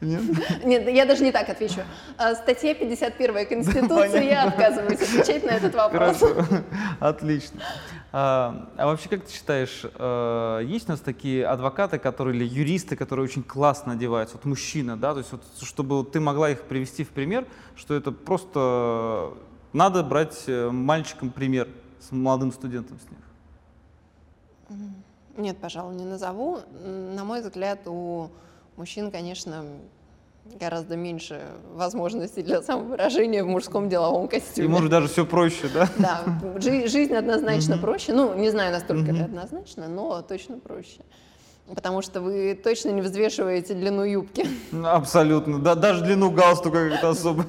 Нет? 0.01 0.23
Нет, 0.65 0.89
я 0.89 1.07
даже 1.07 1.25
не 1.25 1.33
так 1.33 1.49
отвечу. 1.49 1.81
А, 2.17 2.35
Статья 2.35 2.75
51 2.75 3.47
Конституции, 3.47 4.25
я 4.25 4.45
отказываюсь 4.45 5.01
отвечать 5.01 5.45
на 5.45 5.51
этот 5.51 5.75
вопрос. 5.75 6.19
Хорошо, 6.19 6.47
отлично. 7.01 7.61
А, 8.11 8.71
а 8.77 8.87
вообще, 8.87 9.09
как 9.09 9.25
ты 9.25 9.33
считаешь, 9.33 9.83
э, 9.85 10.63
есть 10.65 10.89
у 10.89 10.93
нас 10.93 11.01
такие 11.01 11.47
адвокаты, 11.47 11.99
которые 11.99 12.37
или 12.37 12.47
юристы, 12.47 12.97
которые 12.97 13.25
очень 13.25 13.43
классно 13.43 13.93
одеваются, 13.93 14.37
вот 14.37 14.47
мужчина, 14.47 14.97
да, 14.97 15.13
то 15.13 15.19
есть 15.19 15.33
вот, 15.33 15.43
чтобы 15.61 16.05
ты 16.05 16.19
могла 16.19 16.51
их 16.51 16.63
привести 16.63 17.05
в 17.05 17.11
пример, 17.11 17.47
что 17.77 17.95
это 17.95 18.11
просто 18.11 19.35
надо 19.73 20.03
брать 20.03 20.45
э, 20.47 20.71
мальчикам 20.71 21.31
пример 21.31 21.69
с 22.01 22.11
молодым 22.13 22.53
студентом 22.53 22.99
с 22.99 23.11
них. 23.11 24.79
Нет, 25.37 25.59
пожалуй, 25.59 25.95
не 25.95 26.05
назову. 26.05 26.61
На 26.83 27.25
мой 27.25 27.43
взгляд, 27.43 27.81
у 27.87 28.31
мужчин, 28.79 29.11
конечно, 29.11 29.65
гораздо 30.59 30.97
меньше 30.97 31.43
возможностей 31.75 32.43
для 32.43 32.63
самовыражения 32.63 33.45
в 33.45 33.49
мужском 33.49 33.89
деловом 33.89 34.27
И 34.27 34.29
костюме. 34.31 34.69
может 34.69 34.89
даже 34.91 35.09
все 35.09 35.27
проще, 35.27 35.69
да? 35.75 35.89
Да, 35.99 36.23
жи- 36.61 36.87
жизнь 36.89 37.15
однозначно 37.15 37.75
Мгм. 37.75 37.85
проще. 37.85 38.15
Ну, 38.15 38.35
не 38.35 38.49
знаю, 38.51 38.73
настолько 38.73 39.11
ли 39.13 39.19
Мгм. 39.21 39.25
однозначно, 39.25 39.89
но 39.89 40.23
точно 40.23 40.59
проще. 40.59 41.01
Потому 41.75 42.01
что 42.01 42.23
вы 42.23 42.55
точно 42.55 42.89
не 42.91 43.03
взвешиваете 43.03 43.75
длину 43.75 44.03
юбки. 44.05 44.47
Ну, 44.73 44.89
Абсолютно. 44.89 45.59
Да, 45.59 45.75
даже 45.75 46.03
длину 46.03 46.31
галстука 46.31 46.89
как-то 46.89 47.11
особо. 47.11 47.45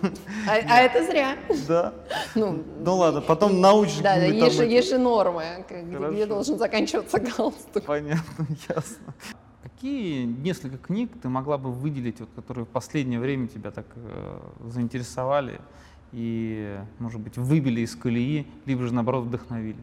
А, 0.46 0.56
а 0.70 0.82
это 0.82 1.06
зря. 1.06 1.38
Да. 1.70 1.94
Ну, 2.36 2.62
Ну 2.84 2.96
ладно, 2.98 3.22
потом 3.22 3.62
научишь. 3.62 4.00
да, 4.00 4.16
да, 4.16 4.26
есть, 4.26 4.58
же- 4.58 4.98
нормы, 4.98 5.44
где 6.12 6.26
должен 6.26 6.58
заканчиваться 6.58 7.18
галстук. 7.38 7.86
Понятно, 7.86 8.46
ясно. 8.68 9.14
Какие 9.80 10.26
несколько 10.26 10.78
книг 10.78 11.10
ты 11.22 11.30
могла 11.30 11.58
бы 11.58 11.72
выделить, 11.72 12.20
вот, 12.20 12.28
которые 12.36 12.66
в 12.66 12.68
последнее 12.68 13.18
время 13.18 13.48
тебя 13.48 13.72
так 13.72 13.86
э, 13.96 14.40
заинтересовали 14.66 15.62
и, 16.12 16.78
может 17.00 17.22
быть, 17.22 17.38
выбили 17.38 17.80
из 17.80 17.96
колеи, 17.96 18.46
либо 18.66 18.84
же, 18.84 18.94
наоборот, 18.94 19.24
вдохновили? 19.28 19.80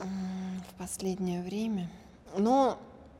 В 0.00 0.78
последнее 0.78 1.42
время. 1.42 1.90
Но 2.38 2.78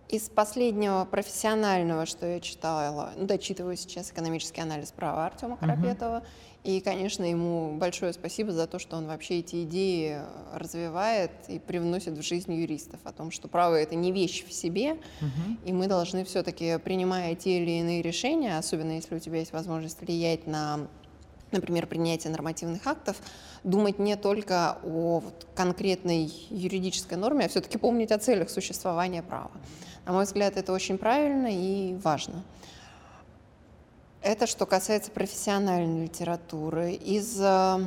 из 0.08 0.30
последнего 0.30 1.04
профессионального, 1.04 2.06
что 2.06 2.24
я 2.24 2.40
читала, 2.40 3.12
ну, 3.14 3.26
дочитываю 3.26 3.76
сейчас 3.76 4.12
экономический 4.12 4.62
анализ 4.62 4.92
права 4.92 5.26
Артема 5.26 5.58
Карапетова. 5.58 6.22
И, 6.64 6.80
конечно, 6.80 7.24
ему 7.24 7.76
большое 7.76 8.12
спасибо 8.12 8.52
за 8.52 8.68
то, 8.68 8.78
что 8.78 8.96
он 8.96 9.08
вообще 9.08 9.40
эти 9.40 9.64
идеи 9.64 10.18
развивает 10.54 11.32
и 11.48 11.58
привносит 11.58 12.16
в 12.16 12.22
жизнь 12.22 12.52
юристов 12.52 13.00
о 13.02 13.10
том, 13.10 13.32
что 13.32 13.48
право 13.48 13.74
это 13.74 13.96
не 13.96 14.12
вещь 14.12 14.44
в 14.46 14.52
себе, 14.52 14.96
и 15.64 15.72
мы 15.72 15.88
должны 15.88 16.24
все-таки, 16.24 16.78
принимая 16.78 17.34
те 17.34 17.60
или 17.60 17.80
иные 17.80 18.00
решения, 18.00 18.58
особенно 18.58 18.92
если 18.92 19.16
у 19.16 19.18
тебя 19.18 19.38
есть 19.38 19.52
возможность 19.52 20.00
влиять 20.00 20.46
на, 20.46 20.86
например, 21.50 21.88
принятие 21.88 22.30
нормативных 22.30 22.86
актов, 22.86 23.16
думать 23.64 23.98
не 23.98 24.14
только 24.14 24.78
о 24.84 25.18
вот 25.18 25.48
конкретной 25.56 26.32
юридической 26.50 27.14
норме, 27.14 27.46
а 27.46 27.48
все-таки 27.48 27.76
помнить 27.76 28.12
о 28.12 28.18
целях 28.18 28.50
существования 28.50 29.24
права. 29.24 29.50
На 30.06 30.12
мой 30.12 30.24
взгляд, 30.24 30.56
это 30.56 30.72
очень 30.72 30.96
правильно 30.96 31.48
и 31.50 31.94
важно. 31.94 32.44
Это 34.22 34.46
что 34.46 34.66
касается 34.66 35.10
профессиональной 35.10 36.04
литературы. 36.04 36.92
Из 36.92 37.40
э, 37.40 37.78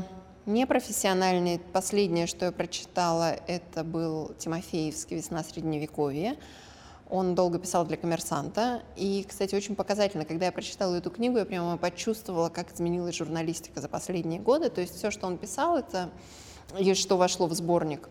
непрофессиональной, 0.46 1.60
последнее, 1.60 2.28
что 2.28 2.44
я 2.48 2.52
прочитала, 2.52 3.38
это 3.48 3.86
был 3.86 4.34
Тимофеевский 4.38 5.16
«Весна 5.16 5.46
Средневековья». 5.46 6.36
Он 7.10 7.36
долго 7.36 7.58
писал 7.58 7.86
для 7.86 7.96
коммерсанта. 7.96 8.82
И, 8.98 9.26
кстати, 9.26 9.56
очень 9.56 9.78
показательно, 9.78 10.26
когда 10.26 10.48
я 10.48 10.52
прочитала 10.52 10.96
эту 10.96 11.10
книгу, 11.10 11.38
я 11.38 11.46
прямо 11.46 11.78
почувствовала, 11.78 12.50
как 12.50 12.74
изменилась 12.74 13.16
журналистика 13.16 13.80
за 13.80 13.88
последние 13.88 14.42
годы. 14.42 14.70
То 14.70 14.82
есть 14.82 14.98
все, 14.98 15.12
что 15.12 15.28
он 15.28 15.38
писал, 15.38 15.78
это 15.78 16.10
и 16.78 16.94
что 16.96 17.16
вошло 17.16 17.48
в 17.48 17.54
сборник, 17.54 18.10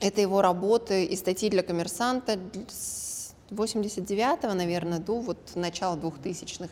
это 0.00 0.20
его 0.20 0.42
работы 0.42 1.04
и 1.04 1.14
статьи 1.14 1.50
для 1.50 1.62
коммерсанта 1.62 2.36
с 2.68 3.32
89-го, 3.52 4.54
наверное, 4.54 4.98
до 4.98 5.20
вот 5.20 5.38
начала 5.54 5.96
2000-х. 5.96 6.70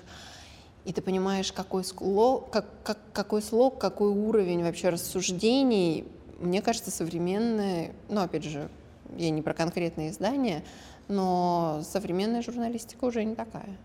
И 0.86 0.92
ты 0.92 1.02
понимаешь, 1.02 1.52
какой 1.52 1.84
слог, 1.84 2.48
как, 2.50 2.66
как, 2.84 2.98
какой 3.12 3.42
слог, 3.42 3.78
какой 3.78 4.08
уровень 4.08 4.62
вообще 4.62 4.88
рассуждений. 4.88 6.06
Мне 6.38 6.62
кажется, 6.62 6.92
современные, 6.92 7.92
ну, 8.08 8.20
опять 8.20 8.44
же, 8.44 8.70
я 9.16 9.30
не 9.30 9.42
про 9.42 9.52
конкретные 9.52 10.10
издания, 10.10 10.62
но 11.08 11.82
современная 11.84 12.40
журналистика 12.40 13.04
уже 13.04 13.24
не 13.24 13.34
такая. 13.34 13.76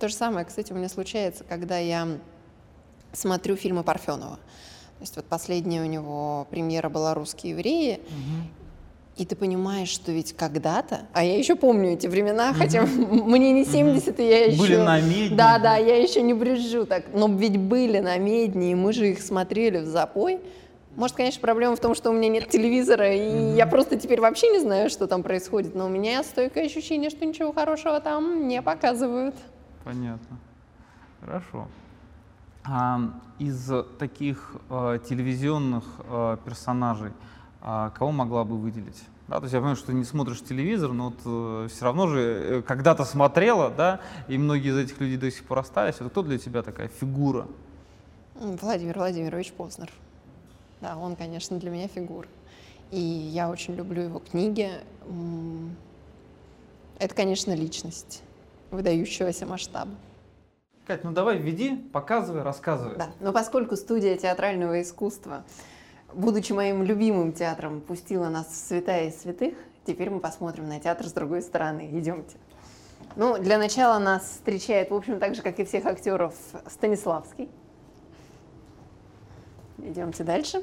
То 0.00 0.08
же 0.08 0.14
самое, 0.14 0.44
кстати, 0.44 0.72
у 0.72 0.76
меня 0.76 0.88
случается, 0.88 1.44
когда 1.44 1.78
я 1.78 2.18
смотрю 3.12 3.54
фильмы 3.54 3.84
Парфенова. 3.84 4.36
То 4.36 5.02
есть 5.02 5.14
вот 5.16 5.26
последняя 5.26 5.82
у 5.82 5.86
него 5.86 6.48
премьера 6.50 6.88
была 6.88 7.14
«Русские 7.14 7.52
евреи», 7.52 8.00
и 9.16 9.24
ты 9.24 9.34
понимаешь, 9.34 9.88
что 9.88 10.12
ведь 10.12 10.36
когда-то, 10.36 11.06
а 11.14 11.24
я 11.24 11.38
еще 11.38 11.56
помню 11.56 11.92
эти 11.92 12.06
времена, 12.06 12.52
хотя 12.52 12.82
мне 12.86 13.52
не 13.52 13.64
70, 13.64 14.20
и 14.20 14.28
я 14.28 14.46
еще... 14.46 14.58
Были 14.58 14.76
на 14.76 15.00
медне. 15.00 15.36
Да, 15.36 15.58
да, 15.58 15.76
я 15.76 15.96
еще 15.96 16.20
не 16.20 16.34
брюзжу 16.34 16.84
так. 16.84 17.04
Но 17.14 17.26
ведь 17.28 17.56
были 17.56 17.98
на 18.00 18.18
медне, 18.18 18.72
и 18.72 18.74
мы 18.74 18.92
же 18.92 19.10
их 19.10 19.22
смотрели 19.22 19.78
в 19.78 19.86
запой. 19.86 20.40
Может, 20.96 21.16
конечно, 21.16 21.40
проблема 21.40 21.76
в 21.76 21.80
том, 21.80 21.94
что 21.94 22.10
у 22.10 22.12
меня 22.12 22.28
нет 22.28 22.48
телевизора, 22.48 23.14
и 23.14 23.54
я 23.54 23.66
просто 23.66 23.96
теперь 23.96 24.20
вообще 24.20 24.50
не 24.50 24.60
знаю, 24.60 24.90
что 24.90 25.06
там 25.06 25.22
происходит. 25.22 25.74
Но 25.74 25.86
у 25.86 25.88
меня 25.88 26.22
стойкое 26.22 26.66
ощущение, 26.66 27.08
что 27.08 27.24
ничего 27.24 27.52
хорошего 27.52 28.00
там 28.00 28.48
не 28.48 28.60
показывают. 28.60 29.34
Понятно. 29.84 30.38
Хорошо. 31.20 31.68
А, 32.64 33.00
из 33.38 33.70
таких 33.98 34.56
э, 34.68 34.98
телевизионных 35.08 35.84
э, 36.08 36.36
персонажей 36.44 37.12
кого 37.90 38.12
могла 38.12 38.44
бы 38.44 38.56
выделить? 38.56 39.02
Да, 39.26 39.38
то 39.38 39.42
есть 39.42 39.54
я 39.54 39.58
понимаю, 39.58 39.76
что 39.76 39.88
ты 39.88 39.94
не 39.94 40.04
смотришь 40.04 40.40
телевизор, 40.40 40.92
но 40.92 41.12
вот, 41.24 41.70
все 41.72 41.84
равно 41.84 42.06
же 42.06 42.20
э, 42.20 42.62
когда-то 42.62 43.04
смотрела, 43.04 43.70
да, 43.70 44.00
и 44.28 44.38
многие 44.38 44.70
из 44.70 44.78
этих 44.78 45.00
людей 45.00 45.16
до 45.16 45.30
сих 45.32 45.44
пор 45.44 45.58
остались. 45.58 45.98
Вот 45.98 46.10
кто 46.10 46.22
для 46.22 46.38
тебя 46.38 46.62
такая 46.62 46.86
фигура? 46.86 47.48
Владимир 48.36 48.96
Владимирович 48.96 49.52
Познер. 49.52 49.90
Да, 50.80 50.96
он, 50.96 51.16
конечно, 51.16 51.58
для 51.58 51.70
меня 51.70 51.88
фигура. 51.88 52.28
и 52.90 53.00
я 53.00 53.48
очень 53.50 53.74
люблю 53.74 54.02
его 54.02 54.20
книги. 54.20 54.70
Это, 56.98 57.14
конечно, 57.14 57.52
личность 57.52 58.22
выдающегося 58.70 59.46
масштаба. 59.46 59.90
Кать, 60.86 61.02
ну 61.02 61.10
давай 61.12 61.38
введи, 61.38 61.76
показывай, 61.92 62.42
рассказывай. 62.42 62.96
Да, 62.96 63.08
но 63.20 63.32
поскольку 63.32 63.74
студия 63.76 64.16
театрального 64.16 64.80
искусства, 64.82 65.44
будучи 66.12 66.52
моим 66.52 66.82
любимым 66.82 67.32
театром, 67.32 67.80
пустила 67.80 68.28
нас 68.28 68.46
в 68.46 68.54
святая 68.54 69.08
из 69.08 69.20
святых, 69.20 69.54
теперь 69.84 70.10
мы 70.10 70.20
посмотрим 70.20 70.68
на 70.68 70.80
театр 70.80 71.06
с 71.06 71.12
другой 71.12 71.42
стороны. 71.42 71.88
Идемте. 71.92 72.36
Ну, 73.16 73.38
для 73.38 73.58
начала 73.58 73.98
нас 73.98 74.24
встречает, 74.24 74.90
в 74.90 74.94
общем, 74.94 75.18
так 75.18 75.34
же, 75.34 75.42
как 75.42 75.58
и 75.58 75.64
всех 75.64 75.86
актеров, 75.86 76.34
Станиславский. 76.68 77.48
Идемте 79.78 80.24
дальше. 80.24 80.62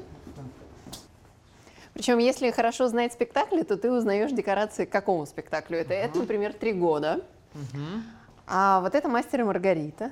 Причем, 1.94 2.18
если 2.18 2.50
хорошо 2.50 2.88
знать 2.88 3.12
спектакли, 3.12 3.62
то 3.62 3.76
ты 3.76 3.90
узнаешь 3.90 4.32
декорации 4.32 4.84
к 4.84 4.90
какому 4.90 5.26
спектаклю. 5.26 5.78
Это, 5.78 5.94
это 5.94 6.18
например, 6.18 6.52
«Три 6.52 6.72
года». 6.72 7.24
Мгм. 7.54 8.02
А 8.46 8.80
вот 8.80 8.94
это 8.94 9.08
«Мастер 9.08 9.40
и 9.40 9.44
Маргарита». 9.44 10.10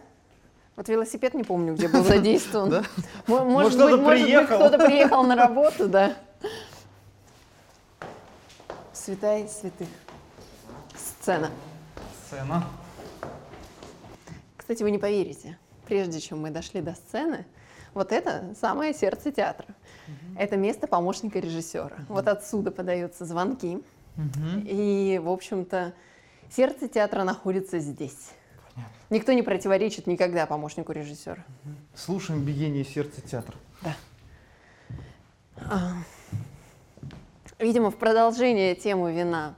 Вот 0.76 0.88
велосипед 0.88 1.34
не 1.34 1.44
помню, 1.44 1.74
где 1.74 1.88
был 1.88 2.02
задействован. 2.02 2.84
Может, 3.26 3.78
быть, 3.78 4.46
кто-то 4.46 4.78
приехал. 4.78 5.22
на 5.22 5.36
работу, 5.36 5.88
да. 5.88 6.16
Святая 8.92 9.46
святых. 9.48 9.88
Сцена. 10.96 11.50
Сцена. 12.26 12.64
Кстати, 14.56 14.82
вы 14.82 14.90
не 14.90 14.98
поверите, 14.98 15.58
прежде 15.86 16.20
чем 16.20 16.40
мы 16.40 16.50
дошли 16.50 16.80
до 16.80 16.94
сцены, 16.94 17.44
вот 17.94 18.12
это 18.12 18.54
самое 18.58 18.94
сердце 18.94 19.30
театра. 19.30 19.66
Это 20.38 20.56
место 20.56 20.86
помощника 20.86 21.38
режиссера. 21.38 21.96
Вот 22.08 22.28
отсюда 22.28 22.70
подаются 22.70 23.26
звонки. 23.26 23.82
И, 24.64 25.20
в 25.22 25.28
общем-то, 25.28 25.92
сердце 26.50 26.88
театра 26.88 27.24
находится 27.24 27.78
здесь. 27.78 28.30
Никто 29.12 29.34
не 29.34 29.42
противоречит 29.42 30.06
никогда 30.06 30.46
помощнику 30.46 30.92
режиссера. 30.92 31.44
Слушаем 31.94 32.42
биение 32.46 32.82
сердца 32.82 33.20
театра. 33.20 33.54
А, 35.58 35.92
Видимо, 37.58 37.90
в 37.90 37.96
продолжение 37.96 38.74
темы 38.74 39.12
вина 39.12 39.54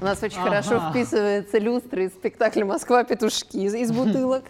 у 0.00 0.04
нас 0.04 0.22
очень 0.22 0.38
Ага. 0.38 0.48
хорошо 0.62 0.90
вписывается 0.90 1.58
люстра 1.58 2.04
из 2.06 2.12
спектакля 2.12 2.64
«Москва. 2.64 3.04
Петушки» 3.04 3.58
из, 3.58 3.74
из 3.74 3.92
бутылок. 3.92 4.44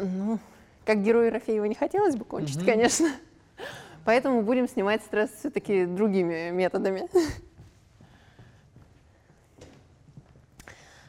Ну, 0.00 0.38
как 0.84 1.02
герою 1.02 1.26
Ерофеева 1.26 1.64
не 1.64 1.74
хотелось 1.74 2.14
бы 2.14 2.24
кончить, 2.24 2.58
Мгм. 2.58 2.66
конечно. 2.66 3.10
Поэтому 4.04 4.42
будем 4.42 4.68
снимать 4.68 5.02
стресс 5.02 5.30
все-таки 5.40 5.86
другими 5.86 6.50
методами. 6.50 7.08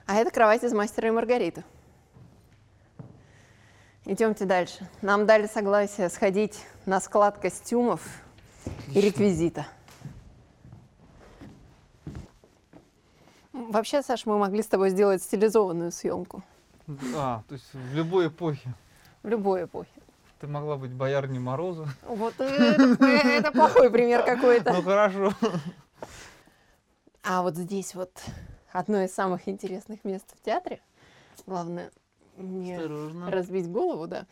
А 0.07 0.15
это 0.15 0.31
кровать 0.31 0.63
из 0.63 0.73
«Мастера 0.73 1.09
и 1.09 1.11
Маргариты». 1.11 1.63
Идемте 4.09 4.45
дальше. 4.45 4.87
Нам 5.01 5.25
дали 5.25 5.47
согласие 5.47 6.07
сходить 6.09 6.65
на 6.85 7.01
склад 7.01 7.39
костюмов 7.39 8.01
и 8.95 9.01
реквизита. 9.01 9.67
Вообще, 13.51 14.01
Саш, 14.01 14.25
мы 14.25 14.37
могли 14.37 14.63
с 14.63 14.67
тобой 14.67 14.91
сделать 14.91 15.21
стилизованную 15.21 15.91
съемку 15.91 16.41
А, 17.17 17.43
то 17.49 17.55
есть 17.55 17.65
в 17.73 17.95
любой 17.95 18.27
эпохе. 18.27 18.73
в 19.23 19.27
любой 19.27 19.65
эпохе. 19.65 19.91
Ты 20.39 20.47
могла 20.47 20.77
быть 20.77 20.93
боярней 20.93 21.39
Мороза. 21.39 21.85
Вот 22.03 22.35
э, 22.39 22.45
это, 22.45 23.05
это 23.05 23.51
плохой 23.51 23.89
пример 23.91 24.23
какой-то. 24.23 24.71
Ну 24.71 24.83
хорошо. 24.83 25.33
А 27.23 27.41
вот 27.41 27.57
здесь 27.57 27.93
вот 27.93 28.11
одно 28.71 29.01
из 29.01 29.13
самых 29.13 29.49
интересных 29.49 30.05
мест 30.05 30.33
в 30.39 30.45
театре. 30.45 30.79
Главное 31.45 31.91
не 32.37 32.75
Осторожно. 32.75 33.31
разбить 33.31 33.69
голову, 33.69 34.07
да. 34.07 34.25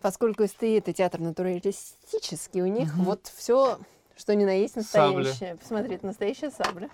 Поскольку 0.00 0.46
СТИ 0.46 0.78
это 0.78 0.92
театр 0.92 1.20
натуралистический, 1.20 2.62
у 2.62 2.66
них 2.66 2.94
Мгм. 2.94 3.04
вот 3.04 3.26
все, 3.34 3.78
что 4.16 4.34
ни 4.34 4.44
на 4.44 4.50
есть 4.60 4.74
Сабля. 4.86 5.18
настоящее. 5.18 5.56
Посмотри, 5.56 5.94
это 5.96 6.06
настоящая 6.06 6.50
сабля. 6.50 6.88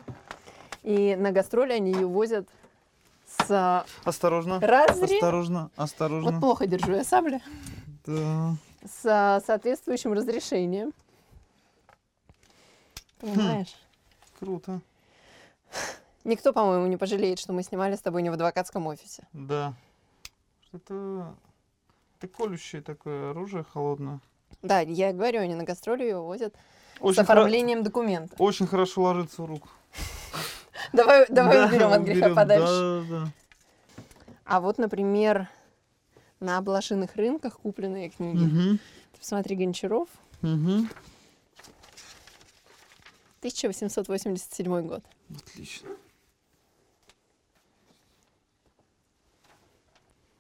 И 0.82 1.16
на 1.16 1.32
гастроли 1.32 1.72
они 1.72 1.92
ее 1.92 2.06
возят 2.06 2.48
с 3.26 3.84
Осторожно. 4.04 4.58
разри. 4.60 5.16
Осторожно, 5.16 5.70
Вот 5.76 5.82
осторожно. 5.84 6.40
плохо 6.40 6.66
держу 6.66 6.92
я 6.92 7.04
сабли. 7.04 7.42
Да. 8.06 8.56
С 8.84 9.42
соответствующим 9.44 10.12
разрешением. 10.14 10.92
Понимаешь? 13.20 13.74
Круто. 14.38 14.80
Никто, 16.24 16.52
по-моему, 16.52 16.86
не 16.86 16.96
пожалеет, 16.96 17.38
что 17.38 17.52
мы 17.52 17.62
снимали 17.62 17.96
с 17.96 18.00
тобой 18.00 18.22
не 18.22 18.30
в 18.30 18.34
адвокатском 18.34 18.86
офисе. 18.86 19.26
Да. 19.32 19.74
Это, 20.72 21.34
это 22.18 22.28
колющее 22.28 22.82
такое 22.82 23.30
оружие 23.30 23.64
холодное. 23.64 24.20
Да, 24.62 24.80
я 24.80 25.12
говорю, 25.12 25.40
они 25.40 25.54
на 25.54 25.64
гастроли 25.64 26.02
ее 26.02 26.20
возят 26.20 26.54
с 26.54 27.00
Очень, 27.00 27.20
хоро- 27.22 27.22
оформлением 27.22 27.82
документов. 27.82 28.40
очень 28.40 28.66
хорошо 28.66 29.02
ложится 29.02 29.42
в 29.42 29.46
руку. 29.46 29.68
Давай, 30.92 31.26
давай 31.28 31.56
Да, 31.58 31.66
уберем 31.66 31.92
от 31.92 32.02
греха 32.02 32.18
уберем. 32.26 32.34
подальше. 32.36 32.66
Да, 32.66 33.00
да, 33.18 33.24
да. 33.24 33.32
А 34.44 34.60
вот, 34.60 34.78
например, 34.78 35.48
на 36.40 36.60
блошиных 36.62 37.14
рынках 37.16 37.58
купленные 37.60 38.10
книги. 38.10 38.44
Мгм, 38.44 38.78
Посмотри, 39.18 39.56
Гончаров, 39.56 40.08
мгм. 40.42 40.88
1887 43.40 44.80
год. 44.86 45.02
Отлично. 45.34 45.90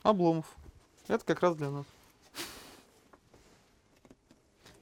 Обломов. 0.08 0.46
Это 1.06 1.22
как 1.22 1.40
раз 1.40 1.54
для 1.54 1.68
нас. 1.68 1.84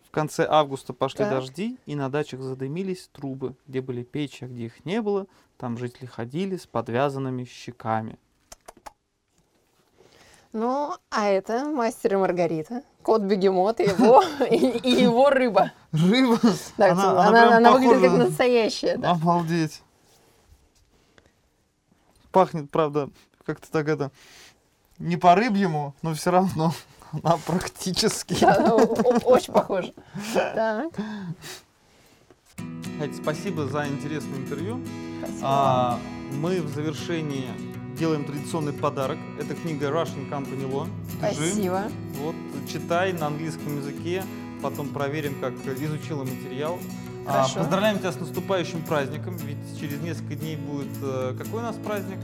В 0.04 0.10
конце 0.12 0.46
августа 0.48 0.92
пошли 0.92 1.18
Так. 1.18 1.30
дожди, 1.30 1.76
и 1.84 1.96
на 1.96 2.08
дачах 2.08 2.40
задымились 2.40 3.08
трубы. 3.12 3.56
Где 3.66 3.80
были 3.80 4.04
печи, 4.04 4.44
а 4.44 4.46
где 4.46 4.66
их 4.66 4.84
не 4.84 5.02
было, 5.02 5.26
там 5.58 5.78
жители 5.78 6.06
ходили 6.06 6.56
с 6.56 6.66
подвязанными 6.66 7.42
щеками. 7.44 8.18
Ну, 10.52 10.94
а 11.10 11.28
это 11.28 11.64
мастер 11.64 12.14
и 12.14 12.16
Маргарита. 12.16 12.82
Кот 13.02 13.22
бегемот 13.22 13.80
и 13.80 13.84
его, 13.84 14.22
и, 14.48 14.78
и 14.78 15.02
его 15.02 15.28
рыба. 15.28 15.72
Рыба? 15.90 16.38
Да, 16.78 16.92
Она- 16.92 17.10
она, 17.10 17.28
она 17.28 17.56
она, 17.56 17.72
выглядит 17.72 18.10
как 18.10 18.18
настоящая, 18.18 18.96
да. 18.96 19.10
Обалдеть. 19.10 19.82
Пахнет, 22.30 22.70
правда, 22.70 23.10
как-то 23.44 23.70
так 23.72 23.88
это... 23.88 24.12
Не 24.98 25.16
по-рыбьему, 25.16 25.94
но 26.02 26.14
все 26.14 26.30
равно 26.30 26.72
она 27.12 27.36
практически... 27.46 28.36
Да, 28.40 28.72
о- 28.72 28.76
очень 29.28 29.52
похоже. 29.52 29.92
Так, 32.98 33.10
спасибо 33.20 33.66
за 33.66 33.86
интересное 33.86 34.38
интервью. 34.38 34.80
спасибо. 35.18 35.40
А, 35.42 35.98
мы 36.32 36.62
в 36.62 36.68
завершении 36.68 37.46
делаем 37.98 38.24
традиционный 38.24 38.72
подарок. 38.72 39.18
Это 39.38 39.54
книга 39.54 39.88
Russian 39.88 40.28
Company 40.30 40.70
Law. 40.70 40.88
Держи. 41.20 41.50
Спасибо. 41.50 41.82
Вот, 42.14 42.34
читай 42.70 43.12
на 43.12 43.26
английском 43.26 43.76
языке, 43.78 44.22
потом 44.62 44.88
проверим, 44.88 45.38
как 45.40 45.52
изучила 45.78 46.24
материал. 46.24 46.78
А, 47.26 47.32
Хорошо. 47.32 47.58
поздравляем 47.58 47.98
тебя 47.98 48.12
с 48.12 48.20
наступающим 48.20 48.82
праздником, 48.82 49.36
ведь 49.36 49.78
через 49.80 50.00
несколько 50.00 50.34
дней 50.36 50.56
будет... 50.56 50.88
э, 51.02 51.34
какой 51.36 51.60
у 51.60 51.64
нас 51.64 51.76
праздник? 51.76 52.18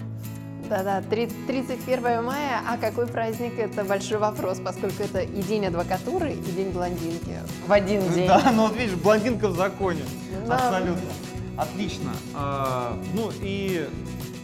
Да-да, 0.72 1.02
три- 1.02 1.28
31 1.46 2.22
мая, 2.24 2.62
а 2.66 2.78
какой 2.78 3.06
праздник, 3.06 3.58
это 3.58 3.84
большой 3.84 4.16
вопрос, 4.16 4.58
поскольку 4.58 5.02
это 5.02 5.20
и 5.20 5.42
день 5.42 5.66
адвокатуры, 5.66 6.32
и 6.32 6.36
день 6.52 6.70
блондинки 6.70 7.36
в 7.66 7.72
один 7.72 8.10
день. 8.14 8.26
Да, 8.26 8.50
ну 8.56 8.68
вот 8.68 8.74
видишь, 8.74 8.94
блондинка 8.94 9.48
в 9.48 9.54
законе. 9.54 10.00
Да. 10.46 10.54
Абсолютно. 10.54 11.10
Отлично. 11.58 12.12
А, 12.34 12.96
ну 13.12 13.30
и, 13.42 13.86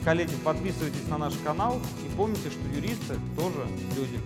коллеги, 0.04 0.34
подписывайтесь 0.44 1.08
на 1.08 1.16
наш 1.16 1.32
канал 1.42 1.80
и 2.04 2.14
помните, 2.14 2.50
что 2.50 2.76
юристы 2.76 3.14
тоже 3.34 3.66
люди. 3.96 4.20